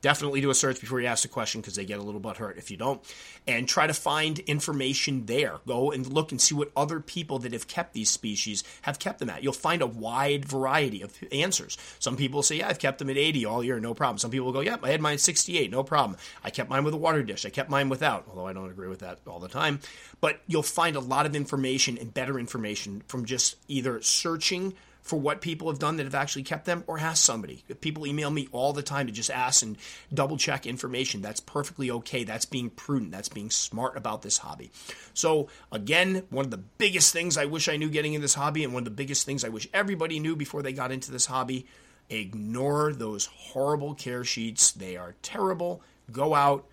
definitely 0.00 0.40
do 0.40 0.50
a 0.50 0.54
search 0.54 0.80
before 0.80 1.00
you 1.00 1.06
ask 1.06 1.22
the 1.22 1.28
question 1.28 1.60
because 1.60 1.74
they 1.74 1.84
get 1.84 1.98
a 1.98 2.02
little 2.02 2.20
bit 2.20 2.36
hurt 2.36 2.58
if 2.58 2.70
you 2.70 2.76
don't. 2.76 3.02
And 3.46 3.68
try 3.68 3.86
to 3.86 3.94
find 3.94 4.38
information 4.40 5.26
there. 5.26 5.58
Go 5.66 5.90
and 5.90 6.06
look 6.06 6.30
and 6.30 6.40
see 6.40 6.54
what 6.54 6.70
other 6.76 7.00
people 7.00 7.38
that 7.40 7.52
have 7.52 7.66
kept 7.66 7.92
these 7.92 8.10
species 8.10 8.64
have 8.82 8.98
kept 8.98 9.18
them 9.18 9.30
at. 9.30 9.42
You'll 9.42 9.52
find 9.52 9.82
a 9.82 9.86
wide 9.86 10.44
variety 10.44 11.02
of 11.02 11.16
answers. 11.32 11.76
Some 11.98 12.16
people 12.16 12.42
say, 12.42 12.56
Yeah, 12.56 12.68
I've 12.68 12.78
kept 12.78 12.98
them 12.98 13.10
at 13.10 13.16
80 13.16 13.44
all 13.46 13.64
year, 13.64 13.80
no 13.80 13.94
problem. 13.94 14.18
Some 14.18 14.30
people 14.30 14.52
go, 14.52 14.60
Yep, 14.60 14.80
yeah, 14.82 14.88
I 14.88 14.90
had 14.90 15.00
mine 15.00 15.14
at 15.14 15.20
68, 15.20 15.70
no 15.70 15.82
problem. 15.82 16.18
I 16.44 16.50
kept 16.50 16.70
mine 16.70 16.84
with 16.84 16.94
a 16.94 16.98
water 16.98 17.22
dish. 17.22 17.44
I 17.44 17.50
kept 17.50 17.70
mine 17.70 17.88
without, 17.88 18.26
although 18.28 18.46
I 18.46 18.52
don't 18.52 18.70
agree 18.70 18.88
with 18.88 19.00
that 19.00 19.18
all 19.26 19.40
the 19.40 19.48
time. 19.48 19.80
But 20.20 20.40
you'll 20.46 20.62
find 20.62 20.96
a 20.96 21.00
lot 21.00 21.26
of 21.26 21.34
information 21.34 21.98
and 21.98 22.12
better 22.12 22.38
information 22.38 23.02
from 23.08 23.24
just 23.24 23.56
either 23.68 24.02
searching 24.02 24.74
for 25.02 25.18
what 25.18 25.40
people 25.40 25.68
have 25.68 25.78
done 25.78 25.96
that 25.96 26.04
have 26.04 26.14
actually 26.14 26.42
kept 26.42 26.66
them 26.66 26.84
or 26.86 26.98
ask 26.98 27.24
somebody. 27.24 27.64
People 27.80 28.06
email 28.06 28.30
me 28.30 28.48
all 28.52 28.72
the 28.72 28.82
time 28.82 29.06
to 29.06 29.12
just 29.12 29.30
ask 29.30 29.62
and 29.62 29.76
double 30.12 30.36
check 30.36 30.66
information. 30.66 31.22
That's 31.22 31.40
perfectly 31.40 31.90
okay. 31.90 32.24
That's 32.24 32.44
being 32.44 32.70
prudent. 32.70 33.12
That's 33.12 33.28
being 33.28 33.50
smart 33.50 33.96
about 33.96 34.22
this 34.22 34.38
hobby. 34.38 34.70
So, 35.14 35.48
again, 35.72 36.24
one 36.30 36.44
of 36.44 36.50
the 36.50 36.58
biggest 36.58 37.12
things 37.12 37.36
I 37.36 37.46
wish 37.46 37.68
I 37.68 37.76
knew 37.76 37.88
getting 37.88 38.14
in 38.14 38.20
this 38.20 38.34
hobby, 38.34 38.64
and 38.64 38.72
one 38.72 38.82
of 38.82 38.84
the 38.84 38.90
biggest 38.90 39.26
things 39.26 39.44
I 39.44 39.48
wish 39.48 39.68
everybody 39.72 40.20
knew 40.20 40.36
before 40.36 40.62
they 40.62 40.72
got 40.72 40.92
into 40.92 41.10
this 41.10 41.26
hobby 41.26 41.66
ignore 42.10 42.92
those 42.92 43.26
horrible 43.26 43.94
care 43.94 44.24
sheets. 44.24 44.72
They 44.72 44.96
are 44.96 45.14
terrible. 45.22 45.82
Go 46.10 46.34
out, 46.34 46.66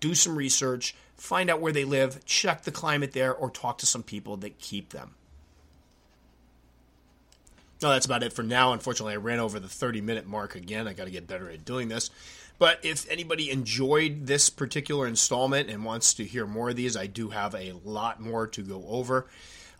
do 0.00 0.14
some 0.14 0.36
research, 0.36 0.94
find 1.16 1.50
out 1.50 1.60
where 1.60 1.72
they 1.72 1.84
live, 1.84 2.24
check 2.24 2.62
the 2.62 2.70
climate 2.70 3.12
there, 3.12 3.34
or 3.34 3.50
talk 3.50 3.78
to 3.78 3.86
some 3.86 4.02
people 4.02 4.38
that 4.38 4.58
keep 4.58 4.90
them. 4.90 5.14
No, 7.82 7.90
that's 7.90 8.06
about 8.06 8.22
it 8.22 8.32
for 8.32 8.42
now. 8.42 8.72
Unfortunately, 8.72 9.14
I 9.14 9.16
ran 9.16 9.40
over 9.40 9.58
the 9.58 9.68
30 9.68 10.00
minute 10.00 10.26
mark 10.26 10.54
again. 10.54 10.86
I 10.86 10.92
got 10.92 11.04
to 11.04 11.10
get 11.10 11.26
better 11.26 11.50
at 11.50 11.64
doing 11.64 11.88
this. 11.88 12.10
But 12.58 12.84
if 12.84 13.10
anybody 13.10 13.50
enjoyed 13.50 14.26
this 14.26 14.50
particular 14.50 15.06
installment 15.06 15.70
and 15.70 15.82
wants 15.82 16.12
to 16.14 16.24
hear 16.24 16.46
more 16.46 16.68
of 16.70 16.76
these, 16.76 16.94
I 16.94 17.06
do 17.06 17.30
have 17.30 17.54
a 17.54 17.72
lot 17.84 18.20
more 18.20 18.46
to 18.48 18.62
go 18.62 18.84
over. 18.86 19.26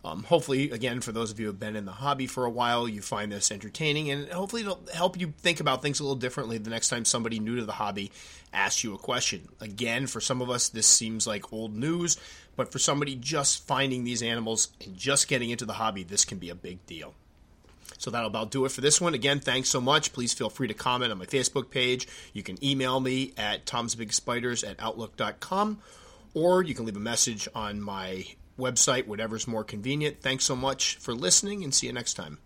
Um, 0.03 0.23
hopefully, 0.23 0.71
again, 0.71 0.99
for 0.99 1.11
those 1.11 1.29
of 1.29 1.39
you 1.39 1.45
who 1.45 1.51
have 1.51 1.59
been 1.59 1.75
in 1.75 1.85
the 1.85 1.91
hobby 1.91 2.25
for 2.25 2.45
a 2.45 2.49
while, 2.49 2.87
you 2.87 3.03
find 3.03 3.31
this 3.31 3.51
entertaining 3.51 4.09
and 4.09 4.27
hopefully 4.31 4.63
it'll 4.63 4.81
help 4.91 5.19
you 5.19 5.31
think 5.37 5.59
about 5.59 5.83
things 5.83 5.99
a 5.99 6.03
little 6.03 6.15
differently 6.15 6.57
the 6.57 6.71
next 6.71 6.89
time 6.89 7.05
somebody 7.05 7.39
new 7.39 7.57
to 7.57 7.65
the 7.65 7.73
hobby 7.73 8.11
asks 8.51 8.83
you 8.83 8.95
a 8.95 8.97
question. 8.97 9.47
Again, 9.59 10.07
for 10.07 10.19
some 10.19 10.41
of 10.41 10.49
us, 10.49 10.69
this 10.69 10.87
seems 10.87 11.27
like 11.27 11.53
old 11.53 11.75
news, 11.75 12.17
but 12.55 12.71
for 12.71 12.79
somebody 12.79 13.13
just 13.13 13.67
finding 13.67 14.03
these 14.03 14.23
animals 14.23 14.69
and 14.83 14.97
just 14.97 15.27
getting 15.27 15.51
into 15.51 15.65
the 15.65 15.73
hobby, 15.73 16.03
this 16.03 16.25
can 16.25 16.39
be 16.39 16.49
a 16.49 16.55
big 16.55 16.83
deal. 16.87 17.13
So 17.97 18.09
that'll 18.11 18.27
about 18.27 18.51
do 18.51 18.65
it 18.65 18.71
for 18.71 18.81
this 18.81 18.99
one. 18.99 19.13
Again, 19.13 19.39
thanks 19.39 19.69
so 19.69 19.79
much. 19.79 20.13
Please 20.13 20.33
feel 20.33 20.49
free 20.49 20.67
to 20.67 20.73
comment 20.73 21.11
on 21.11 21.17
my 21.17 21.25
Facebook 21.25 21.69
page. 21.69 22.07
You 22.33 22.43
can 22.43 22.63
email 22.63 22.99
me 22.99 23.33
at 23.37 23.65
tomsbigspiders 23.65 24.67
at 24.67 24.79
outlook.com, 24.79 25.79
or 26.33 26.63
you 26.63 26.73
can 26.73 26.85
leave 26.85 26.95
a 26.95 26.99
message 26.99 27.47
on 27.53 27.81
my 27.81 28.25
website, 28.57 29.07
whatever's 29.07 29.47
more 29.47 29.63
convenient. 29.63 30.21
Thanks 30.21 30.45
so 30.45 30.55
much 30.55 30.97
for 30.97 31.13
listening, 31.13 31.63
and 31.63 31.73
see 31.73 31.87
you 31.87 31.93
next 31.93 32.13
time. 32.13 32.39